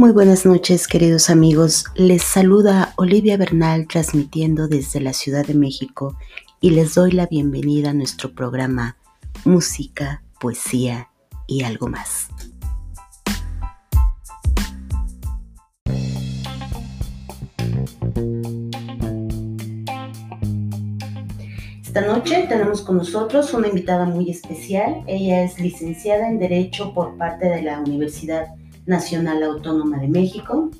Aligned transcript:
Muy 0.00 0.12
buenas 0.12 0.46
noches, 0.46 0.88
queridos 0.88 1.28
amigos. 1.28 1.84
Les 1.94 2.22
saluda 2.22 2.94
Olivia 2.96 3.36
Bernal 3.36 3.86
transmitiendo 3.86 4.66
desde 4.66 4.98
la 4.98 5.12
Ciudad 5.12 5.44
de 5.44 5.52
México 5.52 6.16
y 6.58 6.70
les 6.70 6.94
doy 6.94 7.12
la 7.12 7.26
bienvenida 7.26 7.90
a 7.90 7.92
nuestro 7.92 8.32
programa 8.34 8.96
Música, 9.44 10.22
Poesía 10.40 11.10
y 11.46 11.64
algo 11.64 11.88
más. 11.88 12.28
Esta 21.82 22.00
noche 22.00 22.46
tenemos 22.48 22.80
con 22.80 22.96
nosotros 22.96 23.52
una 23.52 23.68
invitada 23.68 24.06
muy 24.06 24.30
especial. 24.30 25.04
Ella 25.06 25.44
es 25.44 25.60
licenciada 25.60 26.26
en 26.26 26.38
Derecho 26.38 26.94
por 26.94 27.18
parte 27.18 27.50
de 27.50 27.60
la 27.60 27.80
Universidad 27.80 28.46
Nacional 28.86 29.42
Autónoma 29.42 29.98
de 29.98 30.08
México. 30.08 30.70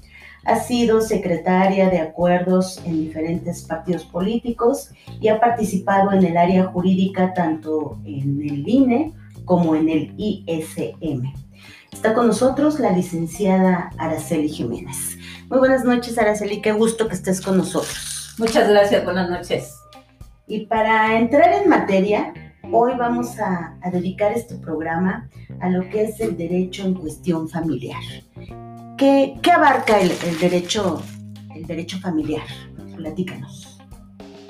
Ha 0.45 0.60
sido 0.60 1.00
secretaria 1.00 1.90
de 1.90 1.98
acuerdos 1.98 2.80
en 2.84 3.04
diferentes 3.04 3.62
partidos 3.62 4.04
políticos 4.04 4.90
y 5.20 5.28
ha 5.28 5.38
participado 5.38 6.12
en 6.12 6.24
el 6.24 6.36
área 6.36 6.64
jurídica 6.64 7.34
tanto 7.34 7.98
en 8.04 8.40
el 8.42 8.66
INE 8.66 9.12
como 9.45 9.74
en 9.74 9.88
el 9.88 10.14
ISM. 10.16 11.32
Está 11.92 12.14
con 12.14 12.28
nosotros 12.28 12.78
la 12.78 12.92
licenciada 12.92 13.90
Araceli 13.98 14.48
Jiménez. 14.48 15.18
Muy 15.48 15.59
buenas 15.59 15.84
noches, 15.84 16.16
Araceli, 16.18 16.62
qué 16.62 16.73
gusto 16.73 17.09
que 17.09 17.14
estés 17.14 17.40
con 17.40 17.59
nosotros. 17.59 18.34
Muchas 18.38 18.68
gracias, 18.68 19.04
buenas 19.04 19.28
noches. 19.28 19.74
Y 20.46 20.66
para 20.66 21.18
entrar 21.18 21.52
en 21.62 21.68
materia, 21.68 22.32
Hoy 22.73 22.92
vamos 22.97 23.37
a, 23.41 23.77
dedicar 23.91 24.30
este 24.30 24.55
programa 24.55 25.29
a 25.60 25.69
lo 25.70 25.88
que 25.88 26.05
es 26.05 26.21
el 26.21 26.37
derecho 26.37 26.85
en 26.85 26.95
cuestión 26.95 27.49
familiar. 27.49 28.01
¿Qué, 28.96 29.35
abarca 29.52 29.99
el, 29.99 30.13
derecho, 30.40 31.02
el 31.57 31.66
derecho 31.66 31.98
familiar? 31.98 32.45
Platícanos. 32.96 33.80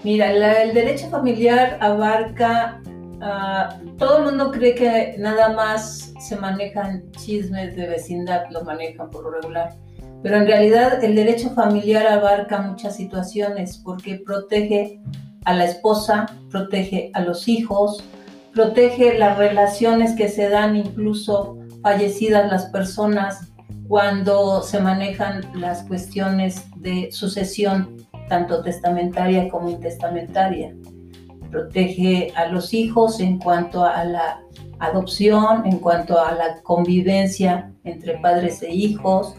Mira, 0.04 0.32
el 0.62 0.74
derecho 0.74 1.08
familiar 1.08 1.78
abarca, 1.80 2.82
ah, 3.22 3.78
todo 3.96 4.18
el 4.18 4.24
mundo 4.24 4.50
cree 4.50 4.74
que 4.74 5.14
nada 5.18 5.54
más 5.54 6.12
se 6.20 6.36
manejan 6.36 7.10
chismes 7.12 7.74
de 7.74 7.88
vecindad, 7.88 8.50
lo 8.50 8.64
manejan 8.64 9.08
por 9.08 9.24
lo 9.24 9.30
regular. 9.30 9.78
Pero 10.22 10.36
en 10.36 10.46
realidad 10.46 11.02
el 11.02 11.14
derecho 11.14 11.50
familiar 11.50 12.06
abarca 12.06 12.60
muchas 12.60 12.96
situaciones 12.96 13.78
porque 13.78 14.20
protege 14.26 15.00
a 15.44 15.54
la 15.54 15.64
esposa, 15.64 16.26
protege 16.50 17.10
a 17.14 17.20
los 17.20 17.48
hijos, 17.48 18.04
protege 18.52 19.18
las 19.18 19.38
relaciones 19.38 20.14
que 20.16 20.28
se 20.28 20.48
dan 20.48 20.76
incluso 20.76 21.56
fallecidas 21.82 22.50
las 22.50 22.66
personas 22.66 23.52
cuando 23.88 24.62
se 24.62 24.80
manejan 24.80 25.44
las 25.54 25.82
cuestiones 25.84 26.64
de 26.76 27.10
sucesión, 27.10 27.96
tanto 28.28 28.62
testamentaria 28.62 29.48
como 29.48 29.70
intestamentaria. 29.70 30.74
Protege 31.50 32.32
a 32.36 32.46
los 32.46 32.72
hijos 32.72 33.18
en 33.18 33.38
cuanto 33.38 33.84
a 33.84 34.04
la 34.04 34.40
adopción, 34.78 35.66
en 35.66 35.78
cuanto 35.78 36.20
a 36.20 36.32
la 36.32 36.62
convivencia 36.62 37.72
entre 37.82 38.18
padres 38.18 38.62
e 38.62 38.72
hijos, 38.72 39.34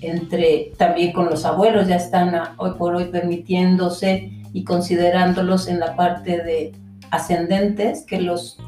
entre 0.00 0.72
también 0.76 1.12
con 1.12 1.26
los 1.26 1.44
abuelos, 1.44 1.88
ya 1.88 1.96
están 1.96 2.34
hoy 2.58 2.72
por 2.78 2.94
hoy 2.94 3.06
permitiéndose 3.06 4.32
y 4.52 4.64
considerándolos 4.64 5.68
en 5.68 5.80
la 5.80 5.96
parte 5.96 6.42
de 6.42 6.72
ascendentes 7.10 8.04
que 8.04 8.20
los 8.20 8.58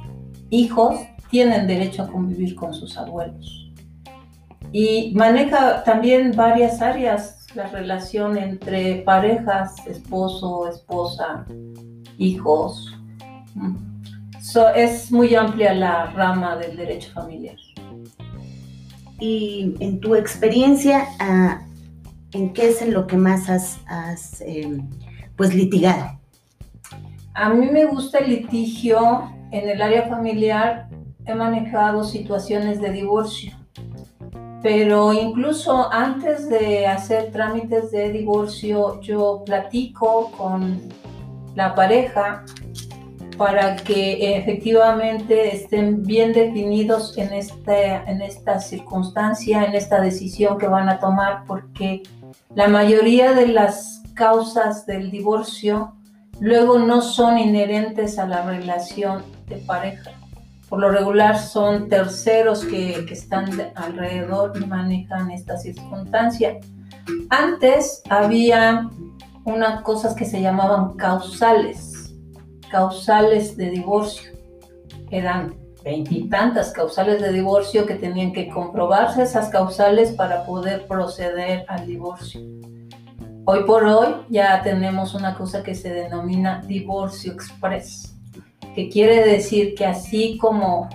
hijos 0.51 1.01
tienen 1.31 1.67
derecho 1.67 2.03
a 2.03 2.09
convivir 2.09 2.55
con 2.55 2.75
sus 2.75 2.97
abuelos. 2.97 3.73
Y 4.73 5.13
maneja 5.15 5.83
también 5.85 6.33
varias 6.37 6.81
áreas, 6.81 7.47
la 7.55 7.67
relación 7.69 8.37
entre 8.37 9.03
parejas, 9.03 9.75
esposo, 9.87 10.69
esposa, 10.69 11.45
hijos. 12.19 12.97
es 14.75 15.13
muy 15.13 15.35
amplia 15.35 15.75
la 15.75 16.07
rama 16.07 16.57
del 16.57 16.77
derecho 16.77 17.11
familiar. 17.13 17.57
Y 19.19 19.75
en 19.81 20.01
tu 20.01 20.15
experiencia, 20.15 21.07
ah, 21.19 21.61
¿en 22.33 22.53
qué 22.53 22.71
es 22.71 22.81
en 22.83 22.95
lo 22.95 23.07
que 23.07 23.17
más 23.17 23.49
has, 23.51 24.41
em, 24.41 24.89
pues 25.41 25.55
litigado? 25.55 26.21
A 27.33 27.49
mí 27.49 27.71
me 27.71 27.87
gusta 27.87 28.19
el 28.19 28.29
litigio 28.29 29.33
en 29.53 29.71
el 29.71 29.81
área 29.81 30.07
familiar. 30.07 30.91
He 31.25 31.35
manejado 31.35 32.05
situaciones 32.05 32.79
de 32.79 32.93
divorcio, 32.93 33.55
pero 34.63 35.15
incluso 35.15 35.91
antes 35.91 36.51
de 36.51 36.87
hacer 36.87 37.33
trámites 37.33 37.91
de 37.91 38.13
divorcio, 38.13 39.01
yo 39.01 39.43
platico 39.47 40.31
con 40.37 40.79
la 41.55 41.75
pareja 41.75 42.45
para 43.39 43.77
que 43.77 44.37
efectivamente 44.37 45.57
estén 45.57 46.03
bien 46.03 46.35
definidos 46.35 47.17
en, 47.17 47.33
este, 47.33 47.95
en 47.95 48.21
esta 48.21 48.61
circunstancia, 48.61 49.65
en 49.65 49.75
esta 49.75 50.03
decisión 50.03 50.59
que 50.59 50.67
van 50.67 50.91
a 50.91 50.99
tomar, 50.99 51.45
porque 51.47 52.03
la 52.55 52.69
mayoría 52.69 53.33
de 53.33 53.47
las 53.47 54.00
causas 54.21 54.85
del 54.85 55.11
divorcio 55.11 55.95
luego 56.41 56.79
no 56.79 57.01
son 57.01 57.39
inherentes 57.39 58.19
a 58.19 58.27
la 58.27 58.43
relación 58.43 59.23
de 59.49 59.57
pareja. 59.57 60.11
Por 60.69 60.81
lo 60.81 60.91
regular 60.91 61.39
son 61.39 61.89
terceros 61.89 62.67
que, 62.67 63.07
están 63.11 63.49
alrededor 63.75 64.53
y 64.61 64.67
manejan 64.67 65.31
esta 65.31 65.57
circunstancia. 65.57 66.59
Antes 67.31 68.03
había 68.11 68.91
unas 69.47 69.81
cosas 69.81 70.15
que 70.15 70.27
se 70.27 70.43
llamaban 70.43 70.99
causales, 70.99 72.15
causales 72.71 73.57
de 73.57 73.71
divorcio. 73.71 74.33
Eran 75.11 75.55
veintitantas 75.83 76.73
causales 76.73 77.23
de 77.23 77.33
divorcio 77.33 77.87
que 77.87 77.95
tenían 77.95 78.35
que 78.35 78.51
comprobarse 78.51 79.23
esas 79.23 79.49
causales 79.49 80.13
para 80.13 80.45
poder 80.45 80.87
proceder 80.87 81.65
al 81.69 81.87
divorcio. 81.87 82.60
Hoy 83.47 83.65
por 83.65 83.85
hoy 83.85 84.15
ya 84.29 84.63
tenemos 84.63 85.15
una 85.15 85.35
cosa 85.35 85.63
que 85.63 85.75
se 85.75 85.91
denomina 85.91 86.61
divorcio 86.67 87.33
express, 87.33 88.15
que 88.75 88.91
quiere 88.91 89.25
decir 89.25 89.75
que 89.75 89.87
así 89.87 90.37
como 90.37 90.89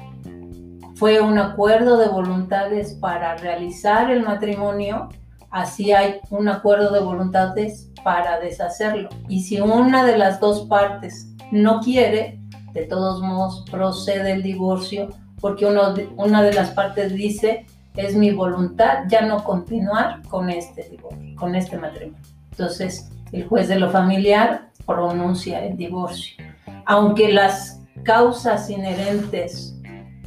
fue 0.95 1.19
un 1.19 1.39
acuerdo 1.39 1.97
de 1.97 2.07
voluntades 2.07 2.93
para 2.93 3.35
realizar 3.35 4.11
el 4.11 4.23
matrimonio, 4.23 5.09
así 5.49 5.91
hay 5.91 6.19
un 6.29 6.47
acuerdo 6.47 6.93
de 6.93 6.99
voluntades 6.99 7.91
para 8.03 8.39
deshacerlo. 8.39 9.09
Y 9.27 9.41
si 9.41 9.59
una 9.59 10.05
de 10.05 10.17
las 10.17 10.39
dos 10.39 10.67
partes 10.67 11.27
no 11.51 11.81
quiere, 11.81 12.39
de 12.73 12.83
todos 12.85 13.21
modos 13.21 13.65
procede 13.71 14.33
el 14.33 14.43
divorcio 14.43 15.09
porque 15.41 15.65
una 15.65 16.41
de 16.43 16.53
las 16.53 16.69
partes 16.71 17.13
dice, 17.13 17.65
es 17.95 18.15
mi 18.15 18.31
voluntad 18.31 19.05
ya 19.07 19.21
no 19.21 19.43
continuar 19.43 20.21
con 20.27 20.49
este 20.49 20.89
divorcio, 20.89 21.35
con 21.35 21.55
este 21.55 21.77
matrimonio. 21.77 22.34
Entonces, 22.57 23.09
el 23.33 23.47
juez 23.47 23.67
de 23.67 23.77
lo 23.77 23.89
familiar 23.89 24.69
pronuncia 24.85 25.65
el 25.65 25.75
divorcio. 25.75 26.43
Aunque 26.85 27.33
las 27.33 27.81
causas 28.03 28.69
inherentes 28.69 29.75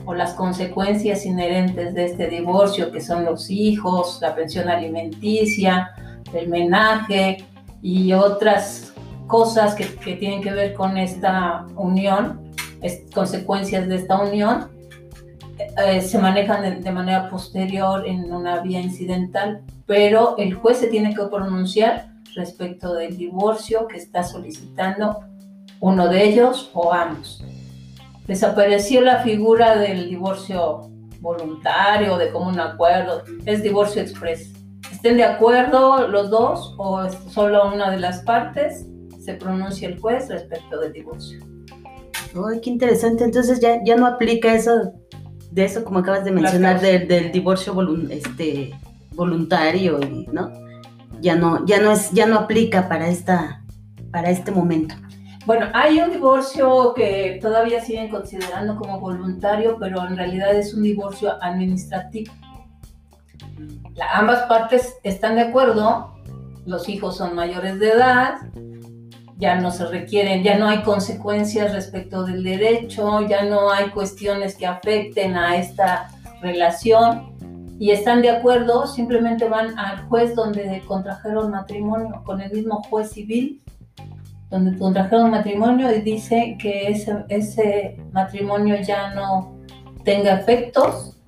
o 0.05 0.13
las 0.13 0.35
consecuencias 0.35 1.25
inherentes 1.25 1.95
de 1.95 2.05
este 2.05 2.29
divorcio, 2.29 2.93
que 2.93 3.01
son 3.01 3.25
los 3.25 3.51
hijos, 3.51 4.19
la 4.21 4.35
pensión 4.35 4.69
alimenticia, 4.69 5.91
el 6.35 6.49
menaje 6.49 7.47
y 7.81 8.13
otras 8.13 8.93
cosas 9.27 9.75
que, 9.75 9.85
tienen 10.17 10.43
que 10.43 10.53
ver 10.53 10.75
con 10.75 10.99
esta 10.99 11.67
unión, 11.77 12.53
consecuencias 13.15 13.89
de 13.89 13.97
esta 13.97 14.19
unión, 14.19 14.69
eh, 15.87 16.01
se 16.03 16.19
manejan 16.19 16.83
de, 16.83 16.91
manera 16.93 17.29
posterior 17.31 18.07
en 18.07 18.33
una 18.33 18.61
vía 18.61 18.81
incidental, 18.81 19.63
pero 19.87 20.37
el 20.37 20.55
juez 20.55 20.79
se 20.79 20.89
tiene 20.89 21.15
que 21.15 21.25
pronunciar 21.25 22.08
respecto 22.35 22.95
del 22.95 23.17
divorcio 23.17 23.87
que 23.89 23.97
está 23.97 24.23
solicitando 24.23 25.21
uno 25.81 26.09
de 26.09 26.25
ellos 26.25 26.71
o 26.75 26.93
ambos. 26.93 27.43
Desapareció 28.27 29.01
la 29.01 29.23
figura 29.23 29.77
del 29.79 30.09
divorcio 30.09 30.91
voluntario, 31.21 32.19
de 32.19 32.31
común 32.31 32.61
acuerdo, 32.61 33.23
es 33.47 33.63
divorcio 33.63 34.03
express. 34.03 34.53
Estén 34.93 35.17
de 35.17 35.25
acuerdo 35.25 36.09
los 36.09 36.31
dos 36.31 36.75
o 36.77 37.09
solo 37.09 37.73
una 37.73 37.91
de 37.91 37.99
las 37.99 38.23
partes, 38.23 38.87
se 39.21 39.35
pronuncia 39.35 39.89
el 39.89 39.99
juez 40.01 40.29
respecto 40.29 40.79
del 40.81 40.93
divorcio. 40.93 41.41
Ay, 42.47 42.61
qué 42.61 42.71
interesante. 42.71 43.25
Entonces 43.25 43.61
ya, 43.61 43.83
ya 43.85 43.97
no 43.97 44.07
aplica 44.07 44.55
eso, 44.55 44.93
de 45.51 45.65
eso 45.65 45.85
como 45.85 46.01
acabas 46.01 46.25
de 46.25 46.31
mencionar, 46.31 46.81
del, 46.81 47.09
del, 47.09 47.33
divorcio 47.33 47.75
este, 48.11 48.75
voluntario, 49.15 49.99
¿no? 50.33 50.68
Ya 51.21 51.35
no, 51.37 51.65
ya 51.67 51.81
no 51.81 51.93
es, 51.93 52.11
ya 52.11 52.27
no 52.27 52.39
aplica 52.41 52.89
para 52.89 53.09
esta, 53.09 53.63
para 54.11 54.31
este 54.31 54.51
momento. 54.51 54.95
Bueno, 55.47 55.69
hay 55.73 55.99
un 55.99 56.11
divorcio 56.11 56.93
que 56.95 57.39
todavía 57.41 57.81
siguen 57.81 58.11
considerando 58.11 58.77
como 58.77 59.01
voluntario, 59.01 59.79
pero 59.81 60.07
en 60.07 60.17
realidad 60.17 60.55
es 60.55 60.75
un 60.75 60.83
divorcio 60.83 61.43
administrativo. 61.43 62.33
ambas 64.13 64.43
partes 64.43 64.97
están 65.03 65.37
de 65.37 65.43
acuerdo, 65.43 66.15
los 66.67 66.89
hijos 66.91 67.17
son 67.17 67.35
mayores 67.35 67.79
de 67.81 67.89
edad, 67.89 68.41
ya 69.39 69.55
no 69.55 69.71
se 69.71 69.87
requieren, 69.87 70.43
ya 70.43 70.59
no 70.59 70.69
hay 70.69 70.83
consecuencias 70.83 71.73
respecto 71.73 72.25
del 72.25 72.45
derecho, 72.45 73.27
ya 73.27 73.45
no 73.45 73.71
hay 73.71 73.89
cuestiones 73.91 74.55
que 74.55 74.67
afecten 74.67 75.37
a 75.37 75.57
esta 75.57 76.11
relación 76.43 77.28
y 77.79 77.91
están 77.91 78.23
de 78.23 78.31
acuerdo, 78.31 78.87
simplemente 78.87 79.49
van 79.49 79.79
al 79.79 80.03
juez 80.09 80.35
donde 80.35 80.83
contrajeron 80.87 81.51
matrimonio, 81.51 82.23
con 82.25 82.41
el 82.41 82.51
mismo 82.51 82.83
juez 82.91 83.11
civil, 83.11 83.63
donde 84.51 84.77
contrajeron 84.79 85.31
matrimonio 85.31 85.95
y 85.95 86.01
dice 86.01 86.57
que 86.61 86.89
ese, 86.89 87.25
ese 87.29 87.97
matrimonio 88.13 88.77
ya 88.81 89.15
no 89.15 89.55
tenga 90.05 90.35
efectos 90.35 91.19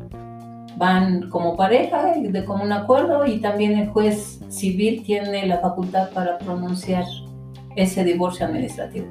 van 0.81 1.29
como 1.29 1.58
pareja 1.58 2.14
de 2.17 2.44
común 2.47 2.73
acuerdo 2.73 3.26
y 3.26 3.38
también 3.38 3.79
el 3.79 3.91
juez 3.91 4.41
civil 4.49 5.02
tiene 5.05 5.47
la 5.47 5.58
facultad 5.58 6.08
para 6.12 6.38
pronunciar 6.38 7.05
ese 7.76 8.02
divorcio 8.02 8.47
administrativo. 8.47 9.06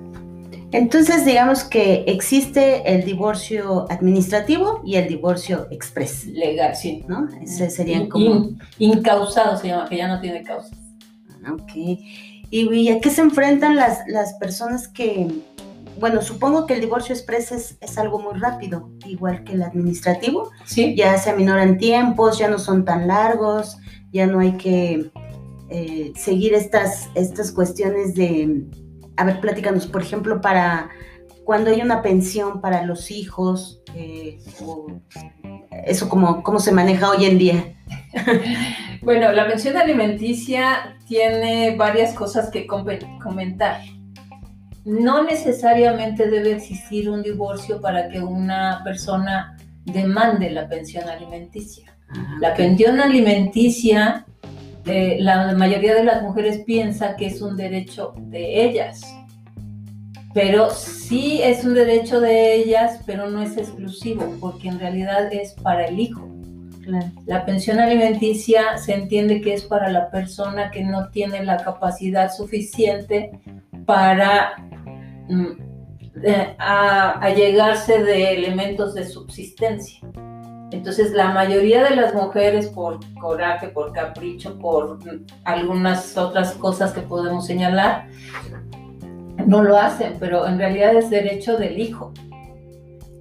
Entonces, 0.72 1.26
digamos 1.26 1.64
que 1.64 2.04
existe 2.08 2.94
el 2.94 3.04
divorcio 3.04 3.88
administrativo 3.90 4.82
y 4.86 4.96
el 4.96 5.08
divorcio 5.08 5.68
express. 5.72 6.28
Legal, 6.28 6.76
sí. 6.76 7.04
¿No? 7.08 7.28
Ese 7.42 7.70
serían 7.72 8.08
como... 8.08 8.52
incausado 8.78 9.58
se 9.58 9.70
llama, 9.70 9.90
que 9.90 9.98
ya 9.98 10.08
no 10.08 10.22
tiene 10.22 10.44
causas. 10.44 10.78
Ah, 11.44 11.54
ok. 11.54 11.72
¿Y, 12.52 12.90
a 12.90 13.00
qué 13.00 13.10
se 13.10 13.22
enfrentan 13.22 13.76
las, 13.76 14.00
las 14.08 14.34
personas 14.36 14.88
que, 14.88 15.28
bueno, 16.00 16.22
supongo 16.22 16.68
que 16.68 16.76
el 16.76 16.82
divorcio 16.82 17.16
express 17.16 17.78
es, 17.80 17.98
algo 17.98 18.20
muy 18.20 18.40
rápido, 18.40 18.92
igual 19.06 19.44
que 19.44 19.54
el 19.54 19.64
administrativo. 19.64 20.52
Sí. 20.66 20.96
Ya 20.96 21.18
se 21.18 21.32
aminoran 21.32 21.78
tiempos, 21.78 22.38
ya 22.38 22.48
no 22.48 22.60
son 22.60 22.86
tan 22.86 23.08
largos, 23.08 23.78
ya 24.12 24.28
no 24.28 24.40
hay 24.40 24.54
que 24.54 25.12
eh, 25.70 26.12
seguir 26.16 26.54
estas, 26.54 27.10
estas 27.16 27.52
cuestiones 27.52 28.16
de, 28.16 28.66
a 29.20 29.26
ver, 29.26 29.40
platícanos, 29.40 29.88
por 29.88 30.02
ejemplo, 30.02 30.42
para 30.42 30.90
cuando 31.44 31.72
hay 31.72 31.82
una 31.82 32.02
pensión 32.02 32.62
para 32.62 32.84
los 32.84 33.12
hijos, 33.12 33.82
eh, 33.96 34.40
eso 35.86 36.10
como, 36.10 36.44
cómo 36.44 36.60
se 36.60 36.72
maneja 36.72 37.10
hoy 37.10 37.26
en 37.26 37.38
día. 37.38 37.76
bueno, 39.02 39.32
la 39.32 39.48
pensión 39.48 39.78
alimenticia 39.78 40.98
tiene 41.08 41.76
varias 41.76 42.14
cosas 42.14 42.50
que 42.50 42.68
comentar 42.68 43.82
no 44.90 45.24
necesariamente 45.24 46.30
debe 46.30 46.54
existir 46.54 47.10
un 47.10 47.22
divorcio 47.22 47.80
para 47.80 48.10
que 48.10 48.20
una 48.20 48.82
persona 48.84 49.58
demande 49.86 50.50
la 50.50 50.68
pensión 50.68 51.08
alimenticia. 51.08 51.96
Ah, 52.10 52.38
la 52.40 52.56
pensión 52.56 53.00
alimenticia, 53.00 54.26
eh, 54.86 55.18
la 55.20 55.54
mayoría 55.54 55.94
de 55.94 56.04
las 56.04 56.22
mujeres 56.22 56.64
piensa 56.66 57.16
que 57.16 57.28
es 57.28 57.42
un 57.42 57.58
derecho 57.58 58.14
de 58.18 58.66
ellas, 58.66 59.02
pero 60.34 60.70
sí 60.72 61.42
es 61.42 61.64
un 61.64 61.74
derecho 61.74 62.22
de 62.22 62.56
ellas, 62.56 63.02
pero 63.06 63.30
no 63.30 63.42
es 63.42 63.58
exclusivo, 63.58 64.36
porque 64.40 64.68
en 64.68 64.80
realidad 64.80 65.32
es 65.34 65.54
para 65.54 65.86
el 65.86 66.00
hijo. 66.00 66.28
La 67.28 67.46
pensión 67.46 67.80
alimenticia 67.80 68.78
se 68.80 68.96
entiende 68.96 69.42
que 69.42 69.54
es 69.54 69.64
para 69.64 69.92
la 69.92 70.10
persona 70.10 70.72
que 70.72 70.84
no 70.84 71.10
tiene 71.10 71.44
la 71.44 71.58
capacidad 71.58 72.34
suficiente 72.34 73.32
para 73.86 74.56
Mm, 75.30 75.52
a, 76.58 77.30
llegarse 77.36 78.04
de 78.04 78.34
elementos 78.34 78.96
de 78.96 79.06
subsistencia. 79.06 80.00
Entonces, 80.72 81.12
la 81.12 81.32
mayoría 81.32 81.84
de 81.84 81.96
las 81.96 82.14
mujeres, 82.14 82.68
por 82.68 83.00
coraje, 83.20 83.70
por 83.70 83.92
capricho, 83.92 84.58
por 84.60 85.00
algunas 85.44 86.16
otras 86.18 86.54
cosas 86.54 86.94
que 86.94 87.02
podemos 87.02 87.48
señalar, 87.48 88.08
no 89.46 89.64
lo 89.64 89.78
hacen, 89.78 90.18
pero 90.20 90.46
en 90.48 90.60
realidad 90.60 90.96
es 90.96 91.10
derecho 91.10 91.58
del 91.58 91.80
hijo. 91.80 92.14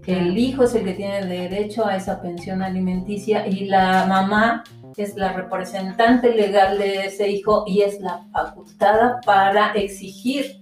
Que 0.02 0.18
el 0.18 0.36
hijo 0.36 0.64
es 0.64 0.74
el 0.74 0.84
que 0.84 0.94
tiene 0.94 1.24
derecho 1.26 1.86
a 1.86 1.96
esa 1.96 2.20
pensión 2.20 2.62
alimenticia 2.62 3.46
y 3.46 3.66
la 3.66 4.04
mamá 4.06 4.64
es 4.98 5.16
la 5.16 5.32
representante 5.32 6.34
legal 6.34 6.76
de 6.76 7.06
ese 7.06 7.30
hijo 7.30 7.64
y 7.66 7.82
es 7.82 8.00
la 8.00 8.24
facultada 8.32 9.20
para 9.24 9.72
exigir 9.72 10.60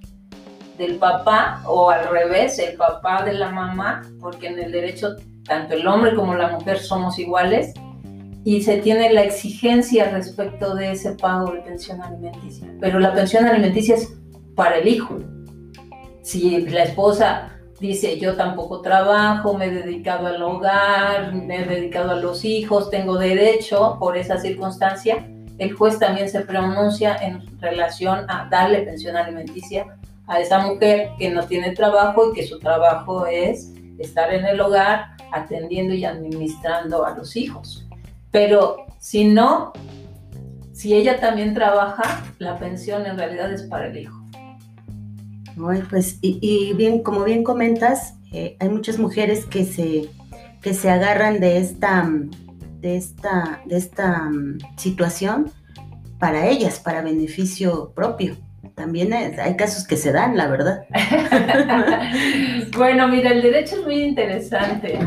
del 0.76 0.96
papá 0.96 1.62
o 1.66 1.90
al 1.90 2.08
revés, 2.10 2.58
el 2.58 2.76
papá 2.76 3.24
de 3.24 3.32
la 3.32 3.50
mamá, 3.50 4.02
porque 4.20 4.48
en 4.48 4.58
el 4.58 4.72
derecho 4.72 5.16
tanto 5.46 5.74
el 5.74 5.86
hombre 5.86 6.14
como 6.14 6.34
la 6.34 6.48
mujer 6.48 6.78
somos 6.78 7.18
iguales 7.18 7.74
y 8.44 8.62
se 8.62 8.78
tiene 8.78 9.12
la 9.12 9.24
exigencia 9.24 10.10
respecto 10.10 10.74
de 10.74 10.92
ese 10.92 11.12
pago 11.12 11.52
de 11.52 11.60
pensión 11.62 12.00
alimenticia. 12.00 12.72
Pero 12.80 13.00
la 13.00 13.12
pensión 13.12 13.44
alimenticia 13.44 13.96
es 13.96 14.14
para 14.54 14.78
el 14.78 14.88
hijo. 14.88 15.18
Si 16.22 16.60
la 16.66 16.84
esposa 16.84 17.52
dice 17.80 18.18
yo 18.18 18.36
tampoco 18.36 18.80
trabajo, 18.82 19.54
me 19.54 19.66
he 19.66 19.70
dedicado 19.70 20.28
al 20.28 20.42
hogar, 20.42 21.34
me 21.34 21.62
he 21.62 21.64
dedicado 21.64 22.12
a 22.12 22.16
los 22.16 22.44
hijos, 22.44 22.90
tengo 22.90 23.18
derecho 23.18 23.96
por 23.98 24.16
esa 24.16 24.38
circunstancia, 24.38 25.28
el 25.58 25.72
juez 25.72 25.98
también 25.98 26.28
se 26.28 26.40
pronuncia 26.40 27.16
en 27.16 27.42
relación 27.60 28.26
a 28.28 28.48
darle 28.50 28.82
pensión 28.82 29.16
alimenticia 29.16 29.86
a 30.26 30.40
esa 30.40 30.58
mujer 30.58 31.10
que 31.18 31.30
no 31.30 31.46
tiene 31.46 31.72
trabajo 31.72 32.30
y 32.30 32.34
que 32.34 32.46
su 32.46 32.58
trabajo 32.58 33.26
es 33.26 33.72
estar 33.98 34.32
en 34.32 34.46
el 34.46 34.60
hogar 34.60 35.16
atendiendo 35.32 35.94
y 35.94 36.04
administrando 36.04 37.04
a 37.04 37.16
los 37.16 37.36
hijos. 37.36 37.86
Pero 38.30 38.86
si 38.98 39.24
no, 39.24 39.72
si 40.72 40.94
ella 40.94 41.20
también 41.20 41.54
trabaja, 41.54 42.24
la 42.38 42.58
pensión 42.58 43.06
en 43.06 43.16
realidad 43.16 43.52
es 43.52 43.62
para 43.62 43.88
el 43.88 43.98
hijo. 43.98 44.22
pues, 45.90 46.18
y, 46.20 46.72
bien, 46.74 47.02
como 47.02 47.24
bien 47.24 47.42
comentas, 47.42 48.14
eh, 48.32 48.56
hay 48.60 48.68
muchas 48.68 48.98
mujeres 48.98 49.46
que 49.46 49.64
se, 49.64 50.10
que 50.60 50.74
se 50.74 50.90
agarran 50.90 51.40
de 51.40 51.58
esta, 51.58 52.10
de 52.80 52.96
esta, 52.96 53.62
de 53.64 53.76
esta 53.76 54.28
mm, 54.28 54.58
situación 54.76 55.50
para 56.18 56.46
ellas, 56.46 56.78
para 56.80 57.02
beneficio 57.02 57.92
propio 57.94 58.36
también 58.76 59.12
hay 59.14 59.56
casos 59.56 59.86
que 59.86 59.96
se 59.96 60.12
dan, 60.12 60.36
la 60.36 60.48
verdad. 60.48 60.84
bueno, 62.76 63.08
mira, 63.08 63.32
el 63.32 63.40
derecho 63.40 63.76
es 63.76 63.84
muy 63.84 64.02
interesante, 64.04 64.98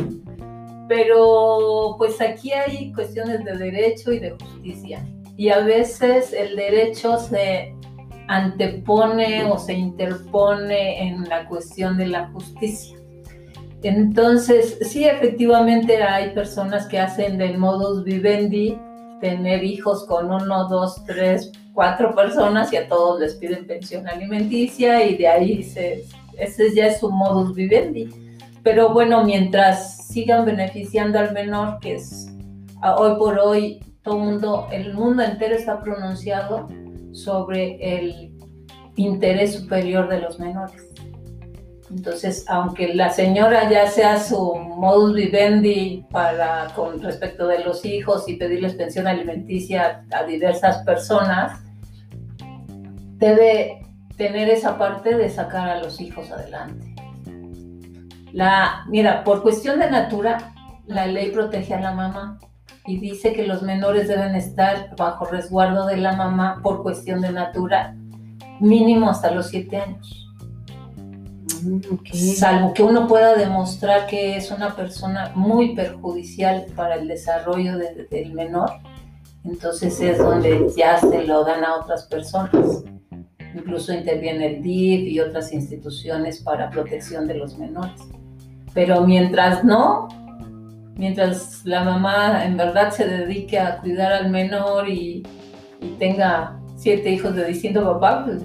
pero 0.88 1.96
pues 2.00 2.20
aquí 2.20 2.52
hay 2.52 2.92
cuestiones 2.94 3.46
de 3.46 3.56
derecho 3.58 4.12
y 4.12 4.20
de 4.20 4.32
justicia. 4.32 5.06
Y 5.38 5.50
a 5.50 5.60
veces 5.60 6.34
el 6.34 6.56
derecho 6.56 7.18
se 7.18 7.76
antepone 8.28 9.46
o 9.46 9.60
se 9.60 9.74
interpone 9.74 11.08
en 11.08 11.30
la 11.30 11.48
cuestión 11.48 11.96
de 11.98 12.08
la 12.08 12.28
justicia. 12.32 12.98
Entonces, 13.84 14.80
sí, 14.82 15.06
efectivamente 15.06 16.02
hay 16.02 16.32
personas 16.32 16.88
que 16.88 17.00
hacen 17.00 17.38
del 17.38 17.60
modus 17.60 18.04
vivendi 18.04 18.78
tener 19.22 19.64
hijos 19.64 20.06
con 20.08 20.32
uno, 20.32 20.68
dos, 20.68 21.04
tres, 21.06 21.52
cuatro 21.74 22.16
personas 22.16 22.72
y 22.74 22.78
a 22.78 22.88
todos 22.88 23.20
les 23.20 23.36
piden 23.36 23.68
pensión 23.68 24.08
alimenticia 24.08 25.06
y 25.06 25.16
de 25.16 25.28
ahí 25.28 25.64
se, 25.64 26.06
ese 26.38 26.74
ya 26.74 26.88
es 26.88 27.00
su 27.00 27.10
modus 27.12 27.56
vivendi. 27.56 28.10
Pero 28.64 28.94
bueno, 28.94 29.24
mientras 29.24 30.08
sigan 30.08 30.46
beneficiando 30.46 31.20
al 31.20 31.34
menor, 31.34 31.80
que 31.80 31.96
es 31.96 32.28
hoy 32.98 33.18
por 33.18 33.40
hoy 33.40 33.80
todo 34.04 34.18
mundo, 34.18 34.68
el 34.72 34.94
mundo 34.94 35.24
entero 35.24 35.56
está 35.56 35.82
pronunciado 35.82 36.68
sobre 37.12 37.78
el 37.82 38.34
interés 38.96 39.54
superior 39.54 40.10
de 40.10 40.20
los 40.20 40.40
menores. 40.40 40.89
Entonces, 41.90 42.46
aunque 42.48 42.94
la 42.94 43.10
señora 43.10 43.70
ya 43.70 43.88
sea 43.88 44.20
su 44.20 44.56
modus 44.56 45.16
vivendi 45.16 46.06
para 46.12 46.68
con 46.76 47.02
respecto 47.02 47.48
de 47.48 47.64
los 47.64 47.84
hijos 47.84 48.30
y 48.30 48.36
pedirles 48.36 48.76
pensión 48.76 49.08
alimenticia 49.08 50.06
a 50.12 50.24
diversas 50.24 50.84
personas, 50.84 51.60
debe 53.18 53.82
tener 54.18 54.50
esa 54.50 54.78
parte 54.78 55.18
de 55.18 55.30
sacar 55.30 55.70
a 55.70 55.80
los 55.80 56.00
hijos 56.00 56.32
adelante. 56.32 56.94
La, 58.34 58.86
mira, 58.88 59.24
por 59.24 59.42
cuestión 59.42 59.80
de 59.80 59.90
natura, 59.90 60.54
la 60.86 61.08
ley 61.08 61.32
protege 61.32 61.74
a 61.74 61.82
la 61.82 61.94
mamá 61.94 62.38
y 62.86 63.00
dice 63.00 63.34
que 63.34 63.48
los 63.48 63.64
menores 63.64 64.08
deben 64.08 64.36
estar 64.36 64.96
bajo 64.96 65.26
resguardo 65.26 65.88
de 65.88 65.98
la 65.98 66.16
mamá 66.16 66.60
por 66.62 66.84
cuestión 66.84 67.22
de 67.22 67.32
natura, 67.32 67.96
mínimo 68.60 69.10
hasta 69.10 69.32
los 69.32 69.48
siete 69.50 69.78
años. 69.78 70.29
Salvo 72.36 72.74
que 72.74 72.84
uno 72.84 73.08
pueda 73.08 73.36
demostrar 73.36 74.08
que 74.08 74.38
es 74.38 74.52
una 74.52 74.76
persona 74.76 75.32
muy 75.36 75.76
perjudicial 75.76 76.66
para 76.76 76.96
el 76.96 77.08
desarrollo 77.08 77.78
del 77.78 78.34
menor, 78.34 78.72
entonces 79.44 80.00
es 80.02 80.18
donde 80.18 80.72
ya 80.76 80.98
se 80.98 81.24
lo 81.26 81.44
dan 81.44 81.64
a 81.64 81.76
otras 81.76 82.04
personas. 82.08 82.84
Incluso 83.56 83.94
interviene 83.94 84.56
el 84.56 84.62
DIF 84.62 85.08
y 85.08 85.20
otras 85.20 85.52
instituciones 85.54 86.40
para 86.42 86.70
protección 86.70 87.28
de 87.28 87.36
los 87.36 87.58
menores. 87.58 88.00
Pero 88.74 89.02
mientras 89.02 89.64
no, 89.64 90.08
mientras 90.96 91.66
la 91.66 91.84
mamá 91.84 92.46
en 92.46 92.58
verdad 92.58 92.92
se 92.92 93.08
dedique 93.08 93.58
a 93.58 93.78
cuidar 93.80 94.12
al 94.12 94.30
menor 94.30 94.88
y, 94.90 95.24
tenga 95.98 96.60
siete 96.76 97.10
hijos 97.10 97.34
de 97.36 97.46
distinto 97.46 97.82
papá, 97.82 98.26
pues 98.26 98.44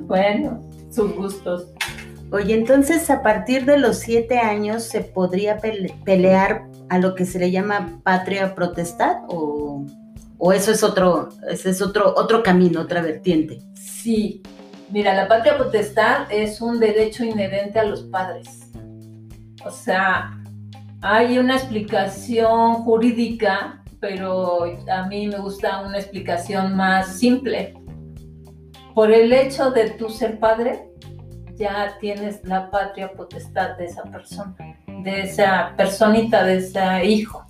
bueno, 0.06 0.62
sus 0.88 1.14
gustos. 1.16 1.66
Oye, 2.32 2.54
entonces 2.54 3.10
a 3.10 3.22
partir 3.22 3.64
de 3.64 3.76
los 3.76 3.98
siete 3.98 4.38
años 4.38 4.84
se 4.84 5.00
podría 5.00 5.58
pelear 6.04 6.66
a 6.88 6.98
lo 6.98 7.14
que 7.16 7.24
se 7.24 7.40
le 7.40 7.50
llama 7.50 8.00
patria 8.04 8.54
protestad 8.54 9.22
o, 9.28 9.84
o 10.38 10.52
eso 10.52 10.70
es 10.70 10.84
otro, 10.84 11.30
es 11.48 11.82
otro, 11.82 12.14
otro 12.16 12.42
camino, 12.42 12.82
otra 12.82 13.02
vertiente. 13.02 13.58
Sí, 13.74 14.42
mira, 14.90 15.12
la 15.14 15.26
patria 15.26 15.58
potestad 15.58 16.30
es 16.30 16.60
un 16.60 16.78
derecho 16.78 17.24
inherente 17.24 17.80
a 17.80 17.84
los 17.84 18.02
padres. 18.04 18.70
O 19.64 19.70
sea, 19.70 20.40
hay 21.02 21.36
una 21.38 21.56
explicación 21.56 22.74
jurídica, 22.84 23.82
pero 23.98 24.64
a 24.90 25.06
mí 25.08 25.26
me 25.26 25.38
gusta 25.38 25.80
una 25.80 25.98
explicación 25.98 26.76
más 26.76 27.18
simple. 27.18 27.74
Por 28.94 29.10
el 29.10 29.32
hecho 29.32 29.70
de 29.70 29.90
tú 29.90 30.08
ser 30.08 30.38
padre, 30.38 30.90
ya 31.60 31.96
tienes 32.00 32.44
la 32.44 32.70
patria 32.70 33.12
potestad 33.12 33.76
de 33.76 33.84
esa 33.84 34.02
persona, 34.04 34.56
de 35.04 35.20
esa 35.20 35.74
personita, 35.76 36.44
de 36.44 36.56
ese 36.56 37.04
hijo. 37.04 37.44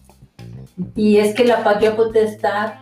Y 0.95 1.19
es 1.19 1.35
que 1.35 1.45
la 1.45 1.63
patria 1.63 1.97
potestad 1.97 2.75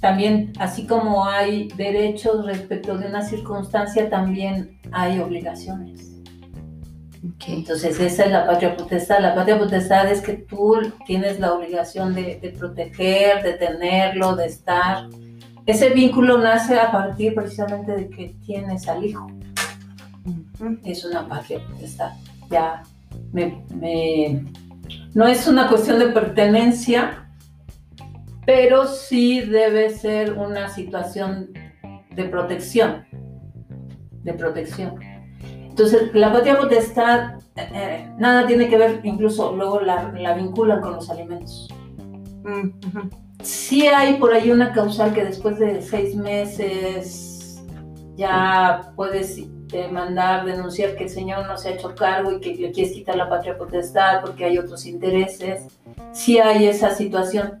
también, 0.00 0.52
así 0.58 0.86
como 0.86 1.26
hay 1.26 1.68
derechos 1.68 2.44
respecto 2.46 2.96
de 2.98 3.06
una 3.06 3.22
circunstancia, 3.22 4.10
también 4.10 4.80
hay 4.92 5.20
obligaciones. 5.20 6.10
Entonces 7.46 8.00
esa 8.00 8.24
es 8.24 8.30
la 8.30 8.46
patria 8.46 8.76
potestad. 8.76 9.20
La 9.20 9.34
patria 9.34 9.58
potestad 9.58 10.10
es 10.10 10.20
que 10.22 10.34
tú 10.34 10.76
tienes 11.06 11.38
la 11.38 11.52
obligación 11.52 12.14
de, 12.14 12.54
proteger, 12.58 13.42
de 13.42 13.52
tenerlo, 13.54 14.36
de 14.36 14.46
estar. 14.46 15.08
Ese 15.66 15.90
vínculo 15.90 16.38
nace 16.38 16.78
a 16.78 16.90
partir 16.90 17.34
precisamente 17.34 17.92
de 17.92 18.08
que 18.08 18.34
tienes 18.44 18.88
al 18.88 19.04
hijo. 19.04 19.26
Es 20.84 21.04
una 21.04 21.26
patria 21.28 21.60
potestad. 21.66 22.12
Ya 22.50 22.82
no 25.14 25.26
es 25.26 25.46
una 25.46 25.68
cuestión 25.68 25.98
de 25.98 26.06
pertenencia, 26.08 27.28
pero 28.46 28.86
sí 28.86 29.40
debe 29.40 29.90
ser 29.90 30.32
una 30.32 30.68
situación 30.68 31.50
de 32.10 32.24
protección. 32.24 33.04
De 34.22 34.32
protección. 34.34 34.94
Entonces, 35.42 36.14
la 36.14 36.32
patria 36.32 36.58
potestad 36.58 37.36
eh, 37.56 37.68
eh, 37.72 38.10
nada 38.18 38.46
tiene 38.46 38.68
que 38.68 38.76
ver, 38.76 39.00
incluso 39.04 39.54
luego 39.56 39.80
la, 39.80 40.12
la 40.12 40.34
vinculan 40.34 40.80
con 40.80 40.92
los 40.94 41.08
alimentos. 41.10 41.68
Mm, 42.44 42.70
sí 43.42 43.86
hay 43.86 44.14
por 44.14 44.32
ahí 44.32 44.50
una 44.50 44.72
causal 44.72 45.14
que 45.14 45.24
después 45.24 45.58
de 45.58 45.80
seis 45.82 46.14
meses 46.14 47.62
ya 48.16 48.92
puedes 48.96 49.38
mandar, 49.90 50.44
denunciar 50.44 50.94
que 50.96 51.04
el 51.04 51.10
señor 51.10 51.46
no 51.46 51.56
se 51.56 51.68
ha 51.68 51.72
hecho 51.72 51.94
cargo 51.94 52.32
y 52.32 52.40
que 52.40 52.54
le 52.54 52.72
quieres 52.72 52.92
quitar 52.92 53.16
la 53.16 53.28
patria 53.28 53.56
potestad 53.56 54.20
porque 54.20 54.44
hay 54.44 54.58
otros 54.58 54.86
intereses. 54.86 55.66
Sí 56.12 56.38
hay 56.38 56.66
esa 56.66 56.94
situación, 56.94 57.60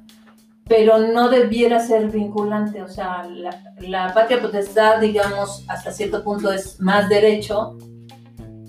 pero 0.68 0.98
no 0.98 1.28
debiera 1.28 1.80
ser 1.80 2.10
vinculante. 2.10 2.82
O 2.82 2.88
sea, 2.88 3.24
la, 3.24 3.74
la 3.80 4.12
patria 4.14 4.40
potestad, 4.40 5.00
digamos, 5.00 5.64
hasta 5.68 5.92
cierto 5.92 6.22
punto 6.22 6.52
es 6.52 6.80
más 6.80 7.08
derecho 7.08 7.76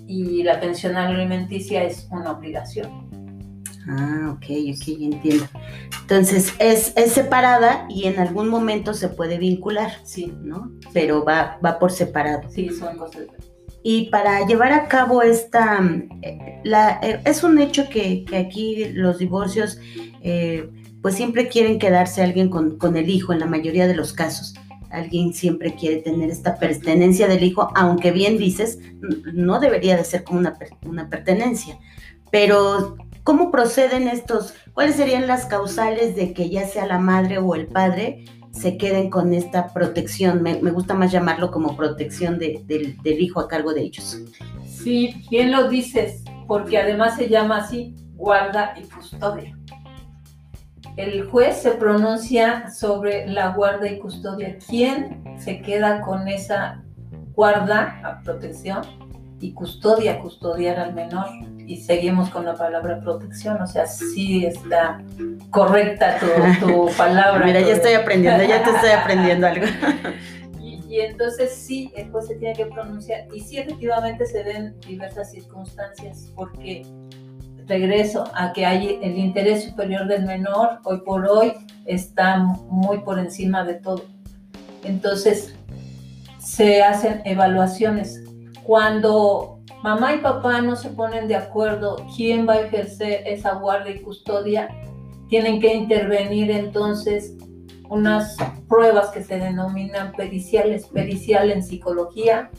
y 0.07 0.43
la 0.43 0.59
pensión 0.59 0.97
alimenticia 0.97 1.83
es 1.83 2.07
una 2.11 2.31
obligación. 2.31 3.10
Ah, 3.87 4.35
ok, 4.35 4.43
ok, 4.43 4.87
entiendo. 4.99 5.45
Entonces 6.01 6.53
es, 6.59 6.93
es, 6.95 7.11
separada 7.11 7.85
y 7.89 8.05
en 8.05 8.19
algún 8.19 8.47
momento 8.47 8.93
se 8.93 9.09
puede 9.09 9.37
vincular, 9.37 9.91
sí, 10.03 10.33
¿no? 10.41 10.71
Pero 10.93 11.25
va, 11.25 11.59
va 11.65 11.79
por 11.79 11.91
separado. 11.91 12.49
Sí, 12.49 12.69
son 12.69 12.97
cosas. 12.97 13.23
Y 13.83 14.09
para 14.09 14.45
llevar 14.45 14.73
a 14.73 14.87
cabo 14.87 15.23
esta, 15.23 15.81
eh, 16.21 16.61
la, 16.63 16.99
eh, 17.01 17.21
es 17.25 17.43
un 17.43 17.57
hecho 17.59 17.89
que, 17.89 18.23
que 18.25 18.37
aquí 18.37 18.85
los 18.93 19.17
divorcios, 19.17 19.79
eh, 20.21 20.69
pues 21.01 21.15
siempre 21.15 21.47
quieren 21.47 21.79
quedarse 21.79 22.21
alguien 22.21 22.49
con, 22.49 22.77
con 22.77 22.95
el 22.95 23.09
hijo 23.09 23.33
en 23.33 23.39
la 23.39 23.47
mayoría 23.47 23.87
de 23.87 23.95
los 23.95 24.13
casos 24.13 24.53
alguien 24.91 25.33
siempre 25.33 25.73
quiere 25.75 25.97
tener 25.97 26.29
esta 26.29 26.57
pertenencia 26.57 27.27
del 27.27 27.43
hijo, 27.43 27.69
aunque 27.75 28.11
bien 28.11 28.37
dices, 28.37 28.79
no 29.33 29.59
debería 29.59 29.95
de 29.95 30.03
ser 30.03 30.23
como 30.23 30.39
una, 30.39 30.57
una 30.85 31.09
pertenencia. 31.09 31.79
Pero, 32.29 32.97
¿cómo 33.23 33.51
proceden 33.51 34.07
estos? 34.07 34.53
¿Cuáles 34.73 34.95
serían 34.95 35.27
las 35.27 35.45
causales 35.45 36.15
de 36.15 36.33
que 36.33 36.49
ya 36.49 36.67
sea 36.67 36.85
la 36.85 36.99
madre 36.99 37.37
o 37.37 37.55
el 37.55 37.67
padre 37.67 38.25
se 38.51 38.77
queden 38.77 39.09
con 39.09 39.33
esta 39.33 39.73
protección? 39.73 40.41
Me, 40.41 40.55
gusta 40.55 40.93
más 40.93 41.11
llamarlo 41.11 41.51
como 41.51 41.75
protección 41.75 42.39
del, 42.39 42.63
hijo 43.03 43.39
a 43.39 43.47
cargo 43.47 43.73
de 43.73 43.81
ellos. 43.81 44.21
Sí, 44.65 45.25
bien 45.29 45.51
lo 45.51 45.69
dices, 45.69 46.23
porque 46.47 46.77
además 46.77 47.15
se 47.15 47.29
llama 47.29 47.57
así, 47.57 47.95
guarda 48.15 48.73
y 48.79 48.83
custodia 48.85 49.57
el 50.97 51.25
juez 51.29 51.57
se 51.57 51.71
pronuncia 51.71 52.69
sobre 52.69 53.27
la 53.27 53.49
guarda 53.53 53.89
y 53.89 53.99
custodia. 53.99 54.57
¿Quién 54.67 55.23
se 55.39 55.61
queda 55.61 56.01
con 56.01 56.27
esa 56.27 56.83
guarda, 57.33 58.21
protección, 58.23 58.81
y 59.39 59.53
custodia, 59.53 60.19
custodiar 60.19 60.79
al 60.79 60.93
menor? 60.93 61.27
Y 61.67 61.77
seguimos 61.77 62.29
con 62.29 62.45
la 62.45 62.55
palabra 62.55 62.99
protección, 62.99 63.61
o 63.61 63.67
sea, 63.67 63.85
sí 63.85 64.45
está 64.45 65.01
correcta 65.49 66.17
tu, 66.59 66.89
palabra. 66.97 67.45
Mira, 67.45 67.61
ya 67.61 67.73
estoy 67.73 67.93
aprendiendo, 67.93 68.43
ya 68.43 68.63
te 68.63 68.71
estoy 68.71 68.89
aprendiendo 68.91 69.47
algo. 69.47 69.65
y, 70.59 70.81
y 70.87 70.99
entonces 70.99 71.53
sí, 71.53 71.91
el 71.95 72.09
juez 72.11 72.27
se 72.27 72.35
tiene 72.35 72.55
que 72.55 72.65
pronunciar. 72.65 73.27
Y 73.33 73.39
sí, 73.41 73.57
efectivamente 73.57 74.25
se 74.25 74.43
ven 74.43 74.75
diversas 74.81 75.31
circunstancias, 75.31 76.31
porque 76.35 76.83
regreso 77.67 78.25
a 78.35 78.51
que 78.51 78.65
hay 78.65 78.99
el 79.01 79.17
interés 79.17 79.63
superior 79.63 80.07
del 80.07 80.25
menor, 80.25 80.79
hoy 80.83 81.01
por 81.01 81.25
hoy 81.25 81.53
está 81.85 82.37
muy 82.37 82.99
por 82.99 83.17
encima 83.17 83.63
de 83.63 83.75
todo. 83.75 84.03
Entonces, 84.83 85.55
se 86.39 86.81
hacen 86.83 87.21
evaluaciones. 87.25 88.23
Cuando 88.63 89.60
mamá 89.83 90.15
y 90.15 90.19
papá 90.19 90.61
no 90.61 90.75
se 90.75 90.89
ponen 90.89 91.27
de 91.27 91.35
acuerdo 91.35 91.97
quién 92.15 92.47
va 92.47 92.53
a 92.53 92.61
ejercer 92.61 93.23
esa 93.25 93.55
guardia 93.55 93.95
y 93.95 93.99
custodia, 94.01 94.69
tienen 95.27 95.59
que 95.59 95.73
intervenir 95.73 96.51
entonces 96.51 97.35
unas 97.89 98.35
pruebas 98.67 99.09
que 99.09 99.23
se 99.23 99.37
denominan 99.37 100.13
periciales, 100.13 100.87
pericial 100.87 101.51
en 101.51 101.63
psicología, 101.63 102.49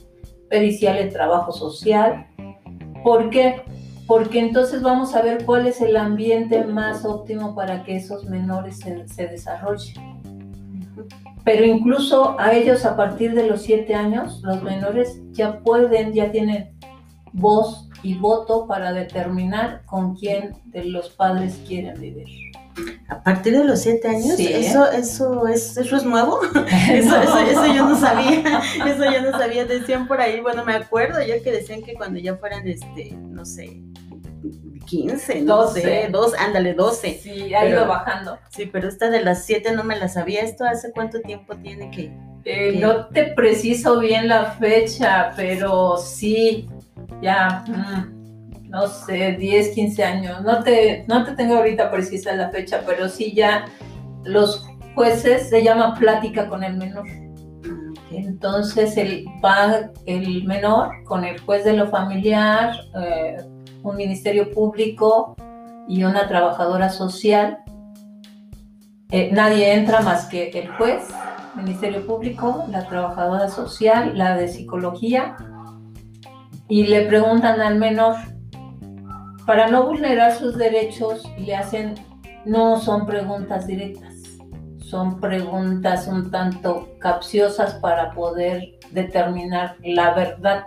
pericial 0.50 0.98
en 0.98 1.10
trabajo 1.10 1.52
social. 1.52 2.26
¿Por 3.02 3.30
qué? 3.30 3.62
porque 4.06 4.40
entonces 4.40 4.82
vamos 4.82 5.14
a 5.14 5.22
ver 5.22 5.44
cuál 5.44 5.66
es 5.66 5.80
el 5.80 5.96
ambiente 5.96 6.64
más 6.64 7.04
óptimo 7.04 7.54
para 7.54 7.82
que 7.84 7.96
esos 7.96 8.24
menores 8.24 8.80
se, 8.80 9.26
desarrollen. 9.26 9.94
Pero 11.44 11.64
incluso 11.64 12.38
a 12.38 12.52
ellos 12.52 12.84
a 12.84 12.94
partir 12.94 13.34
de 13.34 13.46
los 13.46 13.62
siete 13.62 13.94
años, 13.94 14.42
los 14.42 14.62
menores 14.62 15.22
ya 15.32 15.60
pueden, 15.60 16.12
ya 16.12 16.30
tienen 16.30 16.76
voz 17.32 17.88
y 18.02 18.14
voto 18.14 18.66
para 18.66 18.92
determinar 18.92 19.82
con 19.86 20.16
quién 20.16 20.54
de 20.66 20.84
los 20.84 21.10
padres 21.10 21.60
quieren 21.66 22.00
vivir. 22.00 22.28
A 23.08 23.22
partir 23.22 23.56
de 23.56 23.64
los 23.64 23.80
siete 23.80 24.08
años, 24.08 24.38
eso, 24.38 24.90
eso 24.90 25.46
es, 25.46 25.76
eso 25.76 25.96
es 25.96 26.04
nuevo. 26.04 26.40
Eso, 26.90 27.16
eso, 27.20 27.66
yo 27.66 27.88
no 27.88 27.98
sabía. 27.98 28.62
Eso 28.86 29.04
yo 29.12 29.22
no 29.22 29.38
sabía. 29.38 29.66
Decían 29.66 30.08
por 30.08 30.20
ahí, 30.20 30.40
bueno, 30.40 30.64
me 30.64 30.74
acuerdo 30.74 31.22
yo 31.22 31.42
que 31.42 31.52
decían 31.52 31.82
que 31.82 31.94
cuando 31.94 32.18
ya 32.18 32.36
fueran, 32.36 32.66
este, 32.66 33.12
no 33.12 33.44
sé, 33.44 33.82
15, 34.86 35.42
12, 35.42 36.08
2, 36.10 36.34
ándale, 36.38 36.74
12. 36.74 37.20
Sí, 37.22 37.54
ha 37.54 37.68
ido 37.68 37.86
bajando. 37.86 38.38
Sí, 38.50 38.66
pero 38.66 38.88
esta 38.88 39.10
de 39.10 39.22
las 39.22 39.44
7 39.44 39.72
no 39.72 39.84
me 39.84 39.98
la 39.98 40.08
sabía. 40.08 40.40
¿Esto 40.42 40.64
hace 40.64 40.92
cuánto 40.92 41.20
tiempo 41.20 41.56
tiene 41.56 41.90
que, 41.90 42.12
eh, 42.44 42.78
No 42.80 43.06
te 43.08 43.24
preciso 43.34 44.00
bien 44.00 44.28
la 44.28 44.52
fecha, 44.52 45.32
pero 45.36 45.96
sí, 45.98 46.68
ya, 47.20 47.64
mm, 47.68 48.70
no 48.70 48.86
sé, 48.86 49.32
10, 49.32 49.74
15 49.74 50.04
años. 50.04 50.42
No 50.42 50.62
te, 50.62 51.04
no 51.08 51.24
te 51.24 51.32
tengo 51.32 51.56
ahorita 51.56 51.90
precisa 51.90 52.32
la 52.34 52.50
fecha, 52.50 52.82
pero 52.86 53.08
sí 53.08 53.32
ya 53.34 53.66
los 54.24 54.66
jueces 54.94 55.48
se 55.48 55.62
llama 55.62 55.94
plática 55.98 56.48
con 56.48 56.62
el 56.64 56.76
menor. 56.76 57.06
Entonces 58.10 58.96
el, 58.96 59.24
va 59.44 59.90
el 60.06 60.44
menor 60.44 61.04
con 61.04 61.24
el 61.24 61.40
juez 61.40 61.64
de 61.64 61.74
lo 61.74 61.88
familiar, 61.88 62.74
eh, 63.02 63.36
un 63.82 63.96
ministerio 63.96 64.50
público 64.50 65.34
y 65.88 66.04
una 66.04 66.28
trabajadora 66.28 66.90
social. 66.90 67.58
Eh, 69.10 69.30
nadie 69.32 69.74
entra 69.74 70.00
más 70.00 70.26
que 70.26 70.50
el 70.50 70.68
juez, 70.68 71.08
ministerio 71.54 72.06
público, 72.06 72.64
la 72.70 72.86
trabajadora 72.86 73.48
social, 73.48 74.16
la 74.16 74.36
de 74.36 74.48
psicología, 74.48 75.36
y 76.68 76.86
le 76.86 77.02
preguntan 77.02 77.60
al 77.60 77.78
menor 77.78 78.16
para 79.46 79.68
no 79.68 79.86
vulnerar 79.86 80.34
sus 80.34 80.56
derechos, 80.56 81.24
le 81.38 81.54
hacen, 81.56 81.94
no 82.44 82.78
son 82.80 83.06
preguntas 83.06 83.66
directas, 83.66 84.14
son 84.78 85.20
preguntas 85.20 86.06
un 86.06 86.30
tanto 86.30 86.96
capciosas 86.98 87.74
para 87.74 88.12
poder 88.12 88.78
determinar 88.92 89.76
la 89.82 90.14
verdad. 90.14 90.64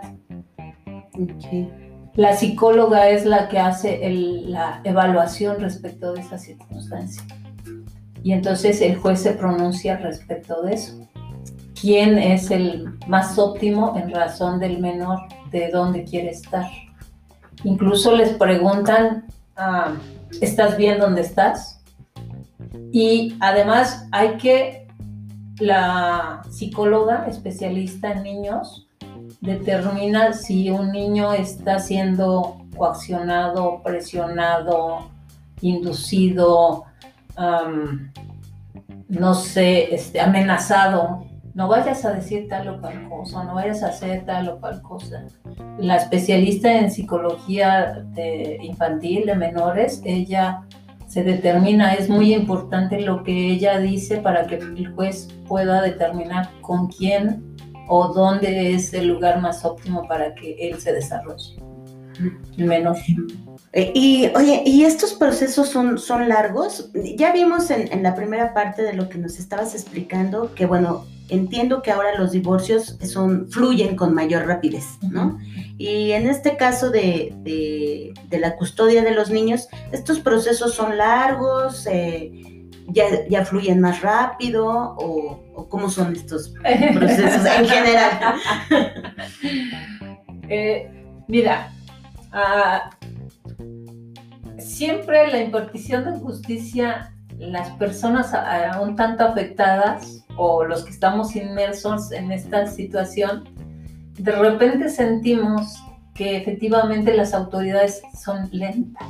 La 2.14 2.34
psicóloga 2.34 3.08
es 3.08 3.24
la 3.24 3.48
que 3.48 3.58
hace 3.58 4.00
la 4.10 4.80
evaluación 4.84 5.60
respecto 5.60 6.12
de 6.12 6.20
esa 6.20 6.38
circunstancia. 6.38 7.22
Y 8.22 8.32
entonces 8.32 8.80
el 8.80 8.96
juez 8.96 9.20
se 9.20 9.32
pronuncia 9.32 9.96
respecto 9.98 10.62
de 10.62 10.74
eso. 10.74 11.08
¿Quién 11.80 12.18
es 12.18 12.50
el 12.50 12.98
más 13.06 13.38
óptimo 13.38 13.94
en 13.96 14.10
razón 14.10 14.58
del 14.58 14.80
menor 14.80 15.20
de 15.50 15.70
dónde 15.70 16.04
quiere 16.04 16.30
estar? 16.30 16.68
Incluso 17.64 18.14
les 18.14 18.34
preguntan, 18.34 19.26
ah, 19.56 19.94
¿estás 20.40 20.76
bien 20.76 20.98
donde 20.98 21.22
estás? 21.22 21.80
Y 22.92 23.36
además 23.40 24.06
hay 24.12 24.36
que, 24.36 24.86
la 25.58 26.42
psicóloga 26.50 27.26
especialista 27.28 28.12
en 28.12 28.22
niños 28.22 28.86
determina 29.40 30.34
si 30.34 30.70
un 30.70 30.92
niño 30.92 31.32
está 31.32 31.78
siendo 31.78 32.58
coaccionado, 32.76 33.82
presionado, 33.82 35.08
inducido, 35.60 36.84
no 39.08 39.34
sé, 39.34 39.94
este, 39.94 40.20
amenazado 40.20 41.25
no 41.56 41.68
vayas 41.68 42.04
a 42.04 42.12
decir 42.12 42.48
tal 42.50 42.68
o 42.68 42.80
cual 42.82 43.08
cosa, 43.08 43.42
no 43.44 43.54
vayas 43.54 43.82
a 43.82 43.88
hacer 43.88 44.26
tal 44.26 44.46
o 44.50 44.60
cual 44.60 44.82
cosa. 44.82 45.24
La 45.78 45.96
especialista 45.96 46.70
en 46.70 46.90
psicología 46.90 48.04
infantil, 48.60 49.24
de 49.24 49.34
menores, 49.36 50.02
ella 50.04 50.64
se 51.06 51.24
determina, 51.24 51.94
es 51.94 52.10
muy 52.10 52.34
importante 52.34 53.00
lo 53.00 53.22
que 53.22 53.52
ella 53.52 53.78
dice 53.78 54.18
para 54.18 54.46
que 54.46 54.56
el 54.56 54.92
juez 54.94 55.28
pueda 55.48 55.80
determinar 55.80 56.50
con 56.60 56.88
quién 56.88 57.56
o 57.88 58.08
dónde 58.08 58.74
es 58.74 58.92
el 58.92 59.08
lugar 59.08 59.40
más 59.40 59.64
óptimo 59.64 60.06
para 60.06 60.34
que 60.34 60.56
él 60.60 60.78
se 60.78 60.92
desarrolle. 60.92 61.56
El. 62.58 62.86
Eh, 63.72 63.92
y 63.94 64.26
oye, 64.34 64.62
¿y 64.66 64.84
estos 64.84 65.14
procesos 65.14 65.70
son, 65.70 65.96
son 65.96 66.28
largos? 66.28 66.90
Ya 67.16 67.32
vimos 67.32 67.70
en, 67.70 67.90
en, 67.90 68.02
la 68.02 68.14
primera 68.14 68.52
parte 68.52 68.82
de 68.82 68.92
lo 68.92 69.08
que 69.08 69.18
nos 69.18 69.38
estabas 69.38 69.74
explicando 69.74 70.54
que, 70.54 70.64
bueno, 70.64 71.04
entiendo 71.28 71.82
que 71.82 71.90
ahora 71.90 72.18
los 72.18 72.32
divorcios 72.32 72.98
son, 73.02 73.48
fluyen 73.50 73.96
con 73.96 74.14
mayor 74.14 74.46
rapidez, 74.46 74.84
¿no? 75.02 75.38
Y 75.78 76.12
en 76.12 76.26
este 76.26 76.56
caso 76.56 76.90
de, 76.90 77.34
de, 77.42 78.38
la 78.38 78.56
custodia 78.56 79.02
de 79.02 79.12
los 79.12 79.30
niños, 79.30 79.68
estos 79.92 80.20
procesos 80.20 80.74
son 80.74 80.96
largos, 80.96 81.86
eh, 81.86 82.30
ya, 82.88 83.26
ya, 83.28 83.44
fluyen 83.44 83.80
más 83.80 84.00
rápido 84.00 84.96
o, 84.98 85.68
cómo 85.68 85.90
son 85.90 86.14
estos 86.14 86.54
procesos 86.94 87.44
en 87.58 87.66
general? 87.66 88.36
Eh, 90.48 90.88
mira, 91.26 91.72
uh, 92.32 92.88
siempre 94.60 95.26
la 95.26 95.42
impartición 95.42 96.04
de 96.04 96.12
justicia, 96.20 97.15
las 97.38 97.70
personas 97.72 98.32
un 98.80 98.96
tanto 98.96 99.24
afectadas 99.24 100.24
o 100.36 100.64
los 100.64 100.84
que 100.84 100.90
estamos 100.90 101.36
inmersos 101.36 102.12
en 102.12 102.32
esta 102.32 102.66
situación, 102.66 103.48
de 104.18 104.32
repente 104.32 104.88
sentimos 104.88 105.76
que 106.14 106.36
efectivamente 106.36 107.14
las 107.14 107.34
autoridades 107.34 108.02
son 108.22 108.48
lentas. 108.52 109.06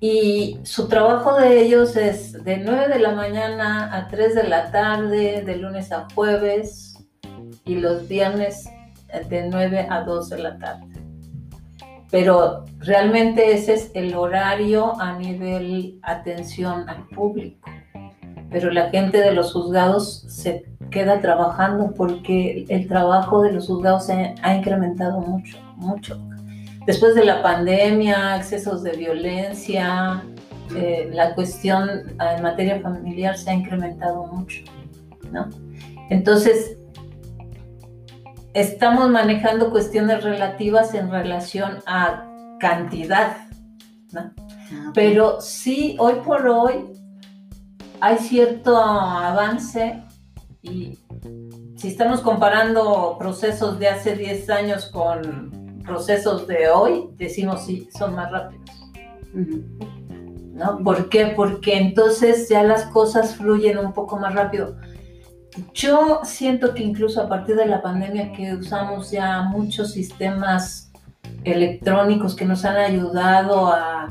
Y 0.00 0.58
su 0.64 0.88
trabajo 0.88 1.38
de 1.38 1.62
ellos 1.62 1.96
es 1.96 2.44
de 2.44 2.58
9 2.58 2.88
de 2.88 2.98
la 2.98 3.12
mañana 3.12 3.96
a 3.96 4.08
3 4.08 4.34
de 4.34 4.44
la 4.44 4.70
tarde, 4.70 5.42
de 5.42 5.56
lunes 5.56 5.92
a 5.92 6.06
jueves, 6.14 6.98
y 7.64 7.76
los 7.76 8.06
viernes 8.06 8.68
de 9.30 9.48
9 9.48 9.86
a 9.88 10.02
2 10.02 10.28
de 10.28 10.38
la 10.38 10.58
tarde 10.58 10.93
pero 12.14 12.64
realmente 12.78 13.54
ese 13.54 13.74
es 13.74 13.90
el 13.92 14.14
horario 14.14 14.92
a 15.00 15.18
nivel 15.18 15.98
atención 16.04 16.88
al 16.88 17.08
público. 17.08 17.68
Pero 18.52 18.70
la 18.70 18.88
gente 18.90 19.18
de 19.18 19.32
los 19.32 19.52
juzgados 19.52 20.24
se 20.28 20.64
queda 20.92 21.20
trabajando 21.20 21.92
porque 21.92 22.66
el 22.68 22.86
trabajo 22.86 23.42
de 23.42 23.50
los 23.50 23.66
juzgados 23.66 24.06
se 24.06 24.32
ha 24.40 24.54
incrementado 24.54 25.22
mucho, 25.22 25.58
mucho. 25.74 26.16
Después 26.86 27.16
de 27.16 27.24
la 27.24 27.42
pandemia, 27.42 28.36
excesos 28.36 28.84
de 28.84 28.92
violencia, 28.92 30.22
eh, 30.76 31.10
la 31.12 31.34
cuestión 31.34 31.90
en 32.36 32.42
materia 32.44 32.80
familiar 32.80 33.36
se 33.36 33.50
ha 33.50 33.54
incrementado 33.54 34.24
mucho, 34.28 34.62
¿no? 35.32 35.50
Entonces, 36.10 36.78
estamos 38.54 39.10
manejando 39.10 39.70
cuestiones 39.70 40.22
relativas 40.22 40.94
en 40.94 41.10
relación 41.10 41.78
a 41.86 42.24
cantidad, 42.60 43.36
¿no? 44.12 44.32
Ah, 44.72 44.92
Pero 44.94 45.40
sí, 45.40 45.96
hoy 45.98 46.14
por 46.24 46.46
hoy 46.46 46.86
hay 48.00 48.18
cierto 48.18 48.76
avance 48.76 50.02
y 50.62 50.98
si 51.76 51.88
estamos 51.88 52.20
comparando 52.20 53.16
procesos 53.18 53.78
de 53.78 53.88
hace 53.88 54.16
10 54.16 54.50
años 54.50 54.86
con 54.86 55.80
procesos 55.84 56.46
de 56.46 56.68
hoy, 56.68 57.10
decimos 57.16 57.66
sí, 57.66 57.88
son 57.96 58.14
más 58.14 58.30
rápidos. 58.30 58.70
¿No? 59.34 60.78
¿Por 60.84 61.08
qué? 61.08 61.32
Porque 61.34 61.76
entonces 61.76 62.48
ya 62.48 62.62
las 62.62 62.86
cosas 62.86 63.34
fluyen 63.36 63.76
un 63.78 63.92
poco 63.92 64.16
más 64.16 64.34
rápido. 64.34 64.76
Yo 65.72 66.20
siento 66.24 66.74
que 66.74 66.82
incluso 66.82 67.22
a 67.22 67.28
partir 67.28 67.56
de 67.56 67.66
la 67.66 67.80
pandemia 67.80 68.32
que 68.32 68.54
usamos 68.54 69.10
ya 69.10 69.42
muchos 69.42 69.92
sistemas 69.92 70.90
electrónicos 71.44 72.34
que 72.34 72.44
nos 72.44 72.64
han 72.64 72.76
ayudado 72.76 73.68
a, 73.68 74.10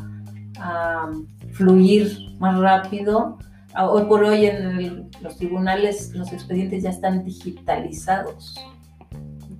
fluir 1.51 2.17
más 2.39 2.58
rápido, 2.60 3.38
hoy 3.77 4.06
por 4.06 4.23
hoy 4.23 4.45
en 4.45 5.12
los 5.21 5.38
tribunales 5.38 6.12
los 6.15 6.32
expedientes 6.32 6.82
ya 6.82 6.89
están 6.89 7.23
digitalizados. 7.23 8.56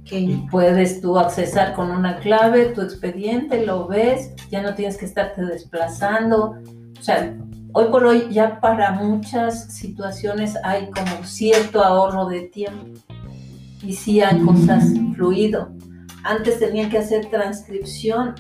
Y 0.10 0.38
puedes 0.50 1.02
tú 1.02 1.20
accesar 1.20 1.74
con 1.74 1.92
una 1.92 2.20
clave 2.20 2.68
tu 2.68 2.82
expediente, 2.82 3.66
lo 3.66 3.88
ves, 3.88 4.34
ya 4.50 4.62
no 4.62 4.76
tienes 4.76 4.98
que 4.98 5.06
estarte 5.06 5.44
desplazando. 5.44 6.56
O 7.00 7.04
sea, 7.04 7.36
hoy 7.74 7.86
por 7.90 8.06
hoy 8.06 8.28
ya 8.30 8.60
para 8.60 8.92
muchas 8.92 9.74
situaciones 9.74 10.58
hay 10.64 10.90
como 10.92 11.24
cierto 11.26 11.84
ahorro 11.84 12.28
de 12.28 12.42
tiempo 12.42 13.00
y 13.82 13.94
sí 13.94 14.22
hay 14.22 14.40
cosas 14.42 14.86
fluido. 15.16 15.72
Antes 16.24 16.60
tenían 16.60 16.90
que 16.90 17.00
hacer 17.00 17.26
transcripción, 17.30 18.36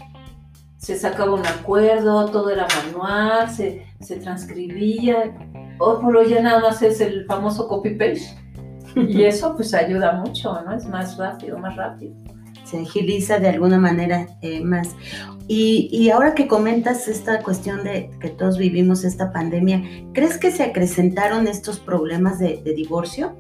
se 0.78 0.98
sacaba 0.98 1.34
un 1.34 1.46
acuerdo, 1.46 2.30
todo 2.30 2.50
era 2.50 2.68
manual, 2.86 3.50
se, 3.50 3.86
se 4.00 4.18
transcribía. 4.18 5.34
Hoy 5.80 6.02
por 6.02 6.16
hoy 6.16 6.30
ya 6.30 6.42
nada 6.42 6.62
más 6.62 6.82
es 6.82 7.02
el 7.02 7.26
famoso 7.26 7.68
copy-paste 7.68 8.38
y 8.96 9.24
eso 9.26 9.56
pues 9.56 9.74
ayuda 9.74 10.14
mucho, 10.14 10.62
¿no? 10.62 10.74
Es 10.74 10.86
más 10.86 11.18
rápido, 11.18 11.58
más 11.58 11.76
rápido 11.76 12.16
se 13.22 13.40
de 13.40 13.50
alguna 13.50 13.80
manera 13.80 14.28
eh, 14.42 14.62
más. 14.62 14.90
Y, 15.48 16.10
ahora 16.10 16.34
que 16.36 16.48
comentas 16.48 17.08
esta 17.08 17.42
cuestión 17.42 17.84
de 17.84 18.10
que 18.22 18.30
todos 18.30 18.58
vivimos 18.58 19.04
esta 19.04 19.32
pandemia, 19.32 19.84
¿crees 20.14 20.38
que 20.38 20.52
se 20.52 20.64
acrecentaron 20.64 21.48
estos 21.48 21.80
problemas 21.80 22.40
de, 22.40 22.62
divorcio? 22.64 23.36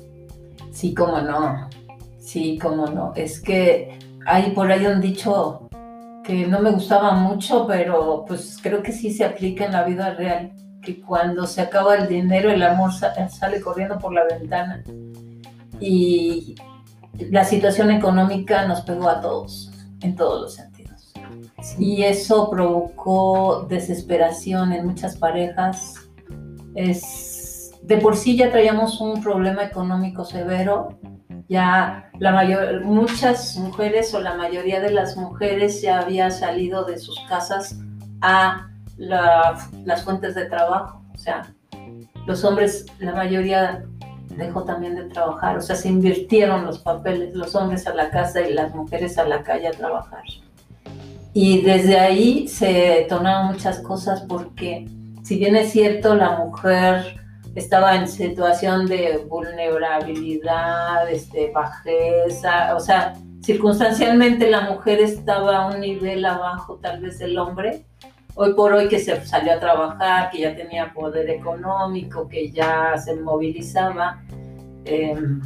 Sí, 0.72 0.93
cómo 0.93 1.22
no. 1.22 1.69
Sí, 2.19 2.60
cómo 2.62 2.88
no. 2.88 3.13
Es 3.15 3.39
que 3.39 4.00
hay 4.26 4.52
por 4.52 4.72
ahí 4.72 4.86
un 4.86 5.00
dicho 5.00 5.69
que 6.26 6.46
no 6.46 6.60
me 6.60 6.72
gustaba 6.72 7.13
mucho, 7.13 7.65
pero 7.67 8.26
pues 8.28 8.60
creo 8.62 8.84
que 8.84 8.91
sí 8.91 9.12
se 9.12 9.24
aplica 9.24 9.65
en 9.65 9.72
la 9.72 9.84
vida 9.84 10.13
real, 10.13 10.52
que 10.82 11.02
cuando 11.02 11.48
se 11.48 11.62
acaba 11.62 11.96
el 11.96 12.08
dinero 12.08 12.52
el 12.52 12.63
amor 12.63 12.91
sale 12.93 13.62
corriendo 13.62 13.98
por 13.98 14.13
la 14.13 14.26
ventana. 14.26 14.84
Y 15.80 16.56
la 17.19 17.43
situación 17.43 17.91
económica 17.91 18.65
nos 18.67 18.82
pegó 18.82 19.10
a 19.10 19.21
todos, 19.21 19.71
en 20.02 20.15
todos 20.15 20.41
los 20.41 20.54
sentidos. 20.56 21.13
Y 21.78 22.04
eso 22.04 22.49
provocó 22.49 23.65
desesperación 23.69 24.73
en 24.73 24.86
muchas 24.86 25.17
parejas. 25.17 25.95
Es, 26.76 27.71
de 27.84 27.97
por 27.97 28.15
sí 28.15 28.36
ya 28.36 28.52
traíamos 28.52 28.99
un 28.99 29.21
problema 29.21 29.63
económico 29.63 30.26
severo. 30.26 30.99
Ya 31.47 32.10
la 32.19 32.32
mayor, 32.32 32.84
muchas 32.84 33.58
mujeres 33.58 34.13
o 34.13 34.19
la 34.19 34.36
mayoría 34.36 34.82
de 34.82 34.91
las 34.91 35.15
mujeres 35.17 35.82
ya 35.82 35.99
había 35.99 36.32
salido 36.32 36.84
de 36.84 36.97
sus 36.97 37.19
casas 37.30 37.78
a 38.21 38.69
las 38.97 40.04
fuentes 40.04 40.36
de 40.36 40.45
trabajo. 40.45 41.04
O 41.13 41.17
sea, 41.17 41.54
los 42.26 42.43
hombres, 42.43 42.86
la 42.99 43.13
mayoría 43.13 43.86
dejó 44.38 44.63
también 44.63 44.96
de 44.96 45.06
trabajar, 45.06 45.58
o 45.58 45.62
sea, 45.62 45.76
se 45.76 45.89
invirtieron 45.89 46.65
los 46.65 46.80
papeles, 46.80 47.34
los 47.34 47.56
hombres 47.56 47.88
a 47.88 47.93
la 47.93 48.10
casa 48.10 48.41
y 48.41 48.54
las 48.54 48.74
mujeres 48.74 49.17
a 49.17 49.26
la 49.26 49.43
calle 49.43 49.67
a 49.67 49.72
trabajar. 49.72 50.24
Y 51.34 51.62
desde 51.62 52.00
ahí 52.00 52.48
se 52.48 52.67
detonaron 52.67 53.48
muchas 53.48 53.80
cosas 53.80 54.22
porque 54.22 54.88
si 55.24 55.38
bien 55.38 55.56
es 55.56 55.72
cierto, 55.72 56.15
la 56.15 56.38
mujer 56.38 57.19
estaba 57.56 57.96
en 57.96 58.08
situación 58.08 58.88
de 58.88 59.26
vulnerabilidad, 59.30 61.10
este, 61.10 61.52
bajeza, 61.52 62.76
o 62.76 62.80
sea, 62.80 63.13
circunstancialmente 63.43 64.50
la 64.50 64.62
mujer 64.62 65.00
estaba 65.00 65.58
a 65.58 65.67
un 65.67 65.82
nivel 65.82 66.26
abajo 66.26 66.80
tal 66.82 67.02
vez 67.02 67.19
del 67.19 67.38
hombre. 67.38 67.86
Hoy 68.36 68.54
por 68.54 68.74
hoy 68.74 68.88
que 68.88 69.00
se 69.00 69.24
salió 69.26 69.54
a 69.54 69.60
trabajar, 69.60 70.32
que 70.32 70.39
ya 70.39 70.56
tenía 70.56 70.91
poder 70.93 71.30
económico, 71.30 72.28
que 72.28 72.52
ya 72.52 72.98
se 72.98 73.15
movilizaba, 73.15 74.24
em, 74.86 75.41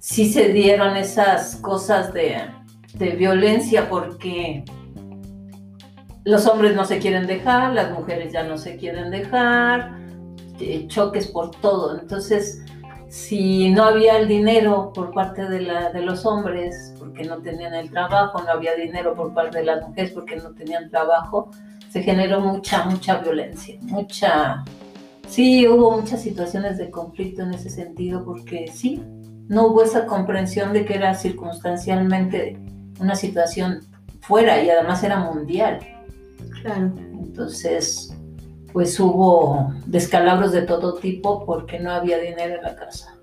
sí 0.00 0.30
se 0.32 0.48
dieron 0.48 0.96
esas 0.96 1.56
cosas 1.56 2.12
de, 2.12 2.36
de 2.94 3.10
violencia 3.10 3.88
porque 3.88 4.64
los 6.24 6.46
hombres 6.46 6.74
no 6.74 6.84
se 6.84 6.98
quieren 6.98 7.26
dejar, 7.26 7.72
las 7.72 7.90
mujeres 7.92 8.32
ya 8.32 8.42
no 8.42 8.58
se 8.58 8.76
quieren 8.76 9.10
dejar, 9.10 9.96
eh, 10.60 10.86
choques 10.88 11.28
por 11.28 11.50
todo. 11.50 11.98
Entonces, 11.98 12.64
si 13.08 13.70
no 13.70 13.84
había 13.84 14.18
el 14.18 14.28
dinero 14.28 14.92
por 14.94 15.12
parte 15.12 15.48
de, 15.48 15.60
la, 15.60 15.90
de 15.90 16.00
los 16.02 16.24
hombres 16.24 16.94
porque 16.98 17.24
no 17.24 17.38
tenían 17.38 17.74
el 17.74 17.90
trabajo, 17.90 18.42
no 18.42 18.50
había 18.50 18.74
dinero 18.74 19.14
por 19.14 19.34
parte 19.34 19.58
de 19.58 19.64
las 19.64 19.86
mujeres 19.86 20.12
porque 20.12 20.36
no 20.36 20.52
tenían 20.54 20.88
trabajo, 20.90 21.50
se 21.92 22.02
generó 22.02 22.40
mucha, 22.40 22.86
mucha 22.86 23.18
violencia, 23.18 23.78
mucha... 23.82 24.64
Sí, 25.28 25.68
hubo 25.68 25.98
muchas 25.98 26.22
situaciones 26.22 26.78
de 26.78 26.90
conflicto 26.90 27.42
en 27.42 27.52
ese 27.52 27.68
sentido 27.68 28.24
porque 28.24 28.70
sí, 28.72 29.02
no 29.48 29.66
hubo 29.66 29.82
esa 29.82 30.06
comprensión 30.06 30.72
de 30.72 30.86
que 30.86 30.94
era 30.94 31.14
circunstancialmente 31.14 32.58
una 32.98 33.14
situación 33.14 33.80
fuera 34.20 34.62
y 34.62 34.70
además 34.70 35.02
era 35.04 35.18
mundial. 35.18 35.80
Claro. 36.62 36.92
Entonces, 37.12 38.14
pues 38.72 38.98
hubo 38.98 39.74
descalabros 39.86 40.52
de 40.52 40.62
todo 40.62 40.94
tipo 40.94 41.44
porque 41.44 41.78
no 41.78 41.90
había 41.90 42.18
dinero 42.18 42.56
en 42.56 42.62
la 42.62 42.74
casa. 42.74 43.18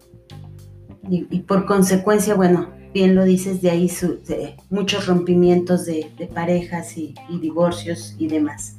Y, 1.10 1.24
por 1.40 1.66
consecuencia, 1.66 2.36
bueno, 2.36 2.70
bien 2.93 3.15
lo 3.15 3.23
dices, 3.23 3.62
de 3.62 3.69
ahí 3.71 3.91
muchos 4.69 5.08
rompimientos 5.08 5.86
de, 5.86 6.10
parejas 6.34 6.97
y, 6.97 7.15
divorcios 7.41 8.15
y 8.17 8.28
demás. 8.28 8.75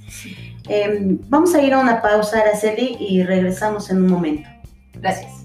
Em, 0.68 1.18
vamos 1.28 1.54
a 1.54 1.62
ir 1.62 1.72
a 1.72 1.78
una 1.78 2.02
pausa, 2.02 2.40
Araceli, 2.40 2.96
y 3.00 3.22
regresamos 3.22 3.90
en 3.90 3.98
un 3.98 4.10
momento. 4.10 4.48
Gracias. 4.94 5.40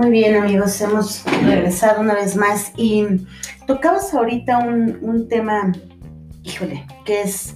Muy 0.00 0.10
bien 0.12 0.34
amigos, 0.34 0.80
hemos 0.80 1.22
regresado 1.44 2.00
una 2.00 2.14
vez 2.14 2.34
más 2.34 2.72
y 2.78 3.04
tocabas 3.66 4.14
ahorita 4.14 4.58
un, 4.58 5.28
tema, 5.28 5.72
híjole, 6.42 6.86
que 7.04 7.20
es 7.20 7.54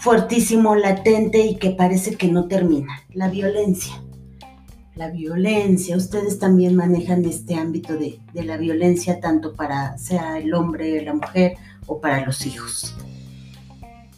fuertísimo, 0.00 0.74
latente 0.74 1.44
y 1.44 1.56
que 1.56 1.70
parece 1.70 2.16
que 2.16 2.28
no 2.28 2.48
termina, 2.48 3.02
la 3.12 3.28
violencia. 3.28 4.02
La 4.94 5.10
violencia, 5.10 5.96
ustedes 5.96 6.38
también 6.38 6.74
manejan 6.74 7.24
este 7.24 7.54
ámbito 7.54 7.96
de, 7.96 8.18
la 8.34 8.56
violencia 8.56 9.20
tanto 9.20 9.52
para 9.52 9.96
sea 9.98 10.38
el 10.38 10.52
hombre, 10.54 11.02
la 11.04 11.14
mujer 11.14 11.56
o 11.86 12.00
para 12.00 12.24
los 12.24 12.46
hijos. 12.46 12.96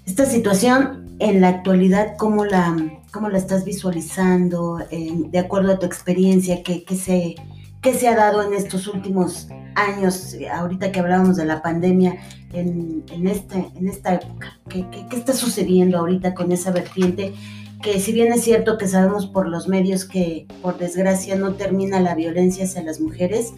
Esta 0.06 0.24
situación 0.24 1.16
en 1.18 1.40
la 1.40 1.48
actualidad, 1.48 2.16
¿cómo 2.16 2.44
la, 2.44 2.76
cómo 3.12 3.28
la 3.28 3.38
estás 3.38 3.64
visualizando? 3.64 4.78
de 4.90 5.38
acuerdo 5.38 5.72
a 5.72 5.78
tu 5.78 5.86
experiencia, 5.86 6.62
¿qué, 6.62 6.84
qué 6.84 6.96
se 6.96 7.34
qué 7.82 7.94
se 7.94 8.08
ha 8.08 8.16
dado 8.16 8.42
en 8.42 8.54
estos 8.54 8.86
últimos 8.86 9.48
años, 9.74 10.36
ahorita 10.52 10.92
que 10.92 11.00
hablábamos 11.00 11.36
de 11.36 11.44
la 11.44 11.60
pandemia, 11.60 12.16
en, 12.52 13.04
este, 13.26 13.70
esta 13.84 14.14
época? 14.14 14.58
¿Qué, 14.68 14.86
está 15.12 15.32
sucediendo 15.32 15.98
ahorita 15.98 16.34
con 16.34 16.52
esa 16.52 16.70
vertiente? 16.70 17.34
Que 17.82 17.98
si 17.98 18.12
bien 18.12 18.32
es 18.32 18.42
cierto 18.42 18.78
que 18.78 18.86
sabemos 18.86 19.26
por 19.26 19.48
los 19.48 19.68
medios 19.68 20.04
que 20.04 20.46
por 20.62 20.78
desgracia 20.78 21.34
no 21.34 21.54
termina 21.54 22.00
la 22.00 22.14
violencia 22.14 22.64
hacia 22.64 22.82
las 22.82 23.00
mujeres, 23.00 23.52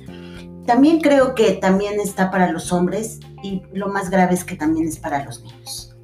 también 0.67 1.01
creo 1.01 1.35
que 1.35 1.53
también 1.53 2.01
está 2.01 2.31
para 2.31 2.51
los 2.51 2.73
hombres 2.73 3.21
y 3.43 3.63
lo 3.75 3.89
más 3.89 4.09
grave 4.09 4.33
es 4.33 4.45
que 4.45 4.57
también 4.57 4.89
es 4.89 4.99
para 4.99 5.25
los 5.25 5.43
niños. 5.43 5.95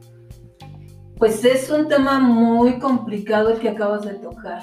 Pues 1.17 1.45
es 1.45 1.71
un 1.71 1.89
tema 1.89 2.19
muy 2.19 2.79
complicado 2.79 3.51
el 3.51 3.61
que 3.61 3.71
acabas 3.71 4.05
de 4.05 4.15
tocar 4.15 4.63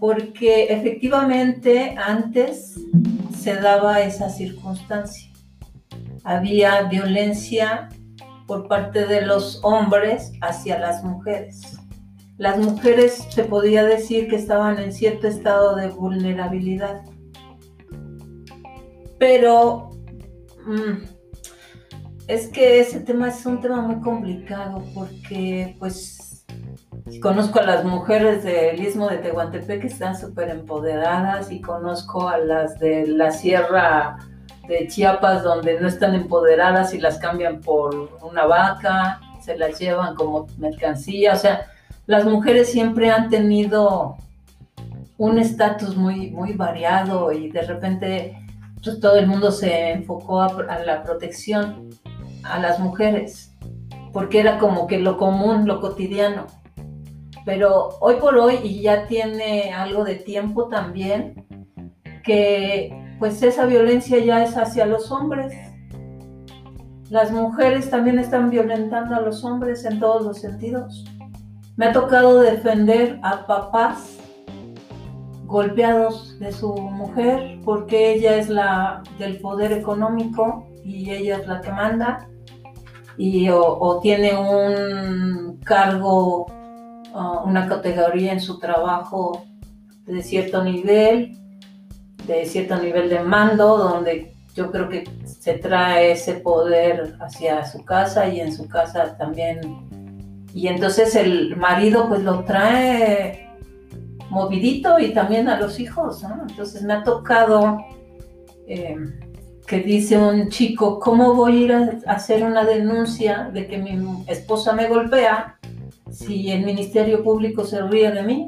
porque 0.00 0.64
efectivamente 0.64 1.94
antes 1.96 2.80
se 3.36 3.54
daba 3.56 4.00
esa 4.00 4.28
circunstancia. 4.30 5.30
Había 6.24 6.82
violencia 6.82 7.88
por 8.46 8.68
parte 8.68 9.06
de 9.06 9.22
los 9.22 9.60
hombres 9.62 10.32
hacia 10.40 10.78
las 10.78 11.04
mujeres. 11.04 11.78
Las 12.36 12.58
mujeres 12.58 13.26
se 13.30 13.44
podía 13.44 13.84
decir 13.84 14.28
que 14.28 14.36
estaban 14.36 14.78
en 14.78 14.92
cierto 14.92 15.26
estado 15.26 15.74
de 15.76 15.88
vulnerabilidad. 15.88 17.02
Pero 19.18 19.90
mm, 20.64 21.02
es 22.28 22.46
que 22.48 22.80
ese 22.80 23.00
tema 23.00 23.28
es 23.28 23.44
un 23.44 23.60
tema 23.60 23.80
muy 23.80 24.00
complicado 24.00 24.84
porque 24.94 25.74
pues 25.78 26.17
Conozco 27.22 27.58
a 27.58 27.62
las 27.62 27.84
mujeres 27.84 28.44
del 28.44 28.80
Istmo 28.80 29.08
de 29.08 29.18
Tehuantepec 29.18 29.80
que 29.80 29.86
están 29.86 30.16
súper 30.16 30.50
empoderadas 30.50 31.50
y 31.50 31.60
conozco 31.60 32.28
a 32.28 32.38
las 32.38 32.78
de 32.78 33.06
la 33.06 33.30
Sierra 33.30 34.18
de 34.68 34.86
Chiapas 34.86 35.42
donde 35.42 35.80
no 35.80 35.88
están 35.88 36.14
empoderadas 36.14 36.94
y 36.94 37.00
las 37.00 37.18
cambian 37.18 37.60
por 37.60 38.18
una 38.22 38.46
vaca, 38.46 39.20
se 39.40 39.56
las 39.56 39.78
llevan 39.78 40.14
como 40.14 40.46
mercancía. 40.58 41.32
O 41.32 41.36
sea, 41.36 41.66
las 42.06 42.24
mujeres 42.24 42.70
siempre 42.70 43.10
han 43.10 43.28
tenido 43.28 44.16
un 45.16 45.38
estatus 45.38 45.96
muy, 45.96 46.30
muy 46.30 46.52
variado 46.52 47.32
y 47.32 47.50
de 47.50 47.62
repente 47.62 48.46
pues, 48.82 49.00
todo 49.00 49.16
el 49.16 49.26
mundo 49.26 49.50
se 49.50 49.90
enfocó 49.90 50.40
a 50.42 50.78
la 50.84 51.02
protección 51.02 51.90
a 52.44 52.58
las 52.58 52.78
mujeres 52.78 53.52
porque 54.12 54.40
era 54.40 54.58
como 54.58 54.86
que 54.86 54.98
lo 54.98 55.16
común, 55.16 55.66
lo 55.66 55.80
cotidiano 55.80 56.46
pero 57.48 57.96
hoy 58.00 58.16
por 58.16 58.36
hoy, 58.36 58.58
y 58.62 58.82
ya 58.82 59.06
tiene 59.06 59.72
algo 59.72 60.04
de 60.04 60.16
tiempo 60.16 60.68
también, 60.68 61.46
que 62.22 62.92
pues 63.18 63.42
esa 63.42 63.64
violencia 63.64 64.18
ya 64.18 64.44
es 64.44 64.54
hacia 64.58 64.84
los 64.84 65.10
hombres. 65.10 65.54
Las 67.08 67.32
mujeres 67.32 67.88
también 67.88 68.18
están 68.18 68.50
violentando 68.50 69.14
a 69.16 69.22
los 69.22 69.42
hombres 69.46 69.86
en 69.86 69.98
todos 69.98 70.26
los 70.26 70.38
sentidos. 70.42 71.06
Me 71.76 71.86
ha 71.86 71.92
tocado 71.94 72.38
defender 72.38 73.18
a 73.22 73.46
papás 73.46 74.18
golpeados 75.46 76.38
de 76.40 76.52
su 76.52 76.74
mujer 76.74 77.60
porque 77.64 78.12
ella 78.12 78.36
es 78.36 78.50
la 78.50 79.02
del 79.18 79.40
poder 79.40 79.72
económico 79.72 80.68
y 80.84 81.10
ella 81.10 81.38
es 81.38 81.46
la 81.46 81.62
que 81.62 81.70
manda 81.70 82.28
y 83.16 83.48
o 83.48 84.00
tiene 84.02 84.36
un 84.36 85.60
cargo 85.64 86.57
una 87.14 87.68
categoría 87.68 88.32
en 88.32 88.40
su 88.40 88.58
trabajo 88.58 89.44
de 90.06 90.22
cierto 90.22 90.62
nivel, 90.64 91.38
de 92.26 92.46
cierto 92.46 92.76
nivel 92.76 93.08
de 93.08 93.20
mando, 93.20 93.76
donde 93.76 94.34
yo 94.54 94.70
creo 94.70 94.88
que 94.88 95.04
se 95.24 95.54
trae 95.54 96.12
ese 96.12 96.34
poder 96.34 97.16
hacia 97.20 97.64
su 97.64 97.84
casa 97.84 98.28
y 98.28 98.40
en 98.40 98.52
su 98.52 98.68
casa 98.68 99.16
también. 99.16 99.60
Y 100.52 100.66
entonces 100.68 101.14
el 101.14 101.56
marido 101.56 102.08
pues 102.08 102.22
lo 102.22 102.44
trae 102.44 103.48
movidito 104.30 104.98
y 104.98 105.12
también 105.12 105.48
a 105.48 105.60
los 105.60 105.78
hijos. 105.78 106.24
Entonces 106.48 106.82
me 106.82 106.94
ha 106.94 107.04
tocado 107.04 107.78
eh, 108.66 108.96
que 109.66 109.80
dice 109.80 110.18
un 110.18 110.48
chico, 110.48 110.98
¿cómo 110.98 111.34
voy 111.34 111.52
a 111.52 111.64
ir 111.64 111.72
a 111.72 112.12
hacer 112.12 112.42
una 112.42 112.64
denuncia 112.64 113.50
de 113.52 113.66
que 113.66 113.78
mi 113.78 114.24
esposa 114.26 114.72
me 114.72 114.88
golpea 114.88 115.58
si 116.18 116.50
el 116.50 116.64
Ministerio 116.64 117.22
Público 117.22 117.64
se 117.64 117.80
ríe 117.82 118.10
de 118.10 118.22
mí? 118.22 118.46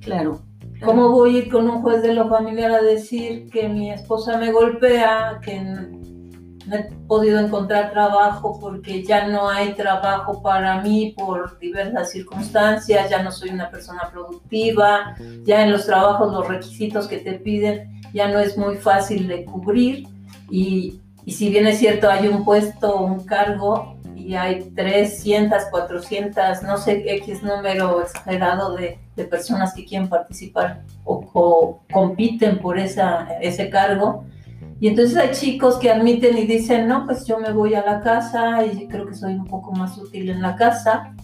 Claro. 0.00 0.40
¿Cómo 0.82 1.10
voy 1.10 1.36
a 1.36 1.38
ir 1.40 1.50
con 1.50 1.68
un 1.68 1.82
juez 1.82 2.02
de 2.02 2.14
lo 2.14 2.28
familiar 2.28 2.70
a 2.70 2.82
decir 2.82 3.50
que 3.50 3.68
mi 3.68 3.90
esposa 3.90 4.38
me 4.38 4.52
golpea, 4.52 5.40
que 5.42 5.60
no 5.60 6.76
he 6.76 6.84
podido 7.06 7.40
encontrar 7.40 7.90
trabajo 7.90 8.58
porque 8.60 9.02
ya 9.02 9.26
no 9.26 9.50
hay 9.50 9.74
trabajo 9.74 10.40
para 10.40 10.80
mí 10.80 11.14
por 11.16 11.58
diversas 11.58 12.10
circunstancias, 12.10 13.10
ya 13.10 13.22
no 13.22 13.32
soy 13.32 13.50
una 13.50 13.70
persona 13.70 14.08
productiva, 14.12 15.16
ya 15.42 15.64
en 15.64 15.72
los 15.72 15.84
trabajos 15.84 16.32
los 16.32 16.46
requisitos 16.46 17.08
que 17.08 17.18
te 17.18 17.34
piden 17.34 18.00
ya 18.14 18.28
no 18.28 18.38
es 18.38 18.56
muy 18.56 18.76
fácil 18.76 19.26
de 19.28 19.44
cubrir 19.44 20.06
y, 20.50 21.00
y 21.24 21.32
si 21.32 21.50
bien 21.50 21.66
es 21.66 21.78
cierto 21.78 22.08
hay 22.08 22.28
un 22.28 22.44
puesto, 22.44 22.96
un 23.02 23.24
cargo, 23.24 23.97
y 24.28 24.34
hay 24.34 24.60
300, 24.76 25.64
400, 25.70 26.62
no 26.62 26.76
sé 26.76 27.02
X 27.14 27.42
número 27.42 28.02
exagerado 28.02 28.76
de, 28.76 28.98
de 29.16 29.24
personas 29.24 29.72
que 29.72 29.86
quieren 29.86 30.10
participar 30.10 30.82
o, 31.04 31.80
compiten 31.90 32.58
por 32.58 32.78
esa, 32.78 33.26
ese 33.40 33.70
cargo. 33.70 34.26
Y 34.80 34.88
entonces 34.88 35.16
hay 35.16 35.30
chicos 35.30 35.78
que 35.78 35.90
admiten 35.90 36.36
y 36.36 36.44
dicen, 36.44 36.86
no, 36.88 37.06
pues 37.06 37.24
yo 37.24 37.38
me 37.38 37.52
voy 37.52 37.74
a 37.74 37.82
la 37.82 38.02
casa 38.02 38.66
y 38.66 38.86
creo 38.86 39.06
que 39.06 39.14
soy 39.14 39.32
un 39.32 39.46
poco 39.46 39.72
más 39.72 39.96
útil 39.96 40.28
en 40.28 40.42
la 40.42 40.56
casa, 40.56 41.14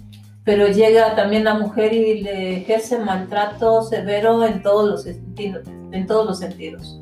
pero 0.42 0.68
llega 0.68 1.14
también 1.14 1.44
la 1.44 1.58
mujer 1.58 1.92
y 1.92 2.22
le 2.22 2.56
ejerce 2.56 2.98
maltrato 2.98 3.82
severo 3.82 4.46
en 4.46 4.62
todos 4.62 4.88
los 4.88 5.02
sentidos. 5.02 5.68
En 5.92 6.06
todos 6.06 6.24
los 6.24 6.38
sentidos. 6.38 6.98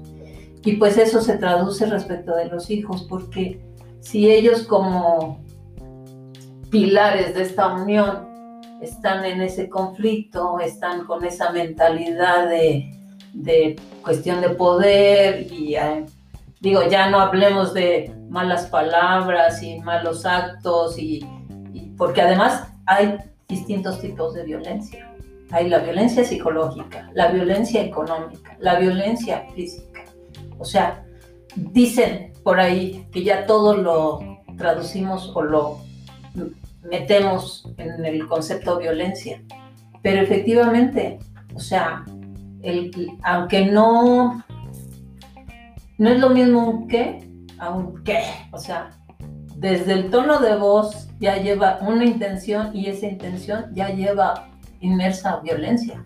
Y 0.65 0.79
pues 0.79 0.99
eso 0.99 1.21
se 1.21 1.39
traduce 1.39 1.87
respecto 1.87 2.35
de 2.35 2.47
los 2.47 2.71
hijos, 2.71 3.07
porque 3.09 3.61
si 4.01 4.29
ellos 4.29 4.65
como 4.65 5.41
pilares 6.73 7.35
de 7.35 7.43
esta 7.43 7.69
unión 7.69 8.27
están 8.81 9.25
en 9.27 9.43
ese 9.43 9.69
conflicto, 9.69 10.59
están 10.59 11.05
con 11.05 11.23
esa 11.23 11.53
mentalidad 11.53 12.49
de, 12.49 13.77
cuestión 14.03 14.41
de 14.41 14.49
poder 14.49 15.53
y 15.53 15.77
eh, 15.77 16.07
digo, 16.61 16.81
ya 16.89 17.11
no 17.11 17.21
hablemos 17.21 17.75
de 17.75 18.13
malas 18.29 18.67
palabras 18.67 19.63
y 19.63 19.79
malos 19.81 20.25
actos 20.25 20.99
y, 20.99 21.21
porque 21.97 22.23
además 22.23 22.73
hay 22.87 23.19
distintos 23.47 24.01
tipos 24.01 24.35
de 24.35 24.43
violencia. 24.45 25.09
Hay 25.51 25.69
la 25.69 25.79
violencia 25.81 26.25
psicológica, 26.25 27.11
la 27.13 27.29
violencia 27.31 27.83
económica, 27.83 28.57
la 28.59 28.79
violencia 28.79 29.47
física. 29.55 30.05
O 30.59 30.65
sea, 30.65 31.05
dicen 31.55 32.33
por 32.43 32.59
ahí 32.59 33.07
que 33.13 33.23
ya 33.23 33.45
todo 33.45 33.77
lo 33.77 34.21
traducimos 34.57 35.31
o 35.35 35.43
lo 35.43 35.92
metemos 36.83 37.69
en 37.77 38.05
el 38.05 38.27
concepto 38.29 38.79
violencia. 38.79 39.43
Pero 40.03 40.21
efectivamente, 40.21 41.19
o 41.55 41.61
sea, 41.61 42.05
aunque 43.23 43.67
no, 43.67 44.45
no 45.99 46.11
es 46.11 46.21
lo 46.21 46.31
mismo 46.31 46.69
un 46.69 46.89
qué 46.89 47.29
a 47.59 47.71
un 47.71 48.03
qué, 48.03 48.23
o 48.51 48.59
sea, 48.59 48.91
desde 49.57 49.93
el 49.93 50.11
tono 50.11 50.41
de 50.41 50.57
voz 50.57 51.09
ya 51.21 51.37
lleva 51.37 51.79
una 51.83 52.05
intención 52.05 52.75
y 52.75 52.87
esa 52.87 53.07
intención 53.07 53.67
ya 53.73 53.91
lleva 53.91 54.49
inmersa 54.81 55.39
violencia. 55.41 56.03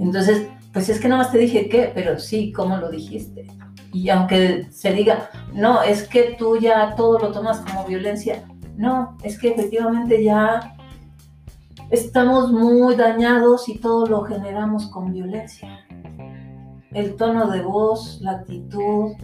Entonces, 0.00 0.48
pues 0.72 0.88
es 0.88 1.00
que 1.00 1.08
nada 1.08 1.22
más 1.22 1.32
te 1.32 1.38
dije 1.38 1.68
qué, 1.68 1.92
pero 1.94 2.18
sí, 2.18 2.52
¿cómo 2.52 2.76
lo 2.76 2.90
dijiste? 2.90 3.46
Y 3.92 4.08
aunque 4.10 4.66
se 4.70 4.92
diga, 4.92 5.30
no, 5.52 5.82
es 5.82 6.06
que 6.06 6.36
tú 6.38 6.58
ya 6.58 6.94
todo 6.96 7.18
lo 7.20 7.30
tomas 7.30 7.60
como 7.60 7.84
violencia, 7.84 8.42
no, 8.78 9.16
es 9.24 9.40
que 9.40 9.48
efectivamente 9.48 10.22
ya 10.22 10.76
estamos 11.90 12.52
muy 12.52 12.94
dañados 12.94 13.68
y 13.68 13.76
todo 13.76 14.06
lo 14.06 14.22
generamos 14.22 14.86
con 14.86 15.12
violencia. 15.12 15.84
El 16.92 17.16
tono 17.16 17.50
de 17.50 17.60
voz, 17.60 18.20
la 18.20 18.32
actitud, 18.32 19.14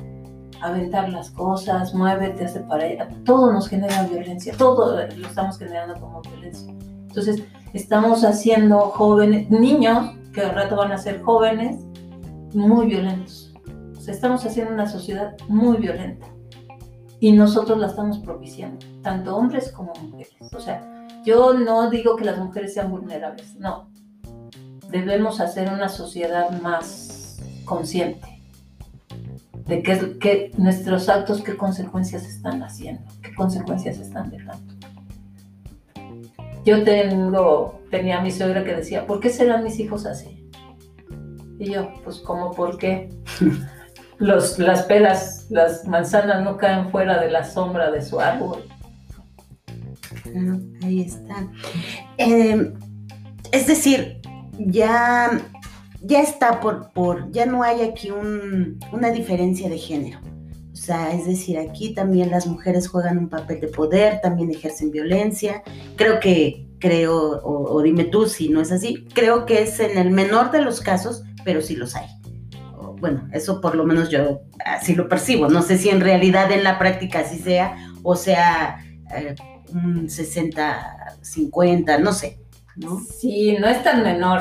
aventar 0.61 1.09
las 1.11 1.31
cosas, 1.31 1.95
muévete, 1.95 2.47
hace 2.47 2.61
para 2.61 2.85
allá, 2.85 3.09
todo 3.25 3.53
nos 3.53 3.69
genera 3.69 4.03
violencia, 4.09 4.55
todo 4.59 4.97
lo 4.97 5.27
estamos 5.27 5.57
generando 5.57 5.95
como 6.01 6.21
violencia. 6.23 6.75
Entonces, 7.07 7.45
estamos 7.75 8.25
haciendo 8.25 8.81
jóvenes, 8.81 9.49
niños 9.51 10.17
que 10.33 10.41
al 10.41 10.57
rato 10.57 10.75
van 10.75 10.91
a 10.91 10.99
ser 10.99 11.23
jóvenes, 11.23 11.81
muy 12.55 12.87
violentos. 12.87 13.55
Estamos 14.05 14.45
haciendo 14.45 14.75
una 14.75 14.89
sociedad 14.89 15.37
muy 15.49 15.77
violenta 15.77 16.34
y 17.25 17.33
nosotros 17.33 17.79
la 17.79 17.87
estamos 17.87 18.19
propiciando, 18.19 18.85
tanto 19.01 19.35
hombres 19.35 19.73
como 19.73 19.95
mujeres. 19.95 20.53
O 20.53 20.61
sea, 20.61 21.07
yo 21.25 21.55
no 21.55 21.89
digo 21.89 22.17
que 22.17 22.25
las 22.27 22.37
mujeres 22.37 22.75
sean 22.75 22.91
vulnerables, 22.91 23.57
no. 23.57 23.89
Debemos 24.91 25.41
hacer 25.41 25.73
una 25.73 25.89
sociedad 25.89 26.51
más 26.61 27.41
consciente 27.65 28.43
de 29.65 29.83
qué, 29.83 30.51
nuestros 30.59 31.09
actos, 31.09 31.41
qué 31.41 31.57
consecuencias 31.57 32.27
están 32.27 32.63
haciendo, 32.63 33.11
qué 33.23 33.35
consecuencias 33.35 34.01
están 34.01 34.29
dejando. 34.29 34.75
Yo 36.67 36.85
tengo, 36.85 37.81
tenía 37.91 38.19
a 38.19 38.23
mi 38.23 38.33
suegra 38.33 38.65
que 38.65 38.75
decía, 38.75 39.07
¿por 39.07 39.21
qué 39.21 39.31
serán 39.31 39.65
mis 39.65 39.81
hijos 39.81 40.05
así? 40.05 40.47
Y 41.59 41.73
yo, 41.73 41.89
pues 42.05 42.19
como 42.19 42.51
por 42.51 42.77
qué. 42.77 43.09
los, 44.25 44.59
las 44.59 44.85
peras, 44.85 45.47
las 45.51 45.87
manzanas 45.87 46.43
no 46.43 46.57
caen 46.57 46.91
fuera 46.91 47.21
de 47.21 47.31
la 47.31 47.45
sombra 47.45 47.91
de 47.91 48.03
su 48.03 48.21
árbol. 48.21 48.65
ahí 50.83 51.03
está. 51.03 51.47
Em, 52.17 52.75
es 53.53 53.67
decir, 53.67 54.21
ya, 54.59 55.39
ya 56.01 56.23
está 56.23 56.61
por, 56.61 56.91
por, 56.93 57.31
ya 57.33 57.45
no 57.45 57.63
hay 57.63 57.83
aquí 57.83 58.11
una 58.11 59.11
diferencia 59.11 59.69
de 59.69 59.79
género. 59.79 60.21
O 60.73 60.77
sea, 60.77 61.13
es 61.13 61.27
decir, 61.27 61.59
aquí 61.59 61.95
también 61.95 62.31
las 62.31 62.47
mujeres 62.47 62.89
juegan 62.89 63.19
un 63.19 63.29
papel 63.29 63.61
de 63.61 63.69
poder, 63.69 64.21
también 64.23 64.51
ejercen 64.51 64.91
violencia. 64.91 65.63
Creo 65.97 66.19
que, 66.19 66.67
creo, 66.79 67.41
o 67.45 67.81
dime 67.83 68.05
tú 68.05 68.27
si 68.27 68.49
no 68.49 68.61
es 68.61 68.73
así, 68.73 69.07
creo 69.15 69.47
que 69.47 69.63
es 69.63 69.81
en 69.81 69.97
el 69.99 70.11
menor 70.11 70.51
de 70.51 70.63
los 70.63 70.81
casos, 70.81 71.23
pero 71.45 71.63
sí 71.63 71.77
los 71.77 71.95
hay 71.95 72.07
bueno, 73.05 73.29
eso 73.35 73.61
por 73.61 73.75
lo 73.75 73.85
menos 73.85 74.09
yo 74.09 74.41
así 74.65 74.95
lo 74.95 75.11
percibo. 75.11 75.47
No 75.51 75.61
sé 75.61 75.77
si 75.77 75.91
en 75.91 76.01
realidad 76.01 76.51
en 76.51 76.65
la 76.65 76.79
práctica 76.79 77.19
así 77.19 77.39
sea 77.39 77.77
o 78.03 78.17
sea 78.17 78.79
eh, 79.15 79.35
un 79.75 80.09
60, 80.09 81.19
50, 81.21 81.99
no 81.99 82.15
sé. 82.15 82.39
¿no? 82.77 82.99
Sí, 83.01 83.59
no 83.61 83.69
es 83.69 83.83
tan 83.83 84.03
menor, 84.03 84.41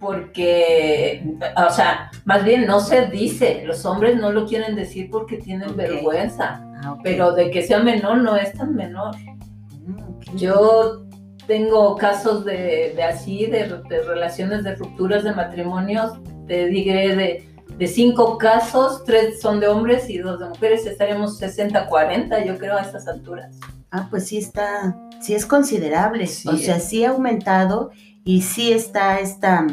porque, 0.00 1.22
o 1.54 1.70
sea, 1.70 2.10
más 2.24 2.46
bien 2.46 2.64
no 2.66 2.80
se 2.80 3.08
dice, 3.08 3.62
los 3.66 3.84
hombres 3.84 4.16
no 4.16 4.32
lo 4.32 4.46
quieren 4.46 4.74
decir 4.74 5.10
porque 5.10 5.36
tienen 5.36 5.76
vergüenza, 5.76 6.64
ah, 6.82 6.96
pero 7.02 7.32
de 7.32 7.50
que 7.50 7.60
sea 7.60 7.80
menor 7.80 8.22
no 8.22 8.36
es 8.36 8.54
tan 8.54 8.74
menor. 8.74 9.14
Yo 10.34 11.04
tengo 11.46 11.94
casos 11.96 12.46
de, 12.46 12.96
así, 13.06 13.44
de, 13.44 13.68
de, 13.86 14.02
relaciones 14.02 14.64
de 14.64 14.76
rupturas 14.76 15.24
de 15.24 15.34
matrimonios, 15.34 16.12
te 16.46 16.68
diré 16.68 17.14
de 17.14 17.51
de 17.78 17.86
cinco 17.86 18.38
casos, 18.38 19.04
tres 19.04 19.40
son 19.40 19.60
de 19.60 19.68
hombres 19.68 20.08
y 20.08 20.18
dos 20.18 20.38
de 20.38 20.48
mujeres, 20.48 20.86
estaremos 20.86 21.40
60-40, 21.40 22.46
yo 22.46 22.58
creo, 22.58 22.76
a 22.76 22.82
estas 22.82 23.08
alturas. 23.08 23.56
Ah, 23.90 24.08
pues 24.10 24.26
sí 24.28 24.38
está, 24.38 24.96
sí 25.20 25.34
es 25.34 25.46
considerable, 25.46 26.24
o 26.24 26.56
sea, 26.56 26.80
sí 26.80 27.04
ha 27.04 27.10
aumentado 27.10 27.90
y 28.24 28.42
sí 28.42 28.72
está 28.72 29.20
esta, 29.20 29.66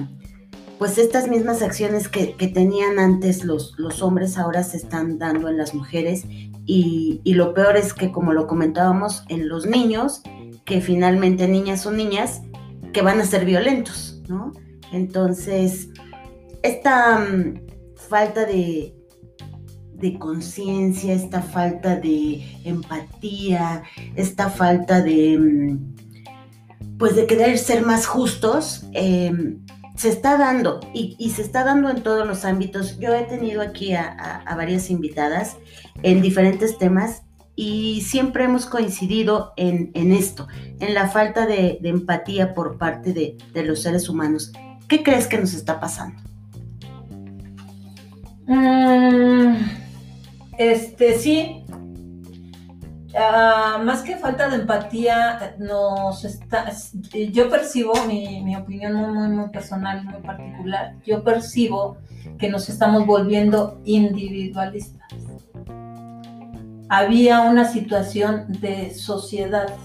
pues 0.77 0.97
estas 0.97 1.27
mismas 1.27 1.62
acciones 1.62 2.07
que, 2.07 2.25
tenían 2.53 2.99
antes 2.99 3.43
los, 3.43 3.75
los, 3.77 4.01
hombres 4.01 4.38
ahora 4.38 4.63
se 4.63 4.77
están 4.77 5.19
dando 5.19 5.47
en 5.47 5.57
las 5.57 5.73
mujeres 5.73 6.25
y, 6.65 7.21
y 7.23 7.33
lo 7.33 7.53
peor 7.53 7.77
es 7.77 7.93
que 7.93 8.12
como 8.12 8.33
lo 8.33 8.47
comentábamos 8.47 9.23
en 9.29 9.47
los 9.47 9.65
niños, 9.65 10.21
que 10.65 10.81
finalmente 10.81 11.47
niñas 11.47 11.81
son 11.81 11.97
niñas, 11.97 12.41
que 12.91 13.01
van 13.01 13.19
a 13.21 13.25
ser 13.25 13.45
violentos, 13.45 14.21
¿no? 14.27 14.51
Entonces, 14.91 15.89
esta 16.62 17.25
falta 18.10 18.45
de, 18.45 18.95
de 19.93 20.17
conciencia, 20.17 21.13
esta 21.13 21.41
falta 21.41 21.95
de 21.95 22.43
empatía, 22.63 23.84
esta 24.15 24.50
falta 24.50 25.02
de, 25.02 25.38
mm, 25.38 26.98
pues 26.98 27.15
de 27.15 27.28
querer 27.28 27.58
ser 27.58 27.86
más 27.86 28.08
justos, 28.08 28.86
em, 28.93 29.60
se 29.95 30.10
está 30.10 30.38
dando 30.38 30.80
y, 30.93 31.30
se 31.30 31.41
está 31.41 31.65
dando 31.65 31.89
en 31.89 32.02
todos 32.02 32.26
los 32.26 32.45
ámbitos. 32.45 32.98
Yo 33.00 33.13
he 33.13 33.24
tenido 33.24 33.62
aquí 33.62 33.93
a, 33.93 34.45
varias 34.56 34.89
invitadas 34.89 35.58
en 36.04 36.22
diferentes 36.22 36.78
temas 36.78 37.24
y 37.56 38.02
siempre 38.02 38.45
hemos 38.45 38.65
coincidido 38.65 39.52
en, 39.58 39.91
esto, 40.13 40.48
en 40.80 40.93
la 40.93 41.10
falta 41.10 41.45
de, 41.45 41.80
empatía 41.84 42.54
por 42.54 42.78
parte 42.78 43.12
de, 43.12 43.38
de 43.54 43.63
los 43.63 43.82
seres 43.82 44.08
humanos. 44.08 44.54
¿Qué 44.88 45.04
crees 45.04 45.28
que 45.28 45.38
nos 45.38 45.54
está 45.54 45.82
pasando? 45.82 46.28
Mm, 48.49 49.57
este, 50.57 51.19
sí. 51.19 51.63
Ah, 53.15 53.79
más 53.83 54.01
que 54.01 54.17
falta 54.17 54.49
de 54.49 54.55
empatía, 54.55 55.55
nos 55.59 56.25
está, 56.25 56.71
yo 57.31 57.49
percibo, 57.49 57.93
mi, 58.07 58.55
opinión 58.55 58.93
muy, 58.93 59.12
muy, 59.13 59.27
muy 59.27 59.49
personal, 59.49 60.03
muy 60.03 60.21
particular, 60.21 60.95
yo 61.05 61.23
percibo 61.23 61.97
que 62.39 62.49
nos 62.49 62.69
estamos 62.69 63.05
volviendo 63.05 63.81
individualistas. 63.85 65.13
Había 66.89 67.41
una 67.41 67.65
situación 67.65 68.45
de 68.47 68.95
sociedad. 68.95 69.75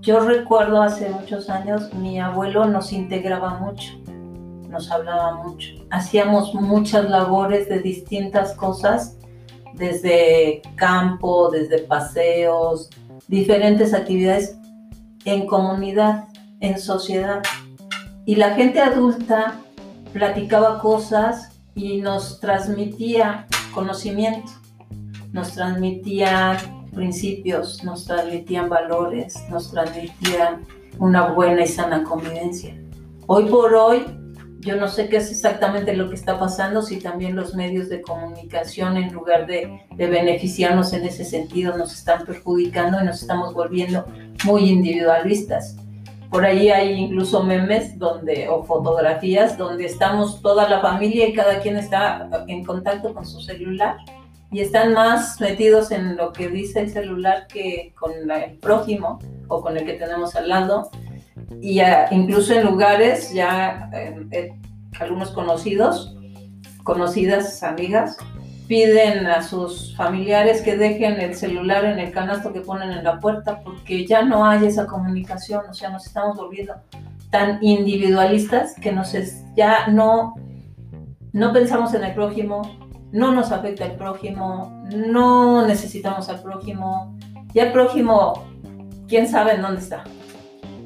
Yo 0.00 0.18
recuerdo 0.20 0.82
hace 0.82 1.08
muchos 1.08 1.48
años, 1.48 1.94
mi 1.94 2.18
abuelo 2.18 2.64
nos 2.64 2.92
integraba 2.92 3.60
mucho 3.60 4.01
nos 4.72 4.90
hablaba 4.90 5.34
mucho. 5.44 5.68
Hacíamos 5.90 6.54
muchas 6.54 7.08
labores 7.08 7.68
de 7.68 7.80
distintas 7.80 8.54
cosas, 8.54 9.18
desde 9.74 10.62
campo, 10.76 11.50
desde 11.50 11.80
paseos, 11.80 12.88
diferentes 13.28 13.92
actividades 13.92 14.58
en 15.26 15.46
comunidad, 15.46 16.24
en 16.60 16.78
sociedad. 16.78 17.42
Y 18.24 18.36
la 18.36 18.54
gente 18.54 18.80
adulta 18.80 19.60
platicaba 20.12 20.80
cosas 20.80 21.60
y 21.74 22.00
nos 22.00 22.40
transmitía 22.40 23.46
conocimiento, 23.74 24.52
nos 25.32 25.52
transmitía 25.52 26.58
principios, 26.94 27.84
nos 27.84 28.06
transmitían 28.06 28.68
valores, 28.68 29.36
nos 29.50 29.70
transmitían 29.70 30.66
una 30.98 31.32
buena 31.32 31.62
y 31.62 31.66
sana 31.66 32.04
convivencia. 32.04 32.76
Hoy 33.26 33.44
por 33.44 33.74
hoy, 33.74 34.04
yo 34.62 34.76
no 34.76 34.88
sé 34.88 35.08
qué 35.08 35.16
es 35.16 35.30
exactamente 35.30 35.94
lo 35.94 36.08
que 36.08 36.14
está 36.14 36.38
pasando, 36.38 36.82
si 36.82 37.00
también 37.00 37.34
los 37.34 37.54
medios 37.54 37.88
de 37.88 38.00
comunicación, 38.00 38.96
en 38.96 39.12
lugar 39.12 39.46
de, 39.46 39.80
beneficiarnos 39.96 40.92
en 40.92 41.04
ese 41.04 41.24
sentido, 41.24 41.76
nos 41.76 41.92
están 41.92 42.24
perjudicando 42.24 43.00
y 43.00 43.04
nos 43.04 43.20
estamos 43.20 43.54
volviendo 43.54 44.06
muy 44.44 44.70
individualistas. 44.70 45.76
Por 46.30 46.44
ahí 46.44 46.70
hay 46.70 46.92
incluso 46.92 47.42
memes 47.42 47.98
donde, 47.98 48.48
o 48.48 48.62
fotografías 48.62 49.58
donde 49.58 49.84
estamos 49.84 50.40
toda 50.40 50.68
la 50.68 50.80
familia 50.80 51.28
y 51.28 51.34
cada 51.34 51.60
quien 51.60 51.76
está 51.76 52.30
en 52.46 52.64
contacto 52.64 53.12
con 53.12 53.26
su 53.26 53.40
celular 53.40 53.96
y 54.52 54.60
están 54.60 54.94
más 54.94 55.40
metidos 55.40 55.90
en 55.90 56.16
lo 56.16 56.32
que 56.32 56.48
dice 56.48 56.80
el 56.80 56.90
celular 56.90 57.46
que 57.48 57.92
con 57.98 58.12
el 58.30 58.58
prójimo 58.58 59.18
o 59.48 59.60
con 59.60 59.76
el 59.76 59.84
que 59.84 59.94
tenemos 59.94 60.36
al 60.36 60.48
lado. 60.48 60.90
Y 61.60 61.80
incluso 62.10 62.54
en 62.54 62.64
lugares 62.64 63.32
ya 63.32 63.90
eh, 63.92 64.26
eh, 64.30 64.52
algunos 64.98 65.30
conocidos, 65.30 66.16
conocidas 66.82 67.62
amigas, 67.62 68.16
piden 68.68 69.26
a 69.26 69.42
sus 69.42 69.94
familiares 69.96 70.62
que 70.62 70.76
dejen 70.76 71.20
el 71.20 71.34
celular 71.34 71.84
en 71.84 71.98
el 71.98 72.10
canasto 72.10 72.52
que 72.52 72.60
ponen 72.60 72.90
en 72.90 73.04
la 73.04 73.18
puerta 73.18 73.60
porque 73.62 74.06
ya 74.06 74.22
no 74.22 74.46
hay 74.46 74.66
esa 74.66 74.86
comunicación, 74.86 75.62
o 75.68 75.74
sea, 75.74 75.90
nos 75.90 76.06
estamos 76.06 76.36
volviendo 76.36 76.74
tan 77.30 77.58
individualistas 77.62 78.74
que 78.80 78.92
nos 78.92 79.14
ya 79.56 79.88
no, 79.88 80.34
no 81.32 81.52
pensamos 81.52 81.92
en 81.94 82.04
el 82.04 82.14
prójimo, 82.14 82.62
no 83.12 83.32
nos 83.32 83.52
afecta 83.52 83.84
el 83.84 83.92
prójimo, 83.96 84.82
no 84.94 85.66
necesitamos 85.66 86.28
al 86.28 86.42
prójimo, 86.42 87.18
y 87.52 87.58
el 87.58 87.72
prójimo, 87.72 88.44
quién 89.08 89.28
sabe 89.28 89.54
en 89.54 89.62
dónde 89.62 89.80
está. 89.80 90.04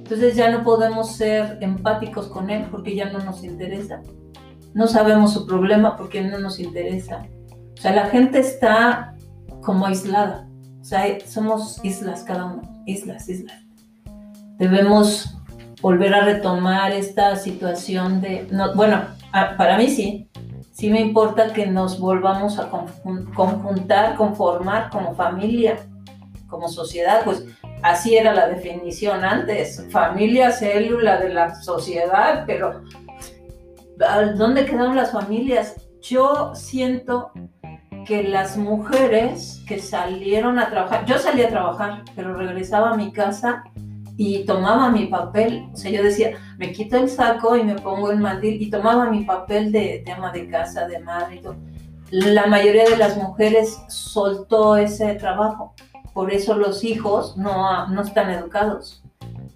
Entonces 0.06 0.36
ya 0.36 0.52
no 0.52 0.62
podemos 0.62 1.16
ser 1.16 1.58
empáticos 1.60 2.28
con 2.28 2.48
él 2.48 2.68
porque 2.70 2.94
ya 2.94 3.10
no 3.10 3.18
nos 3.18 3.42
interesa. 3.42 4.02
No 4.72 4.86
sabemos 4.86 5.32
su 5.32 5.48
problema 5.48 5.96
porque 5.96 6.22
no 6.22 6.38
nos 6.38 6.60
interesa. 6.60 7.26
O 7.76 7.80
sea, 7.82 7.92
la 7.92 8.06
gente 8.06 8.38
está 8.38 9.16
como 9.62 9.84
aislada. 9.84 10.48
O 10.80 10.84
sea, 10.84 11.02
somos 11.26 11.84
islas 11.84 12.22
cada 12.22 12.44
uno, 12.44 12.62
islas, 12.86 13.28
islas. 13.28 13.56
Debemos 14.58 15.36
volver 15.82 16.14
a 16.14 16.24
retomar 16.24 16.92
esta 16.92 17.34
situación 17.34 18.20
de, 18.20 18.46
no, 18.52 18.76
bueno, 18.76 19.02
para 19.58 19.76
mí 19.76 19.88
sí, 19.88 20.30
sí 20.70 20.88
me 20.88 21.00
importa 21.00 21.52
que 21.52 21.66
nos 21.66 21.98
volvamos 21.98 22.60
a 22.60 22.70
conjuntar, 23.34 24.14
conformar 24.14 24.88
como 24.88 25.16
familia, 25.16 25.78
como 26.46 26.68
sociedad, 26.68 27.22
pues 27.24 27.44
así 27.82 28.16
era 28.16 28.32
la 28.32 28.48
definición 28.48 29.24
antes, 29.24 29.84
familia, 29.90 30.52
célula 30.52 31.18
de 31.18 31.30
la 31.30 31.54
sociedad, 31.54 32.44
pero 32.46 32.82
¿dónde 34.36 34.66
quedaron 34.66 34.96
las 34.96 35.12
familias? 35.12 35.76
Yo 36.00 36.54
siento 36.54 37.32
que 38.06 38.22
las 38.22 38.56
mujeres 38.56 39.62
que 39.66 39.78
salieron 39.80 40.58
a 40.58 40.70
trabajar, 40.70 41.04
yo 41.06 41.18
salí 41.18 41.42
a 41.42 41.48
trabajar, 41.48 42.04
pero 42.14 42.34
regresaba 42.34 42.90
a 42.90 42.96
mi 42.96 43.12
casa 43.12 43.64
y 44.16 44.44
tomaba 44.44 44.90
mi 44.90 45.06
papel, 45.06 45.68
o 45.72 45.76
sea, 45.76 45.90
yo 45.90 46.02
decía, 46.02 46.38
me 46.56 46.72
quito 46.72 46.96
el 46.96 47.08
saco 47.08 47.56
y 47.56 47.64
me 47.64 47.74
pongo 47.74 48.10
el 48.10 48.18
mandil 48.18 48.62
y 48.62 48.70
tomaba 48.70 49.10
mi 49.10 49.24
papel 49.24 49.72
de, 49.72 50.02
tema 50.06 50.32
de 50.32 50.48
casa, 50.48 50.86
de 50.86 51.00
madre 51.00 51.36
y 51.36 51.40
todo. 51.40 51.56
La 52.10 52.46
mayoría 52.46 52.84
de 52.84 52.96
las 52.96 53.16
mujeres 53.16 53.78
soltó 53.88 54.76
ese 54.76 55.14
trabajo, 55.16 55.74
por 56.16 56.32
eso 56.32 56.54
los 56.54 56.82
hijos 56.82 57.36
no, 57.36 57.88
no 57.88 58.00
están 58.00 58.30
educados. 58.30 59.02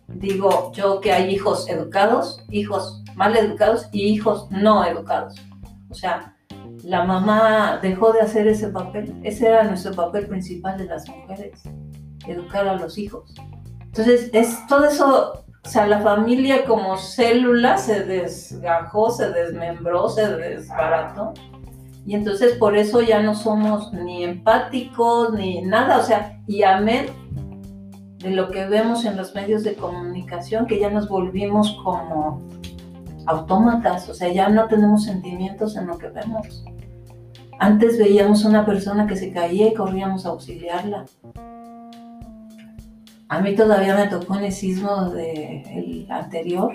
Digo 0.08 0.70
yo 0.74 1.00
que 1.00 1.10
hay 1.10 1.34
hijos 1.34 1.66
educados, 1.70 2.44
hijos 2.50 3.02
mal 3.14 3.34
educados 3.34 3.88
y 3.92 4.02
hijos 4.08 4.46
no 4.50 4.84
educados. 4.84 5.40
O 5.88 5.94
sea, 5.94 6.36
la 6.84 7.04
mamá 7.04 7.78
dejó 7.80 8.12
de 8.12 8.20
hacer 8.20 8.46
ese 8.46 8.68
papel. 8.68 9.18
Ese 9.22 9.46
era 9.46 9.64
nuestro 9.64 9.94
papel 9.94 10.26
principal 10.26 10.76
de 10.76 10.84
las 10.84 11.08
mujeres, 11.08 11.62
educar 12.28 12.68
a 12.68 12.76
los 12.76 12.98
hijos. 12.98 13.34
Entonces, 13.80 14.28
es 14.34 14.66
todo 14.66 14.84
eso, 14.84 15.42
o 15.64 15.68
sea, 15.68 15.86
la 15.86 16.02
familia 16.02 16.66
como 16.66 16.98
célula 16.98 17.78
se 17.78 18.04
desgajó, 18.04 19.10
se 19.10 19.30
desmembró, 19.30 20.10
se 20.10 20.28
desbarató. 20.28 21.32
Y 22.06 22.14
entonces 22.14 22.54
por 22.54 22.76
eso 22.76 23.02
ya 23.02 23.22
no 23.22 23.34
somos 23.34 23.92
ni 23.92 24.24
empáticos 24.24 25.32
ni 25.34 25.62
nada, 25.62 25.98
o 25.98 26.02
sea, 26.02 26.40
y 26.46 26.62
amén 26.62 27.06
de 28.18 28.30
lo 28.30 28.50
que 28.50 28.66
vemos 28.66 29.04
en 29.04 29.16
los 29.16 29.34
medios 29.34 29.64
de 29.64 29.74
comunicación, 29.74 30.66
que 30.66 30.78
ya 30.78 30.90
nos 30.90 31.08
volvimos 31.08 31.78
como 31.82 32.42
autómatas, 33.26 34.08
o 34.08 34.14
sea, 34.14 34.32
ya 34.32 34.48
no 34.48 34.66
tenemos 34.66 35.04
sentimientos 35.04 35.76
en 35.76 35.86
lo 35.86 35.98
que 35.98 36.08
vemos. 36.08 36.64
Antes 37.58 37.98
veíamos 37.98 38.44
una 38.44 38.64
persona 38.64 39.06
que 39.06 39.16
se 39.16 39.32
caía 39.32 39.68
y 39.68 39.74
corríamos 39.74 40.26
a 40.26 40.30
auxiliarla. 40.30 41.06
A 43.28 43.40
mí 43.40 43.54
todavía 43.54 43.94
me 43.94 44.08
tocó 44.08 44.36
en 44.36 44.44
el 44.44 44.52
sismo 44.52 45.10
del 45.10 46.06
anterior, 46.10 46.74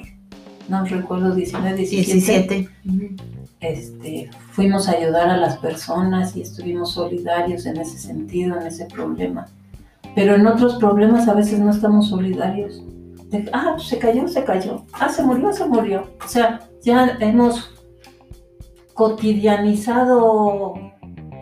no 0.69 0.85
recuerdo, 0.85 1.35
19, 1.35 1.75
17. 1.75 2.69
Este, 3.59 4.29
fuimos 4.55 4.87
a 4.87 4.93
ayudar 4.93 5.29
a 5.29 5.35
las 5.35 5.57
personas 5.57 6.35
y 6.37 6.41
estuvimos 6.41 6.93
solidarios 6.93 7.65
en 7.65 7.75
ese 7.77 7.97
sentido, 7.97 8.57
en 8.57 8.67
ese 8.67 8.85
problema. 8.85 9.47
Pero 10.15 10.35
en 10.35 10.47
otros 10.47 10.75
problemas 10.75 11.27
a 11.27 11.33
veces 11.33 11.59
no 11.59 11.71
estamos 11.71 12.07
solidarios. 12.07 12.81
ah, 13.51 13.73
pues 13.75 13.89
se 13.89 13.99
cayó, 13.99 14.29
se 14.29 14.45
cayó. 14.45 14.85
Ah, 14.93 15.09
se 15.09 15.23
murió, 15.23 15.51
se 15.51 15.65
murió. 15.65 16.09
O 16.23 16.27
sea, 16.27 16.61
ya 16.81 17.17
hemos 17.19 17.69
cotidianizado 18.93 20.73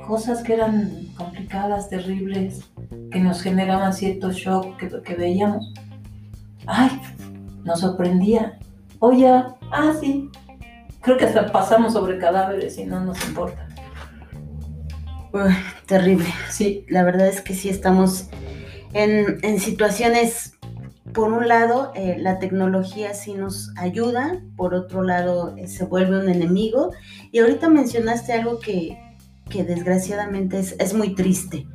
cosas 0.08 0.42
que 0.42 0.56
eran 0.56 1.08
complicadas, 1.16 1.90
terribles, 1.90 2.62
que 3.12 3.20
nos 3.20 3.44
generaban 3.44 3.94
cierto 3.94 4.32
shock 4.32 4.76
que, 4.78 4.90
que 5.04 5.14
veíamos. 5.14 5.72
Ay, 6.66 7.00
nos 7.64 7.82
sorprendía. 7.82 8.58
Oye, 8.98 9.28
ah, 9.28 9.94
sí. 10.00 10.32
Creo 11.04 11.18
que 11.18 11.26
hasta 11.26 11.52
pasamos 11.52 11.94
sobre 11.94 12.18
cadáveres 12.18 12.78
y 12.78 12.86
no 12.86 13.02
nos 13.02 13.24
importa. 13.28 13.68
terrible. 15.86 16.28
Sí, 16.50 16.86
la 16.90 17.04
verdad 17.04 17.28
es 17.28 17.42
que 17.42 17.54
sí 17.54 17.70
estamos 17.70 18.30
en, 18.94 19.40
en 19.42 19.60
situaciones, 19.60 20.54
por 21.14 21.34
un 21.34 21.48
lado, 21.48 21.92
eh, 21.96 22.16
la 22.20 22.40
tecnología 22.40 23.14
sí 23.14 23.34
nos 23.34 23.72
ayuda, 23.78 24.42
por 24.56 24.74
otro 24.74 25.04
lado, 25.04 25.56
eh, 25.58 25.68
se 25.68 25.86
vuelve 25.86 26.20
un 26.20 26.30
enemigo. 26.30 26.92
Y 27.32 27.40
ahorita 27.40 27.70
mencionaste 27.70 28.34
algo 28.34 28.60
que, 28.60 28.98
que 29.50 29.64
desgraciadamente 29.64 30.60
es, 30.60 30.76
es 30.80 30.94
muy 30.94 31.16
triste 31.16 31.68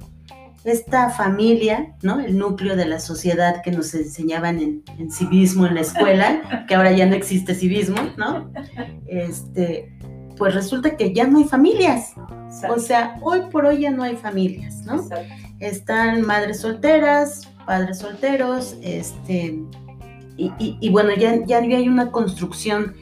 esta 0.68 1.10
familia, 1.10 1.94
¿no? 2.02 2.20
El 2.20 2.38
núcleo 2.38 2.76
de 2.76 2.86
la 2.86 3.00
sociedad 3.00 3.62
que 3.62 3.70
nos 3.70 3.94
enseñaban 3.94 4.58
en, 4.60 5.10
civismo 5.10 5.66
en 5.66 5.74
la 5.74 5.80
escuela, 5.82 6.66
que 6.66 6.74
ahora 6.74 6.92
ya 6.92 7.06
no 7.06 7.14
existe 7.14 7.54
civismo, 7.54 7.96
¿no? 8.16 8.50
Este, 9.06 9.92
pues 10.36 10.54
resulta 10.54 10.96
que 10.96 11.12
ya 11.12 11.26
no 11.26 11.38
hay 11.38 11.44
familias. 11.44 12.12
O 12.68 12.78
sea, 12.78 13.16
hoy 13.22 13.42
por 13.50 13.66
hoy 13.66 13.80
ya 13.80 13.90
no 13.90 14.02
hay 14.02 14.16
familias, 14.16 14.82
¿no? 14.82 15.04
Están 15.60 16.22
madres 16.22 16.60
solteras, 16.60 17.48
padres 17.66 17.98
solteros, 17.98 18.76
este, 18.82 19.60
y, 20.36 20.88
bueno, 20.90 21.10
ya, 21.16 21.44
ya 21.44 21.58
hay 21.58 21.88
una 21.88 22.10
construcción 22.12 22.94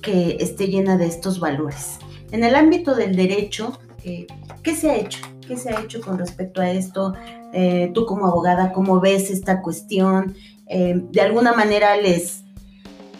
que 0.00 0.36
esté 0.38 0.68
llena 0.68 0.96
de 0.96 1.06
estos 1.06 1.40
valores. 1.40 1.98
En 2.30 2.44
el 2.44 2.54
ámbito 2.54 2.94
del 2.94 3.16
derecho, 3.16 3.78
eh, 4.04 4.26
¿qué 4.62 4.74
se 4.74 4.90
ha 4.90 4.96
hecho? 4.96 5.20
¿Qué 5.46 5.56
se 5.56 5.70
ha 5.70 5.80
hecho 5.80 6.00
con 6.00 6.18
respecto 6.18 6.60
a 6.60 6.70
esto? 6.70 7.14
Eh, 7.52 7.90
tú 7.94 8.06
como 8.06 8.26
abogada, 8.26 8.72
¿cómo 8.72 9.00
ves 9.00 9.30
esta 9.30 9.60
cuestión? 9.62 10.34
Eh, 10.66 10.94
de 11.10 11.20
alguna 11.20 11.52
manera 11.52 11.96
les, 11.96 12.42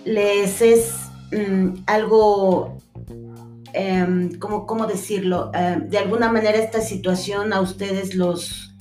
les 0.04 0.62
es 0.62 0.94
mm, 1.32 1.82
algo, 1.86 2.78
em, 3.72 4.38
¿cómo, 4.38 4.86
decirlo? 4.86 5.50
Em, 5.54 5.88
de 5.88 5.98
alguna 5.98 6.32
manera 6.32 6.58
esta 6.58 6.80
situación 6.80 7.52
a 7.52 7.60
ustedes 7.60 8.14
los, 8.14 8.74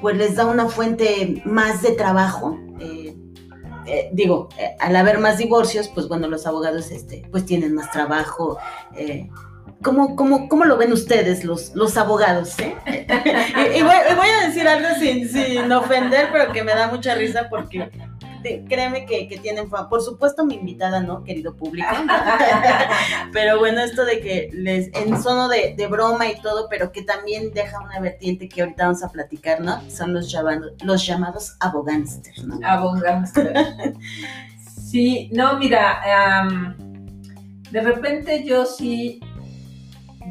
pues 0.00 0.16
les 0.16 0.36
da 0.36 0.46
una 0.46 0.68
fuente 0.68 1.42
más 1.44 1.82
de 1.82 1.92
trabajo. 1.92 2.58
Eh, 3.86 4.08
digo, 4.12 4.48
al 4.78 4.94
haber 4.94 5.18
más 5.18 5.38
divorcios, 5.38 5.88
pues 5.88 6.06
bueno, 6.06 6.28
los 6.28 6.46
abogados 6.46 6.92
este, 6.92 7.26
pues 7.32 7.44
tienen 7.44 7.74
más 7.74 7.90
trabajo 7.90 8.56
¿Cómo, 9.82 10.14
cómo, 10.14 10.48
cómo 10.48 10.64
lo 10.64 10.76
ven 10.76 10.92
ustedes, 10.92 11.44
los, 11.44 11.74
los 11.74 11.96
abogados? 11.96 12.58
Eh? 12.58 12.76
y, 13.76 13.82
voy, 13.82 14.28
a 14.28 14.46
decir 14.46 14.68
algo 14.68 14.88
sin, 14.98 15.28
sin 15.28 15.72
ofender, 15.72 16.28
pero 16.32 16.52
que 16.52 16.62
me 16.62 16.74
da 16.74 16.88
mucha 16.88 17.14
risa 17.14 17.48
porque 17.48 17.90
créeme 18.68 19.06
que, 19.06 19.28
que 19.28 19.38
tienen 19.38 19.68
Por 19.68 20.02
supuesto, 20.02 20.44
mi 20.44 20.54
invitada, 20.54 21.00
¿no? 21.00 21.24
Querido 21.24 21.56
público. 21.56 21.88
pero 23.32 23.58
bueno, 23.58 23.80
esto 23.80 24.04
de 24.04 24.20
que 24.20 24.50
les, 24.52 24.90
en 24.94 25.20
sono 25.22 25.48
de, 25.48 25.74
de, 25.76 25.86
broma 25.86 26.26
y 26.28 26.40
todo, 26.40 26.68
pero 26.68 26.92
que 26.92 27.02
también 27.02 27.52
deja 27.52 27.80
una 27.80 28.00
vertiente 28.00 28.48
que 28.48 28.62
ahorita 28.62 28.84
vamos 28.84 29.02
a 29.02 29.08
platicar, 29.08 29.60
¿no? 29.60 29.80
Son 29.90 30.12
los 30.12 30.30
llamados, 30.30 30.72
los 30.82 31.06
llamados 31.06 31.56
¿no? 32.44 32.58
Abogánster. 32.66 33.52
sí, 34.90 35.30
no, 35.32 35.58
mira, 35.58 36.00
de 37.70 37.80
repente 37.80 38.44
yo 38.44 38.64
sí 38.64 39.20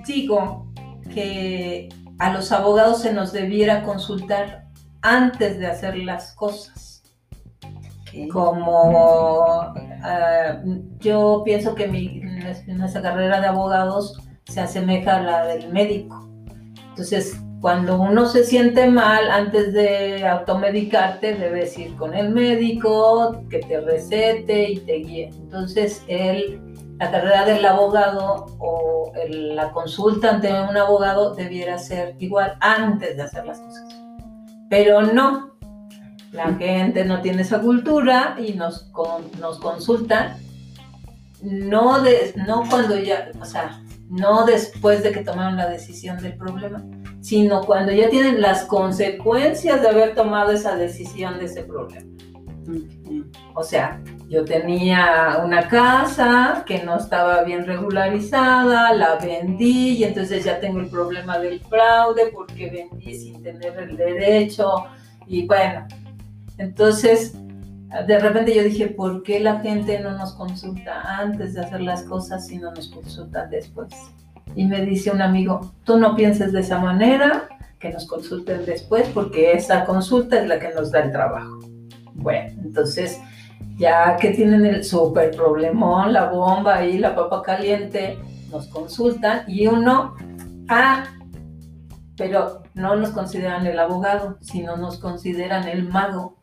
digo 0.05 0.71
que 1.13 1.89
a 2.19 2.33
los 2.33 2.51
abogados 2.51 3.01
se 3.01 3.13
nos 3.13 3.31
debiera 3.31 3.83
consultar 3.83 4.65
antes 5.01 5.59
de 5.59 5.67
hacer 5.67 5.97
las 5.97 6.33
cosas 6.33 6.89
como 8.31 9.73
ah, 10.03 10.61
yo 10.99 11.43
pienso 11.45 11.75
que 11.75 11.87
mi, 11.87 12.21
nuestra 12.67 13.01
carrera 13.01 13.39
de 13.39 13.47
abogados 13.47 14.19
se 14.45 14.61
asemeja 14.61 15.17
a 15.17 15.21
la 15.21 15.45
del 15.45 15.71
médico. 15.71 16.27
Entonces, 16.89 17.39
cuando 17.61 18.01
uno 18.01 18.25
se 18.25 18.43
siente 18.43 18.87
mal, 18.87 19.29
antes 19.29 19.73
de 19.73 20.27
automedicarte, 20.27 21.35
debes 21.35 21.77
ir 21.77 21.95
con 21.97 22.15
el 22.15 22.29
médico, 22.29 23.43
que 23.49 23.59
te 23.59 23.79
recete 23.81 24.71
y 24.71 24.77
te 24.79 24.93
guíe. 24.93 25.27
Entonces, 25.27 26.03
él, 26.07 26.61
la 26.99 27.11
carrera 27.11 27.45
del 27.45 27.65
abogado 27.65 28.45
o 28.59 29.13
la 29.29 29.71
consulta 29.71 30.31
ante 30.31 30.49
un 30.49 30.75
abogado 30.75 31.33
debiera 31.33 31.77
ser 31.77 32.15
igual 32.19 32.57
antes 32.59 33.15
de 33.15 33.23
hacer 33.23 33.45
las 33.45 33.59
cosas. 33.59 33.85
Pero 34.69 35.01
no, 35.01 35.55
la 36.33 36.53
gente 36.55 37.05
no 37.05 37.21
tiene 37.21 37.43
esa 37.43 37.61
cultura 37.61 38.35
y 38.37 38.53
nos, 38.53 38.91
nos 39.39 39.59
consultan, 39.59 40.35
no, 41.41 42.01
de, 42.01 42.33
no 42.45 42.65
cuando 42.69 42.97
ya, 42.97 43.31
o 43.39 43.45
sea, 43.45 43.81
no 44.09 44.45
después 44.45 45.01
de 45.01 45.11
que 45.13 45.23
tomaron 45.23 45.55
la 45.55 45.69
decisión 45.69 46.21
del 46.21 46.35
problema, 46.35 46.83
sino 47.21 47.61
cuando 47.61 47.93
ya 47.93 48.09
tienen 48.09 48.41
las 48.41 48.65
consecuencias 48.65 49.81
de 49.81 49.87
haber 49.87 50.15
tomado 50.15 50.51
esa 50.51 50.75
decisión 50.75 51.39
de 51.39 51.45
ese 51.45 51.63
problema. 51.63 52.05
O 53.53 53.63
sea, 53.63 54.01
yo 54.29 54.45
tenía 54.45 55.41
una 55.43 55.67
casa 55.67 56.63
que 56.65 56.83
no 56.83 56.97
estaba 56.97 57.43
bien 57.43 57.65
regularizada, 57.65 58.93
la 58.93 59.15
vendí 59.15 59.97
y 59.97 60.03
entonces 60.03 60.43
ya 60.43 60.59
tengo 60.59 60.79
el 60.79 60.89
problema 60.89 61.39
del 61.39 61.59
fraude 61.61 62.31
porque 62.33 62.69
vendí 62.69 63.15
sin 63.15 63.41
tener 63.43 63.77
el 63.77 63.97
derecho 63.97 64.85
y 65.27 65.45
bueno, 65.45 65.85
entonces, 66.57 67.35
de 68.07 68.19
repente 68.19 68.53
yo 68.53 68.63
dije, 68.63 68.87
¿por 68.87 69.23
qué 69.23 69.39
la 69.39 69.59
gente 69.59 69.99
no 69.99 70.17
nos 70.17 70.33
consulta 70.33 71.01
antes 71.19 71.53
de 71.53 71.61
hacer 71.61 71.81
las 71.81 72.03
cosas 72.03 72.49
y 72.51 72.57
no 72.57 72.71
nos 72.71 72.89
consulta 72.89 73.45
después? 73.45 73.93
Y 74.55 74.65
me 74.65 74.85
dice 74.85 75.11
un 75.11 75.21
amigo, 75.21 75.73
tú 75.83 75.97
no 75.97 76.15
pienses 76.15 76.51
de 76.51 76.61
esa 76.61 76.79
manera, 76.79 77.47
que 77.79 77.91
nos 77.91 78.07
consulten 78.07 78.65
después, 78.65 79.07
porque 79.13 79.53
esa 79.53 79.85
consulta 79.85 80.41
es 80.41 80.47
la 80.47 80.59
que 80.59 80.73
nos 80.73 80.91
da 80.91 80.99
el 80.99 81.11
trabajo. 81.11 81.59
Bueno, 82.19 82.61
entonces, 82.63 83.19
ya 83.77 84.17
que 84.17 84.31
tienen 84.31 84.65
el 84.65 84.83
súper 84.83 85.31
problemón, 85.31 86.13
la 86.13 86.29
bomba 86.29 86.85
y 86.85 86.97
la 86.97 87.15
papa 87.15 87.41
caliente, 87.41 88.17
nos 88.51 88.67
consultan 88.67 89.43
y 89.47 89.67
uno, 89.67 90.15
ah, 90.69 91.05
pero 92.17 92.63
no 92.73 92.95
nos 92.95 93.11
consideran 93.11 93.65
el 93.65 93.79
abogado, 93.79 94.37
sino 94.41 94.75
nos 94.77 94.97
consideran 94.97 95.67
el 95.67 95.87
mago. 95.87 96.37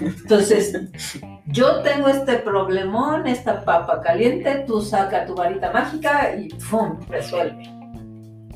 Entonces, 0.00 0.74
yo 1.46 1.82
tengo 1.82 2.08
este 2.08 2.36
problemón, 2.36 3.26
esta 3.26 3.64
papa 3.64 4.00
caliente, 4.00 4.64
tú 4.66 4.82
saca 4.82 5.24
tu 5.24 5.34
varita 5.34 5.72
mágica 5.72 6.34
y 6.36 6.48
¡pum! 6.70 6.98
resuelve. 7.08 7.62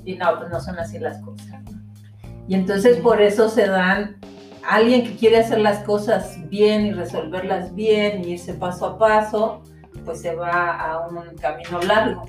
Y 0.05 0.16
no, 0.16 0.38
pues 0.38 0.50
no 0.50 0.61
son 0.61 0.78
así 0.78 0.98
las 0.98 1.20
cosas. 1.22 1.62
Y 2.48 2.55
entonces 2.55 2.98
por 2.98 3.22
eso 3.22 3.48
se 3.48 3.68
dan, 3.68 4.16
alguien 4.67 5.05
que 5.05 5.17
quiere 5.17 5.39
hacer 5.39 5.61
las 5.61 5.85
cosas 5.85 6.39
bien 6.49 6.87
y 6.87 6.93
resolverlas 6.93 7.75
bien 7.75 8.25
y 8.25 8.33
irse 8.33 8.55
paso 8.55 8.87
a 8.87 8.99
paso, 8.99 9.63
pues 10.05 10.21
se 10.21 10.35
va 10.35 10.79
a 10.79 11.09
un 11.09 11.37
camino 11.37 11.81
largo. 11.83 12.25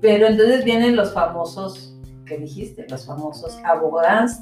Pero 0.00 0.26
entonces 0.26 0.64
vienen 0.64 0.96
los 0.96 1.12
famosos, 1.12 1.96
que 2.24 2.38
dijiste, 2.38 2.86
los 2.88 3.06
famosos 3.06 3.58
abogados, 3.64 4.32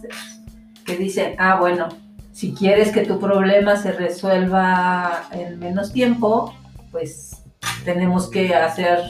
que 0.84 0.97
dicen, 0.97 1.34
ah, 1.39 1.59
bueno, 1.59 1.89
si 2.32 2.53
quieres 2.53 2.93
que 2.93 3.05
tu 3.07 3.18
problema 3.18 3.76
se 3.76 3.93
resuelva 3.93 5.28
en 5.32 5.59
menos 5.59 5.93
tiempo, 5.93 6.55
pues 6.91 7.43
tenemos 7.84 8.28
que 8.28 8.55
hacer 8.55 9.01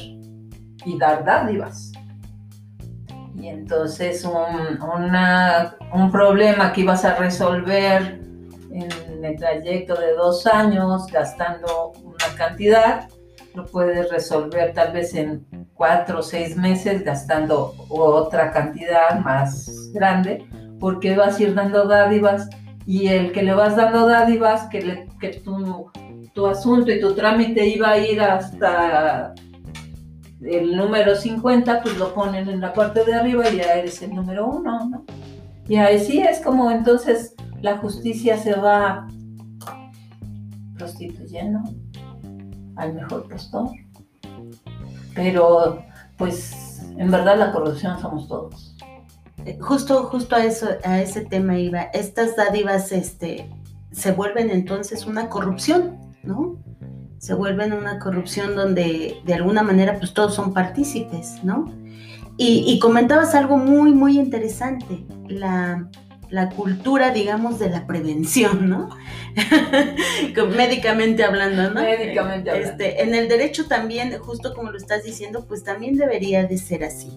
y 0.85 0.99
dar 0.99 1.25
dádivas. 1.25 1.93
Entonces 3.49 4.25
un, 4.25 4.79
un 5.93 6.11
problema 6.11 6.73
que 6.73 6.83
ibas 6.83 7.05
a 7.05 7.17
resolver 7.17 8.21
en 8.71 9.25
el 9.25 9.37
trayecto 9.37 9.95
de 9.95 10.13
dos 10.13 10.47
años 10.47 11.07
gastando 11.07 11.93
una 12.05 12.37
cantidad, 12.37 13.09
lo 13.55 13.65
puedes 13.67 14.11
resolver 14.11 14.73
tal 14.75 14.93
vez 14.93 15.15
en 15.15 15.47
cuatro 15.75 16.19
o 16.19 16.23
seis 16.23 16.57
meses 16.57 17.05
gastando 17.05 17.75
otra 17.89 18.51
cantidad 18.51 19.19
más 19.21 19.91
grande, 19.93 20.47
porque 20.79 21.17
vas 21.17 21.39
a 21.39 21.43
ir 21.43 21.55
dando 21.55 21.87
dádivas 21.87 22.49
y 22.87 23.09
el 23.09 23.33
que 23.33 23.43
le 23.43 23.55
vas 23.55 23.77
dando 23.77 24.07
dádivas, 24.07 24.69
que, 24.69 24.83
le, 24.83 25.09
que 25.21 25.29
tu, 25.41 25.91
tu, 26.35 26.47
asunto 26.47 26.93
y 26.93 27.01
tu 27.01 27.15
trámite 27.15 27.67
iba 27.67 27.91
a 27.91 27.99
ir 27.99 28.21
hasta 28.21 29.35
el 30.43 30.77
número 30.77 31.15
50, 31.15 31.83
pues 31.83 31.97
lo 31.99 32.15
ponen 32.15 32.49
en 32.49 32.61
la 32.61 32.73
parte 32.73 33.05
de 33.05 33.15
arriba 33.15 33.49
y 33.49 33.57
ya 33.57 33.75
eres 33.75 34.03
el 34.03 34.15
número 34.15 34.47
uno, 34.47 34.89
¿no? 34.89 35.05
Y 35.69 35.77
así 35.77 36.21
es 36.21 36.41
como 36.41 36.71
entonces 36.71 37.35
la 37.61 37.79
justicia 37.79 38.39
se 38.39 38.55
va 38.55 39.09
prostituyendo 40.77 41.61
al 42.77 42.95
mejor 42.95 43.29
postor. 43.29 43.71
Pero 45.15 45.83
pues 46.19 46.83
en 46.99 47.11
verdad 47.11 47.39
la 47.39 47.53
corrupción 47.53 47.99
somos 47.99 48.29
todos 48.29 48.77
justo, 49.61 50.05
justo 50.05 50.37
a 50.37 50.45
eso, 50.45 50.69
a 50.85 51.01
ese 51.01 51.25
tema 51.25 51.59
iba. 51.59 51.83
Estas 51.83 52.37
dádivas, 52.37 52.93
este, 52.93 53.51
se 53.93 54.13
vuelven 54.13 54.51
entonces 54.51 55.07
una 55.07 55.29
corrupción, 55.29 55.99
¿no? 56.23 56.59
Se 57.19 57.35
vuelven 57.35 57.73
una 57.73 57.99
corrupción 57.99 58.55
donde 58.55 59.21
de 59.25 59.35
alguna 59.35 59.63
manera 59.63 59.99
pues 59.99 60.13
todos 60.13 60.35
son 60.35 60.53
partícipes, 60.53 61.43
¿no? 61.43 61.73
Y, 62.39 62.79
comentabas 62.81 63.35
algo 63.35 63.57
muy, 63.57 63.93
muy 63.93 64.19
interesante, 64.19 65.07
la, 65.27 65.89
cultura, 66.55 67.11
digamos, 67.11 67.59
de 67.59 67.71
la 67.71 67.87
prevención, 67.87 68.69
¿no? 68.69 68.91
Médicamente 70.57 71.25
hablando, 71.25 71.71
¿no? 71.71 71.81
Médicamente 71.81 72.51
hablando. 72.51 72.71
Este, 72.71 73.03
en 73.03 73.15
el 73.15 73.29
derecho 73.29 73.67
también, 73.69 74.19
justo 74.19 74.53
como 74.55 74.71
lo 74.71 74.77
estás 74.77 75.03
diciendo, 75.03 75.47
pues 75.49 75.65
también 75.65 75.97
debería 75.97 76.45
de 76.45 76.59
ser 76.59 76.85
así. 76.85 77.09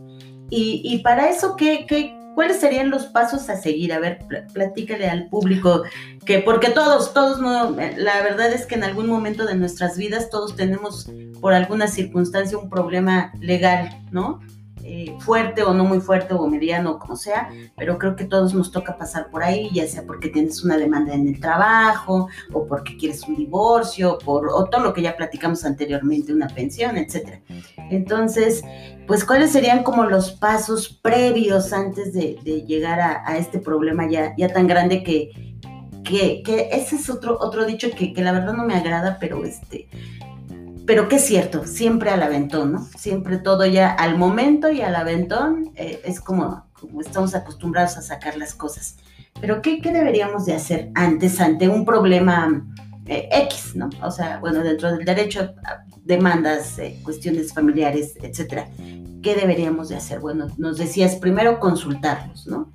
Y, 0.50 0.82
y 0.86 1.00
para 1.00 1.30
eso, 1.30 1.58
¿qué, 1.58 1.86
qué, 1.86 2.18
¿Cuáles 2.36 2.60
serían 2.60 2.90
los 2.90 3.06
pasos 3.06 3.50
a 3.50 3.58
seguir? 3.58 3.94
A 3.94 4.00
ver, 4.00 4.20
platícale 4.54 5.10
al 5.10 5.28
público, 5.28 5.84
que 6.26 6.40
porque 6.40 6.70
todos, 6.70 7.14
todos 7.14 7.40
no, 7.40 7.72
la 7.72 8.22
verdad 8.22 8.52
es 8.54 8.66
que 8.66 8.76
en 8.76 8.84
algún 8.84 9.08
momento 9.08 9.46
de 9.46 9.56
nuestras 9.56 9.98
vidas 9.98 10.30
todos 10.30 10.56
tenemos 10.56 11.10
por 11.42 11.54
alguna 11.54 11.88
circunstancia 11.88 12.58
un 12.58 12.70
problema 12.70 13.32
legal, 13.40 14.02
¿no? 14.12 14.40
Eh, 14.92 15.16
fuerte 15.20 15.62
o 15.62 15.72
no 15.72 15.86
muy 15.86 16.00
fuerte 16.00 16.34
o 16.34 16.48
mediano, 16.48 16.98
como 16.98 17.16
sea, 17.16 17.52
pero 17.78 18.00
creo 18.00 18.16
que 18.16 18.26
todos 18.26 18.56
nos 18.56 18.72
toca 18.72 18.98
pasar 18.98 19.30
por 19.30 19.44
ahí, 19.44 19.70
ya 19.72 19.86
sea 19.86 20.02
porque 20.02 20.30
tienes 20.30 20.64
una 20.64 20.80
demanda 20.80 21.14
en 21.14 21.28
el 21.28 21.40
trabajo 21.40 22.28
o 22.52 22.66
porque 22.66 22.98
quieres 22.98 23.22
un 23.28 23.36
divorcio, 23.36 24.18
por, 24.18 24.50
o 24.50 24.66
todo 24.66 24.82
lo 24.82 24.92
que 24.92 25.04
ya 25.04 25.16
platicamos 25.16 25.64
anteriormente, 25.64 26.34
una 26.34 26.48
pensión, 26.48 26.98
etc. 26.98 27.40
Entonces, 27.92 28.64
pues, 29.06 29.24
¿cuáles 29.24 29.52
serían 29.52 29.84
como 29.84 30.06
los 30.06 30.32
pasos 30.32 30.90
previos 30.90 31.72
antes 31.72 32.12
de, 32.12 32.40
llegar 32.66 33.00
a, 33.00 33.38
este 33.38 33.60
problema 33.60 34.10
ya, 34.10 34.34
ya 34.38 34.52
tan 34.52 34.66
grande 34.66 35.04
que, 35.04 35.30
que, 36.04 36.42
ese 36.72 36.96
es 36.96 37.12
otro, 37.12 37.38
otro 37.40 37.66
dicho 37.66 37.90
que, 37.96 38.12
que 38.12 38.24
la 38.24 38.32
verdad 38.32 38.54
no 38.54 38.66
me 38.66 38.74
agrada, 38.74 39.18
pero 39.20 39.46
este 39.46 39.88
pero 40.90 41.08
que 41.08 41.18
es 41.18 41.26
cierto, 41.26 41.68
siempre 41.68 42.10
al 42.10 42.24
aventón, 42.24 42.72
¿no? 42.72 42.84
Siempre 42.98 43.38
todo 43.38 43.64
ya 43.68 43.92
al 43.92 44.18
momento 44.18 44.72
y 44.72 44.82
al 44.82 44.96
aventón 44.96 45.70
eh, 45.76 46.02
es 46.04 46.20
como, 46.20 46.66
como 46.74 47.02
estamos 47.02 47.36
acostumbrados 47.36 47.96
a 47.98 48.02
sacar 48.02 48.36
las 48.38 48.56
cosas. 48.56 48.98
Pero 49.40 49.62
¿qué, 49.62 49.82
qué 49.82 49.92
deberíamos 49.92 50.48
de 50.48 50.56
hacer 50.56 50.90
antes 50.96 51.40
ante 51.42 51.70
un 51.70 51.86
problema 51.86 52.66
eh, 53.06 53.30
X, 53.32 53.76
¿no? 53.76 53.92
O 54.02 54.10
sea, 54.10 54.40
bueno, 54.40 54.64
dentro 54.64 54.92
del 54.92 55.06
derecho, 55.06 55.54
demandas, 56.04 56.80
eh, 56.80 57.00
cuestiones 57.04 57.54
familiares, 57.54 58.16
etcétera. 58.24 58.68
¿qué 59.22 59.36
deberíamos 59.36 59.90
de 59.90 59.96
hacer? 59.96 60.20
Bueno, 60.20 60.48
nos 60.58 60.80
decías 60.80 61.18
primero 61.18 61.60
consultarlos, 61.60 62.48
¿no? 62.48 62.74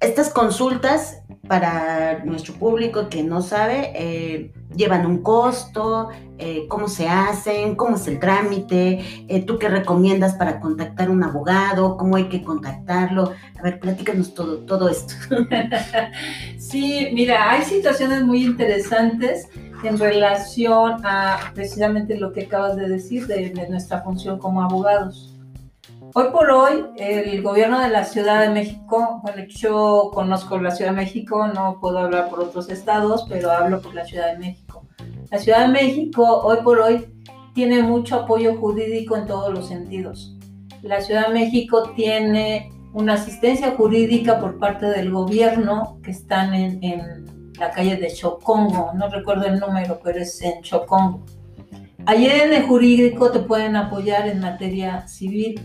Estas 0.00 0.30
consultas 0.30 1.22
para 1.48 2.24
nuestro 2.24 2.54
público 2.54 3.08
que 3.08 3.22
no 3.22 3.42
sabe, 3.42 3.92
eh, 3.94 4.52
llevan 4.74 5.06
un 5.06 5.22
costo, 5.22 6.08
eh, 6.38 6.66
cómo 6.68 6.88
se 6.88 7.08
hacen, 7.08 7.74
cómo 7.74 7.96
es 7.96 8.06
el 8.08 8.18
trámite, 8.18 9.04
eh, 9.28 9.44
tú 9.44 9.58
qué 9.58 9.68
recomiendas 9.68 10.34
para 10.34 10.60
contactar 10.60 11.10
un 11.10 11.22
abogado, 11.22 11.96
cómo 11.96 12.16
hay 12.16 12.28
que 12.28 12.42
contactarlo. 12.42 13.32
A 13.58 13.62
ver, 13.62 13.80
platícanos 13.80 14.34
todo, 14.34 14.58
todo 14.60 14.88
esto. 14.88 15.14
sí, 16.58 17.08
mira, 17.12 17.50
hay 17.50 17.62
situaciones 17.62 18.22
muy 18.24 18.44
interesantes 18.44 19.48
en 19.82 19.98
relación 19.98 21.04
a 21.04 21.52
precisamente 21.54 22.18
lo 22.18 22.32
que 22.32 22.42
acabas 22.42 22.76
de 22.76 22.88
decir 22.88 23.26
de 23.26 23.68
nuestra 23.68 24.02
función 24.02 24.38
como 24.38 24.62
abogados. 24.62 25.33
Hoy 26.16 26.26
por 26.30 26.48
hoy, 26.48 26.84
el 26.96 27.42
gobierno 27.42 27.80
de 27.80 27.88
la 27.88 28.04
Ciudad 28.04 28.40
de 28.40 28.48
México, 28.48 29.18
bueno, 29.24 29.42
yo 29.48 30.12
conozco 30.14 30.60
la 30.60 30.70
Ciudad 30.70 30.92
de 30.92 30.96
México, 30.98 31.48
no 31.48 31.80
puedo 31.80 31.98
hablar 31.98 32.30
por 32.30 32.38
otros 32.38 32.70
estados, 32.70 33.26
pero 33.28 33.50
hablo 33.50 33.82
por 33.82 33.96
la 33.96 34.04
Ciudad 34.04 34.32
de 34.32 34.38
México. 34.38 34.86
La 35.32 35.38
Ciudad 35.38 35.66
de 35.66 35.72
México, 35.72 36.22
hoy 36.22 36.58
por 36.62 36.78
hoy, 36.78 37.08
tiene 37.52 37.82
mucho 37.82 38.14
apoyo 38.14 38.56
jurídico 38.58 39.16
en 39.16 39.26
todos 39.26 39.52
los 39.52 39.66
sentidos. 39.66 40.36
La 40.82 41.00
Ciudad 41.00 41.26
de 41.26 41.34
México 41.34 41.90
tiene 41.96 42.70
una 42.92 43.14
asistencia 43.14 43.72
jurídica 43.72 44.38
por 44.38 44.60
parte 44.60 44.86
del 44.86 45.10
gobierno 45.10 45.98
que 46.04 46.12
están 46.12 46.54
en, 46.54 46.78
en 46.84 47.52
la 47.58 47.72
calle 47.72 47.96
de 47.96 48.06
Chocongo, 48.06 48.92
no 48.94 49.08
recuerdo 49.08 49.46
el 49.46 49.58
número, 49.58 49.98
pero 50.00 50.20
es 50.20 50.40
en 50.42 50.62
Chocongo. 50.62 51.24
Allí 52.06 52.26
en 52.26 52.52
el 52.52 52.64
jurídico 52.64 53.30
te 53.30 53.40
pueden 53.40 53.76
apoyar 53.76 54.28
en 54.28 54.40
materia 54.40 55.08
civil. 55.08 55.58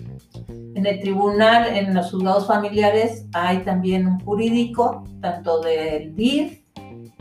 En 0.48 0.86
el 0.86 1.02
tribunal, 1.02 1.68
en 1.76 1.94
los 1.94 2.12
juzgados 2.12 2.48
familiares, 2.48 3.26
hay 3.34 3.60
también 3.60 4.08
un 4.08 4.20
jurídico, 4.22 5.04
tanto 5.22 5.60
del 5.60 6.16
DIF, 6.16 6.62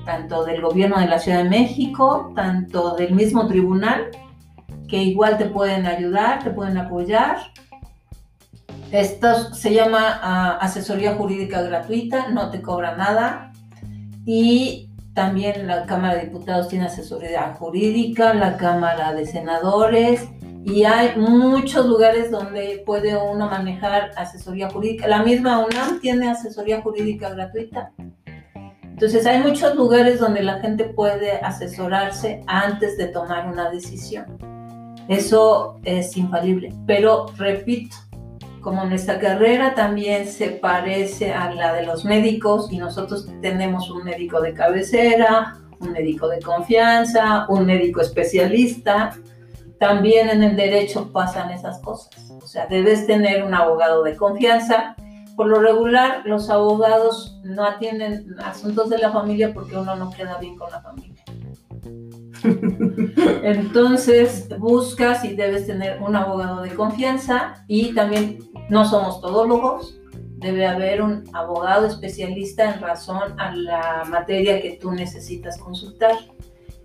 tanto 0.04 0.44
del 0.44 0.60
gobierno 0.60 1.00
de 1.00 1.08
la 1.08 1.18
Ciudad 1.18 1.42
de 1.42 1.50
México, 1.50 2.32
tanto 2.36 2.94
del 2.94 3.12
mismo 3.12 3.48
tribunal, 3.48 4.08
que 4.86 5.02
igual 5.02 5.36
te 5.36 5.46
pueden 5.46 5.86
ayudar, 5.86 6.44
te 6.44 6.50
pueden 6.50 6.78
apoyar. 6.78 7.38
Esto 8.92 9.52
se 9.52 9.74
llama 9.74 10.20
ah, 10.22 10.58
asesoría 10.60 11.16
jurídica 11.16 11.60
gratuita, 11.62 12.28
no 12.28 12.50
te 12.50 12.62
cobra 12.62 12.96
nada. 12.96 13.52
Y 14.24 14.87
también 15.18 15.66
la 15.66 15.84
Cámara 15.84 16.14
de 16.14 16.26
Diputados 16.26 16.68
tiene 16.68 16.86
asesoría 16.86 17.52
jurídica, 17.58 18.34
la 18.34 18.56
Cámara 18.56 19.12
de 19.14 19.26
Senadores 19.26 20.28
y 20.64 20.84
hay 20.84 21.16
muchos 21.16 21.86
lugares 21.86 22.30
donde 22.30 22.84
puede 22.86 23.16
uno 23.16 23.50
manejar 23.50 24.12
asesoría 24.16 24.70
jurídica. 24.70 25.08
La 25.08 25.24
misma 25.24 25.58
UNAM 25.58 25.98
tiene 26.00 26.30
asesoría 26.30 26.82
jurídica 26.82 27.30
gratuita. 27.30 27.90
Entonces 28.84 29.26
hay 29.26 29.42
muchos 29.42 29.74
lugares 29.74 30.20
donde 30.20 30.44
la 30.44 30.60
gente 30.60 30.84
puede 30.84 31.32
asesorarse 31.32 32.44
antes 32.46 32.96
de 32.96 33.08
tomar 33.08 33.48
una 33.48 33.70
decisión. 33.70 34.38
Eso 35.08 35.80
es 35.82 36.16
infalible. 36.16 36.72
Pero 36.86 37.26
repito, 37.36 37.96
como 38.68 38.84
nuestra 38.84 39.18
carrera 39.18 39.74
también 39.74 40.28
se 40.28 40.50
parece 40.50 41.32
a 41.32 41.50
la 41.54 41.72
de 41.72 41.86
los 41.86 42.04
médicos 42.04 42.70
y 42.70 42.76
nosotros 42.76 43.26
tenemos 43.40 43.88
un 43.88 44.04
médico 44.04 44.42
de 44.42 44.52
cabecera, 44.52 45.56
un 45.80 45.92
médico 45.92 46.28
de 46.28 46.42
confianza, 46.42 47.46
un 47.48 47.64
médico 47.64 48.02
especialista, 48.02 49.16
también 49.80 50.28
en 50.28 50.42
el 50.42 50.54
derecho 50.54 51.10
pasan 51.14 51.50
esas 51.50 51.78
cosas. 51.78 52.30
O 52.30 52.46
sea, 52.46 52.66
debes 52.66 53.06
tener 53.06 53.42
un 53.42 53.54
abogado 53.54 54.02
de 54.02 54.16
confianza. 54.16 54.96
Por 55.34 55.46
lo 55.46 55.60
regular, 55.62 56.20
los 56.26 56.50
abogados 56.50 57.40
no 57.44 57.64
atienden 57.64 58.36
asuntos 58.44 58.90
de 58.90 58.98
la 58.98 59.10
familia 59.10 59.54
porque 59.54 59.78
uno 59.78 59.96
no 59.96 60.10
queda 60.10 60.36
bien 60.36 60.58
con 60.58 60.70
la 60.70 60.82
familia. 60.82 61.17
Entonces 63.42 64.48
buscas 64.58 65.24
y 65.24 65.34
debes 65.34 65.66
tener 65.66 66.00
un 66.00 66.16
abogado 66.16 66.62
de 66.62 66.74
confianza 66.74 67.64
y 67.66 67.94
también 67.94 68.38
no 68.68 68.84
somos 68.84 69.20
todólogos, 69.20 69.98
debe 70.38 70.66
haber 70.66 71.02
un 71.02 71.24
abogado 71.32 71.86
especialista 71.86 72.72
en 72.72 72.80
razón 72.80 73.38
a 73.40 73.54
la 73.54 74.04
materia 74.08 74.60
que 74.60 74.72
tú 74.72 74.92
necesitas 74.92 75.58
consultar. 75.58 76.12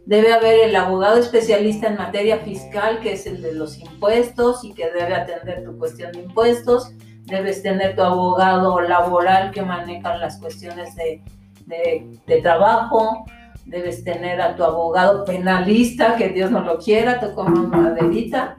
Debe 0.06 0.34
haber 0.34 0.70
el 0.70 0.76
abogado 0.76 1.18
especialista 1.18 1.88
en 1.88 1.96
materia 1.96 2.40
fiscal, 2.40 3.00
que 3.00 3.14
es 3.14 3.26
el 3.26 3.42
de 3.42 3.54
los 3.54 3.78
impuestos 3.78 4.64
y 4.64 4.74
que 4.74 4.92
debe 4.92 5.14
atender 5.14 5.64
tu 5.64 5.78
cuestión 5.78 6.12
de 6.12 6.24
impuestos. 6.24 6.92
Debes 7.26 7.64
tener 7.64 7.96
tu 7.96 8.02
abogado 8.02 8.82
laboral 8.82 9.52
que 9.52 9.62
maneja 9.62 10.18
las 10.18 10.40
cuestiones 10.40 10.94
de, 10.96 11.22
de 11.66 12.42
trabajo 12.42 13.24
debes 13.66 14.04
tener 14.04 14.42
a 14.42 14.56
tu 14.56 14.64
abogado 14.64 15.26
penalista, 15.26 16.16
que 16.16 16.30
Dios 16.30 16.52
no 16.52 16.62
lo 16.62 16.78
quiera, 16.78 17.20
como 17.34 17.68
maderita, 17.68 18.58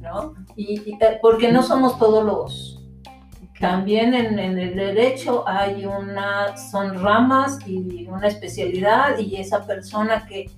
¿no? 0.00 0.34
Y, 0.56 0.92
eh, 0.92 1.18
porque 1.20 1.50
no 1.50 1.62
somos 1.62 1.98
todólogos. 1.98 2.80
También 3.60 4.14
en, 4.14 4.38
en, 4.38 4.58
el 4.58 4.74
derecho 4.74 5.44
hay 5.46 5.86
una, 5.86 6.56
son 6.56 7.02
ramas 7.02 7.58
y 7.66 8.06
una 8.08 8.28
especialidad 8.28 9.18
y 9.18 9.36
esa 9.36 9.64
persona 9.64 10.26
que 10.26 10.50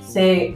se 0.00 0.54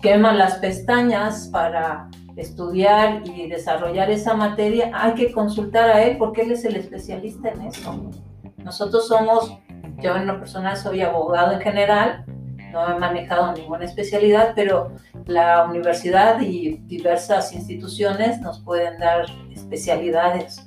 quema 0.00 0.32
las 0.32 0.54
pestañas 0.56 1.48
para 1.52 2.08
estudiar 2.36 3.22
y 3.26 3.48
desarrollar 3.48 4.10
esa 4.10 4.34
materia, 4.34 4.90
hay 4.94 5.14
que 5.14 5.32
consultar 5.32 5.90
a 5.90 6.02
él 6.02 6.16
porque 6.16 6.42
él 6.42 6.52
es 6.52 6.64
el 6.64 6.76
especialista 6.76 7.50
en 7.50 7.62
eso. 7.62 8.10
Nosotros 8.58 9.08
somos 9.08 9.58
yo 10.00 10.16
en 10.16 10.26
lo 10.26 10.38
personal 10.38 10.76
soy 10.76 11.02
abogado 11.02 11.52
en 11.52 11.60
general, 11.60 12.24
no 12.72 12.88
he 12.88 12.98
manejado 12.98 13.52
ninguna 13.52 13.84
especialidad, 13.84 14.52
pero 14.54 14.92
la 15.26 15.64
universidad 15.64 16.40
y 16.40 16.78
diversas 16.86 17.52
instituciones 17.52 18.40
nos 18.40 18.60
pueden 18.60 18.98
dar 18.98 19.26
especialidades, 19.52 20.66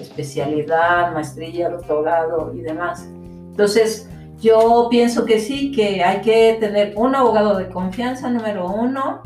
especialidad, 0.00 1.12
maestría, 1.12 1.68
doctorado 1.68 2.52
y 2.54 2.60
demás. 2.60 3.06
Entonces, 3.06 4.10
yo 4.40 4.88
pienso 4.90 5.24
que 5.24 5.38
sí, 5.38 5.70
que 5.72 6.02
hay 6.02 6.20
que 6.20 6.56
tener 6.60 6.94
un 6.96 7.14
abogado 7.14 7.56
de 7.56 7.68
confianza, 7.68 8.28
número 8.28 8.68
uno, 8.68 9.22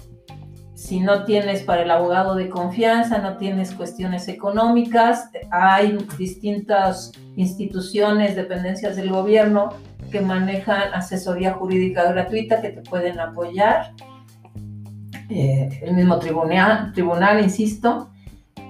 si 0.78 1.00
no 1.00 1.24
tienes 1.24 1.64
para 1.64 1.82
el 1.82 1.90
abogado 1.90 2.36
de 2.36 2.48
confianza, 2.48 3.18
no 3.18 3.36
tienes 3.36 3.72
cuestiones 3.72 4.28
económicas, 4.28 5.28
hay 5.50 5.98
distintas 6.16 7.10
instituciones, 7.34 8.36
dependencias 8.36 8.94
del 8.94 9.10
gobierno 9.10 9.70
que 10.12 10.20
manejan 10.20 10.94
asesoría 10.94 11.54
jurídica 11.54 12.04
gratuita 12.12 12.62
que 12.62 12.68
te 12.68 12.82
pueden 12.82 13.18
apoyar. 13.18 13.92
Eh, 15.28 15.80
el 15.82 15.94
mismo 15.94 16.20
tribunal, 16.20 16.92
tribunal, 16.92 17.42
insisto. 17.42 18.10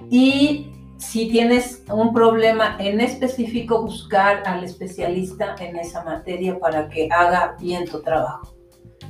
Y 0.09 0.73
si 0.97 1.29
tienes 1.29 1.85
un 1.93 2.15
problema 2.15 2.79
en 2.79 3.03
específico, 3.03 3.83
buscar 3.83 4.45
al 4.47 4.65
especialista 4.65 5.57
en 5.61 5.77
esa 5.77 6.03
materia 6.05 6.59
para 6.59 6.89
que 6.89 7.11
haga 7.13 7.55
bien 7.61 7.85
tu 7.85 8.01
trabajo 8.01 8.58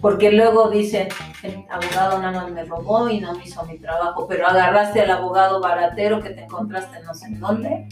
porque 0.00 0.30
luego 0.30 0.70
dicen, 0.70 1.08
el 1.42 1.64
abogado 1.68 2.20
nada 2.20 2.42
más 2.42 2.52
me 2.52 2.64
robó 2.64 3.08
y 3.08 3.20
no 3.20 3.34
me 3.34 3.44
hizo 3.44 3.64
mi 3.64 3.78
trabajo, 3.78 4.26
pero 4.28 4.46
agarraste 4.46 5.00
al 5.00 5.10
abogado 5.10 5.60
baratero 5.60 6.22
que 6.22 6.30
te 6.30 6.44
encontraste 6.44 7.02
no 7.02 7.14
sé 7.14 7.26
en 7.26 7.40
dónde, 7.40 7.88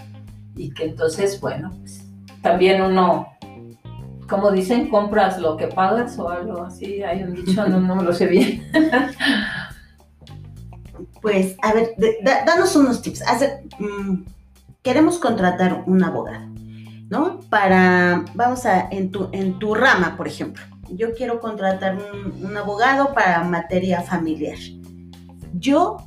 y 0.55 0.71
que 0.71 0.85
entonces, 0.85 1.41
bueno, 1.41 1.71
pues, 1.81 2.05
también 2.43 2.81
uno, 2.81 3.27
como 4.29 4.53
dicen, 4.53 4.89
compras 4.89 5.39
lo 5.39 5.57
que 5.57 5.67
pagas 5.67 6.19
o 6.19 6.29
algo 6.29 6.63
así, 6.63 7.03
hay 7.03 7.25
un 7.25 7.35
dicho, 7.35 7.67
no, 7.67 7.81
no 7.81 8.03
lo 8.03 8.13
sé 8.13 8.27
bien. 8.27 8.63
pues, 11.23 11.57
a 11.63 11.73
ver, 11.75 11.95
danos 12.47 12.77
unos 12.77 13.03
tips. 13.03 13.23
Mm, 13.81 14.23
queremos 14.83 15.19
contratar 15.19 15.83
un 15.87 16.05
abogado, 16.05 16.47
¿no? 17.11 17.41
Para, 17.51 18.25
vamos 18.35 18.65
a, 18.65 18.89
en 18.91 19.11
tu, 19.11 19.29
en 19.33 19.59
tu 19.59 19.75
rama, 19.75 20.17
por 20.17 20.29
ejemplo 20.29 20.63
yo 20.91 21.15
quiero 21.15 21.41
contratar 21.41 21.99
un, 22.43 22.57
abogado 22.57 23.13
para 23.15 23.45
materia 23.45 24.03
familiar. 24.03 24.59
Yo, 25.55 25.99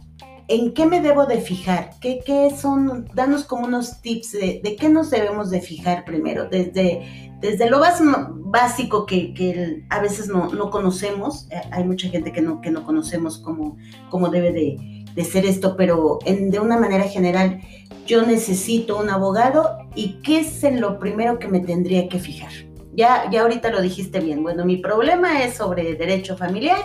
¿en 0.47 0.73
qué 0.73 0.85
me 0.85 1.01
debo 1.01 1.25
de 1.25 1.41
fijar? 1.41 1.91
¿Qué, 2.01 2.19
qué 2.25 2.49
son? 2.55 3.05
Danos 3.13 3.43
como 3.43 3.65
unos 3.65 4.01
tips 4.01 4.33
de, 4.33 4.77
qué 4.79 4.89
nos 4.89 5.09
debemos 5.09 5.49
de 5.49 5.61
fijar 5.61 6.05
primero, 6.05 6.45
desde, 6.45 7.31
desde 7.41 7.69
lo 7.69 7.79
básico 7.79 9.05
que, 9.05 9.83
a 9.89 9.99
veces 9.99 10.27
no, 10.27 10.69
conocemos. 10.69 11.47
Eh, 11.51 11.61
hay 11.71 11.83
mucha 11.83 12.09
gente 12.09 12.31
que 12.31 12.41
no, 12.41 12.61
que 12.61 12.71
no 12.71 12.83
conocemos 12.83 13.37
cómo, 13.39 13.77
cómo 14.09 14.29
debe 14.29 14.51
de, 14.51 15.23
ser 15.23 15.45
esto, 15.45 15.75
pero 15.75 16.19
de 16.25 16.59
una 16.61 16.79
manera 16.79 17.03
general, 17.03 17.59
yo 18.05 18.25
necesito 18.25 18.97
un 18.97 19.09
abogado 19.09 19.79
y 19.93 20.21
qué 20.21 20.39
es 20.39 20.63
lo 20.71 20.97
primero 20.97 21.39
que 21.39 21.49
me 21.49 21.59
tendría 21.59 22.07
que 22.07 22.19
fijar 22.19 22.68
ya, 22.99 23.29
ya 23.31 23.41
ahorita 23.43 23.69
lo 23.69 23.81
dijiste 23.81 24.19
bien. 24.19 24.43
Bueno, 24.43 24.65
mi 24.65 24.75
problema 24.75 25.41
es 25.43 25.55
sobre 25.55 25.95
derecho 25.95 26.35
familiar 26.35 26.79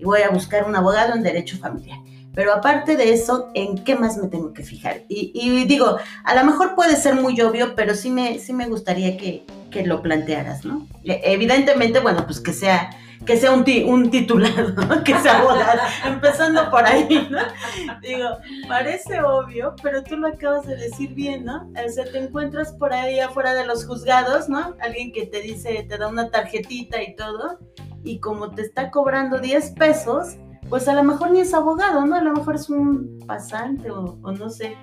y 0.00 0.04
voy 0.04 0.22
a 0.22 0.30
buscar 0.30 0.64
un 0.64 0.74
abogado 0.74 1.14
en 1.14 1.22
derecho 1.22 1.56
familiar. 1.58 1.98
Pero 2.34 2.52
aparte 2.52 2.96
de 2.96 3.12
eso, 3.12 3.50
¿en 3.54 3.84
qué 3.84 3.94
más 3.94 4.16
me 4.16 4.26
tengo 4.26 4.52
que 4.52 4.64
fijar? 4.64 5.02
Y, 5.08 5.64
digo, 5.66 5.96
a 6.24 6.34
lo 6.34 6.44
mejor 6.44 6.74
puede 6.74 6.96
ser 6.96 7.14
muy 7.14 7.40
obvio, 7.40 7.74
pero 7.76 7.94
sí 7.94 8.10
me, 8.10 8.40
sí 8.40 8.52
me 8.52 8.66
gustaría 8.66 9.16
que, 9.16 9.44
que 9.70 9.86
lo 9.86 10.02
plantearas, 10.02 10.64
¿no? 10.64 10.88
E, 11.04 11.20
evidentemente, 11.24 12.00
bueno, 12.00 12.24
pues 12.26 12.40
que 12.40 12.52
sea 12.52 12.90
que 13.26 13.36
sea 13.36 13.52
un, 13.52 13.64
un 13.86 14.10
titular, 14.10 14.74
¿no? 14.74 15.04
que 15.04 15.18
sea 15.18 15.40
abogado, 15.40 15.80
empezando 16.06 16.70
por 16.70 16.84
ahí, 16.84 17.28
¿no? 17.30 17.38
Digo, 18.00 18.28
parece 18.66 19.20
obvio, 19.22 19.74
pero 19.82 20.02
tú 20.02 20.16
lo 20.16 20.28
acabas 20.28 20.66
de 20.66 20.76
decir 20.76 21.14
bien, 21.14 21.44
¿no? 21.44 21.70
O 21.86 21.88
sea, 21.90 22.04
te 22.04 22.18
encuentras 22.18 22.72
por 22.72 22.92
ahí 22.92 23.20
afuera 23.20 23.54
de 23.54 23.66
los 23.66 23.86
juzgados, 23.86 24.48
¿no? 24.48 24.74
Alguien 24.80 25.12
que 25.12 25.26
te 25.26 25.40
dice, 25.40 25.84
te 25.88 25.98
da 25.98 26.08
una 26.08 26.30
tarjetita 26.30 27.02
y 27.02 27.14
todo, 27.14 27.58
y 28.04 28.20
como 28.20 28.50
te 28.50 28.62
está 28.62 28.90
cobrando 28.90 29.38
10 29.38 29.72
pesos, 29.72 30.36
pues 30.68 30.88
a 30.88 30.94
lo 30.94 31.02
mejor 31.02 31.30
ni 31.30 31.40
es 31.40 31.52
abogado, 31.52 32.06
¿no? 32.06 32.16
A 32.16 32.22
lo 32.22 32.32
mejor 32.32 32.54
es 32.54 32.70
un 32.70 33.18
pasante 33.26 33.90
o, 33.90 34.18
o 34.22 34.32
no 34.32 34.48
sé, 34.48 34.76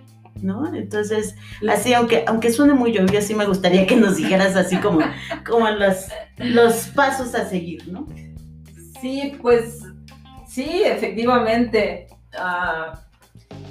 ¿no? 0.44 0.74
Entonces, 0.76 1.36
así, 1.70 1.94
aunque, 1.94 2.24
aunque 2.28 2.52
suene 2.52 2.74
muy 2.74 2.98
obvio, 2.98 3.22
sí 3.22 3.34
me 3.34 3.46
gustaría 3.46 3.88
que 3.88 3.96
nos 3.96 4.18
dijeras 4.18 4.56
así 4.56 4.78
como, 4.78 5.00
como 5.46 5.70
los, 5.70 6.06
los 6.38 6.90
pasos 6.90 7.34
a 7.34 7.50
seguir, 7.50 7.88
¿no? 7.88 8.06
Sí, 9.02 9.38
pues 9.42 9.84
sí, 10.48 10.84
efectivamente. 10.86 12.08
Ah, 12.38 13.02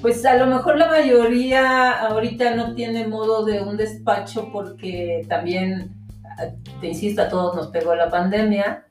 pues 0.02 0.24
a 0.24 0.36
lo 0.36 0.46
mejor 0.46 0.76
la 0.76 0.88
mayoría 0.88 2.06
ahorita 2.06 2.54
no 2.54 2.74
tiene 2.74 3.06
modo 3.06 3.44
de 3.44 3.60
un 3.62 3.76
despacho 3.76 4.50
porque 4.52 5.24
también, 5.28 5.92
ah, 6.38 6.46
te 6.80 6.88
insisto, 6.88 7.22
a 7.22 7.28
todos 7.28 7.56
nos 7.56 7.68
pegó 7.68 7.94
la 7.94 8.10
pandemia 8.10 8.86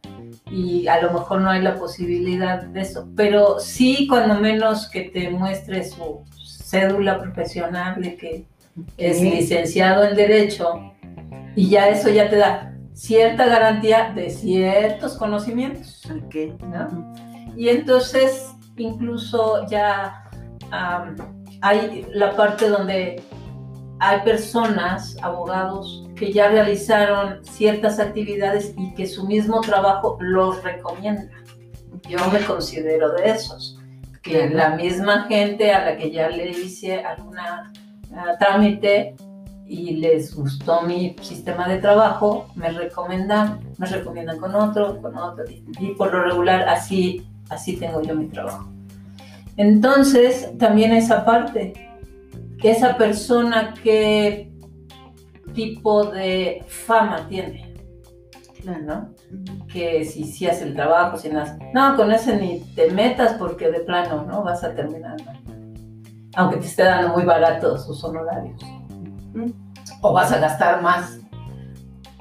y 0.51 0.87
a 0.87 1.01
lo 1.01 1.11
mejor 1.11 1.41
no 1.41 1.49
hay 1.49 1.61
la 1.61 1.75
posibilidad 1.75 2.63
de 2.63 2.81
eso, 2.81 3.07
pero 3.15 3.59
sí 3.59 4.07
cuando 4.07 4.39
menos 4.39 4.89
que 4.89 5.01
te 5.01 5.29
muestre 5.29 5.83
su 5.83 6.23
cédula 6.43 7.19
profesional 7.19 8.01
de 8.01 8.15
que 8.15 8.45
es 8.97 9.21
licenciado 9.21 10.03
en 10.03 10.15
derecho 10.15 10.93
y 11.55 11.69
ya 11.69 11.89
eso 11.89 12.09
ya 12.09 12.29
te 12.29 12.37
da 12.37 12.74
cierta 12.95 13.45
garantía 13.45 14.11
de 14.15 14.29
ciertos 14.29 15.17
conocimientos. 15.17 16.01
Y 17.55 17.69
entonces 17.69 18.55
incluso 18.77 19.67
ya 19.67 20.23
hay 21.61 22.07
la 22.11 22.35
parte 22.35 22.69
donde 22.69 23.21
hay 23.99 24.21
personas, 24.21 25.17
abogados, 25.21 26.07
que 26.15 26.31
ya 26.31 26.49
realizaron 26.49 27.43
ciertas 27.45 27.99
actividades 27.99 28.73
y 28.77 28.93
que 28.93 29.05
su 29.07 29.25
mismo 29.25 29.61
trabajo 29.61 30.17
los 30.19 30.63
recomienda. 30.63 31.29
Yo 32.09 32.17
me 32.31 32.39
considero 32.41 33.13
de 33.13 33.29
esos, 33.29 33.79
que 34.21 34.49
la 34.49 34.75
misma 34.75 35.23
gente 35.27 35.73
a 35.73 35.85
la 35.85 35.97
que 35.97 36.11
ya 36.11 36.29
le 36.29 36.49
hice 36.49 37.03
alguna 37.03 37.71
ah, 38.15 38.33
trámite 38.37 39.15
y 39.67 39.95
les 39.95 40.35
gustó 40.35 40.81
mi 40.83 41.15
sistema 41.21 41.67
de 41.67 41.79
trabajo, 41.79 42.47
me 42.55 42.69
recomiendan, 42.69 43.59
me 43.77 43.87
recomiendan 43.87 44.37
con 44.37 44.53
otro, 44.53 45.01
con 45.01 45.17
otro, 45.17 45.43
y 45.79 45.93
por 45.95 46.13
lo 46.13 46.23
regular 46.23 46.67
así, 46.69 47.25
así 47.49 47.77
tengo 47.77 48.01
yo 48.01 48.15
mi 48.15 48.27
trabajo. 48.27 48.69
Entonces, 49.57 50.55
también 50.59 50.91
esa 50.91 51.25
parte, 51.25 51.73
que 52.59 52.71
esa 52.71 52.97
persona 52.97 53.73
qué 53.81 54.51
tipo 55.53 56.05
de 56.05 56.63
fama 56.67 57.27
tiene, 57.27 57.73
¿no? 58.83 59.09
Que 59.71 60.05
si, 60.05 60.25
si 60.25 60.45
hace 60.47 60.65
el 60.65 60.75
trabajo, 60.75 61.17
si 61.17 61.29
no 61.29 61.43
No, 61.73 61.95
con 61.95 62.11
ese 62.11 62.37
ni 62.37 62.59
te 62.75 62.91
metas 62.91 63.33
porque 63.33 63.69
de 63.71 63.79
plano, 63.79 64.25
¿no? 64.25 64.43
Vas 64.43 64.63
a 64.63 64.73
terminar, 64.73 65.17
Aunque 66.35 66.57
te 66.57 66.65
esté 66.65 66.83
dando 66.83 67.13
muy 67.13 67.23
barato 67.23 67.77
sus 67.77 68.03
honorarios 68.03 68.74
o 70.01 70.13
vas 70.13 70.31
a 70.31 70.39
gastar 70.39 70.81
más. 70.81 71.19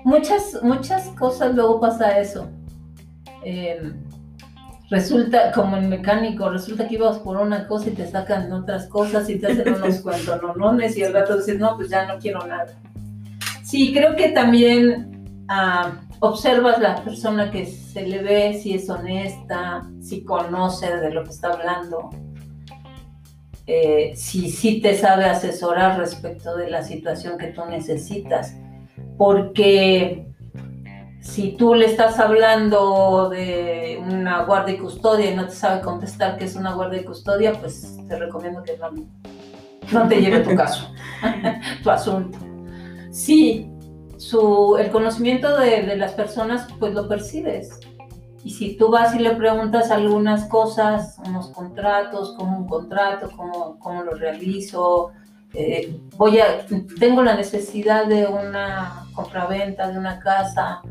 Muchas, 0.04 0.60
muchas 0.62 1.08
cosas 1.18 1.54
luego 1.54 1.80
pasa 1.80 2.18
eso. 2.18 2.48
Em, 3.42 4.04
resulta, 4.90 5.52
como 5.52 5.76
en 5.76 5.88
mecánico, 5.88 6.48
resulta 6.50 6.86
que 6.86 6.94
ibas 6.94 7.18
por 7.18 7.38
una 7.38 7.66
cosa 7.66 7.88
y 7.88 7.92
te 7.92 8.06
sacan 8.06 8.52
otras 8.52 8.86
cosas 8.86 9.28
y 9.30 9.38
te 9.38 9.46
hacen 9.46 9.74
unos 9.82 10.00
cuantononones 10.00 10.96
y 10.96 11.02
al 11.02 11.14
rato 11.14 11.36
dices, 11.36 11.58
no, 11.58 11.76
pues 11.76 11.88
ya 11.88 12.06
no 12.06 12.18
quiero 12.18 12.46
nada. 12.46 12.66
Sí, 13.62 13.92
creo 13.94 14.14
que 14.14 14.28
también 14.28 15.44
ah, 15.48 15.92
observas 16.20 16.80
la 16.80 17.02
persona 17.02 17.50
que 17.50 17.66
se 17.66 18.06
le 18.06 18.22
ve, 18.22 18.60
si 18.62 18.74
es 18.74 18.88
honesta, 18.88 19.82
si 20.00 20.22
conoce 20.22 20.94
de 20.96 21.10
lo 21.10 21.24
que 21.24 21.30
está 21.30 21.52
hablando, 21.52 22.10
eh, 23.66 24.12
si 24.14 24.50
sí 24.50 24.80
te 24.80 24.96
sabe 24.96 25.24
asesorar 25.24 25.98
respecto 25.98 26.56
de 26.56 26.70
la 26.70 26.82
situación 26.82 27.38
que 27.38 27.48
tú 27.48 27.64
necesitas. 27.64 28.54
Porque 29.16 30.26
si 31.20 31.52
tú 31.52 31.74
le 31.74 31.86
estás 31.86 32.18
hablando 32.18 33.30
de 33.30 33.98
una 34.02 34.44
guardia 34.44 34.74
y 34.74 34.78
custodia 34.78 35.30
y 35.30 35.34
no 35.34 35.46
te 35.46 35.54
sabe 35.54 35.80
contestar 35.80 36.36
que 36.36 36.44
es 36.44 36.56
una 36.56 36.74
guardia 36.74 37.00
y 37.00 37.04
custodia, 37.04 37.52
pues 37.54 37.98
te 38.06 38.18
recomiendo 38.18 38.62
que 38.62 38.76
no, 38.76 38.90
no 39.92 40.08
te 40.08 40.20
lleve 40.20 40.40
tu 40.40 40.54
caso, 40.54 40.90
tu 41.82 41.90
asunto. 41.90 42.38
Sí, 43.10 43.70
su, 44.18 44.76
el 44.78 44.90
conocimiento 44.90 45.58
de, 45.58 45.82
de 45.82 45.96
las 45.96 46.12
personas, 46.12 46.66
pues 46.78 46.92
lo 46.92 47.08
percibes 47.08 47.80
y 48.44 48.50
si 48.50 48.76
tú 48.76 48.90
vas 48.90 49.14
y 49.14 49.20
le 49.20 49.30
preguntas 49.30 49.90
algunas 49.90 50.44
cosas, 50.48 51.16
unos 51.26 51.48
contratos, 51.48 52.34
como 52.36 52.58
un 52.58 52.68
contrato, 52.68 53.30
cómo, 53.34 53.78
cómo 53.78 54.02
lo 54.02 54.12
realizo, 54.12 55.12
eh, 55.54 55.98
voy 56.16 56.40
a, 56.40 56.66
tengo 57.00 57.22
la 57.22 57.36
necesidad 57.36 58.06
de 58.06 58.26
una 58.26 59.06
compraventa 59.14 59.90
de 59.90 59.98
una 59.98 60.18
casa, 60.18 60.82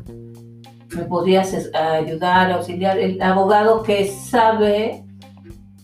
me 0.96 1.04
podrías 1.04 1.54
ayudar, 1.74 2.50
auxiliar. 2.50 2.98
El 2.98 3.22
abogado 3.22 3.84
que 3.84 4.08
sabe, 4.08 5.04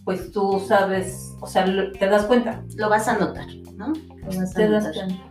pues 0.04 0.32
tú 0.32 0.60
sabes, 0.66 1.36
o 1.40 1.46
sea, 1.46 1.64
te 1.64 2.06
das 2.06 2.24
cuenta. 2.24 2.64
Lo 2.74 2.88
vas 2.88 3.06
a 3.06 3.16
notar, 3.16 3.46
¿no? 3.76 3.92
te 4.54 4.68
das 4.68 4.88
cuenta. 4.92 5.29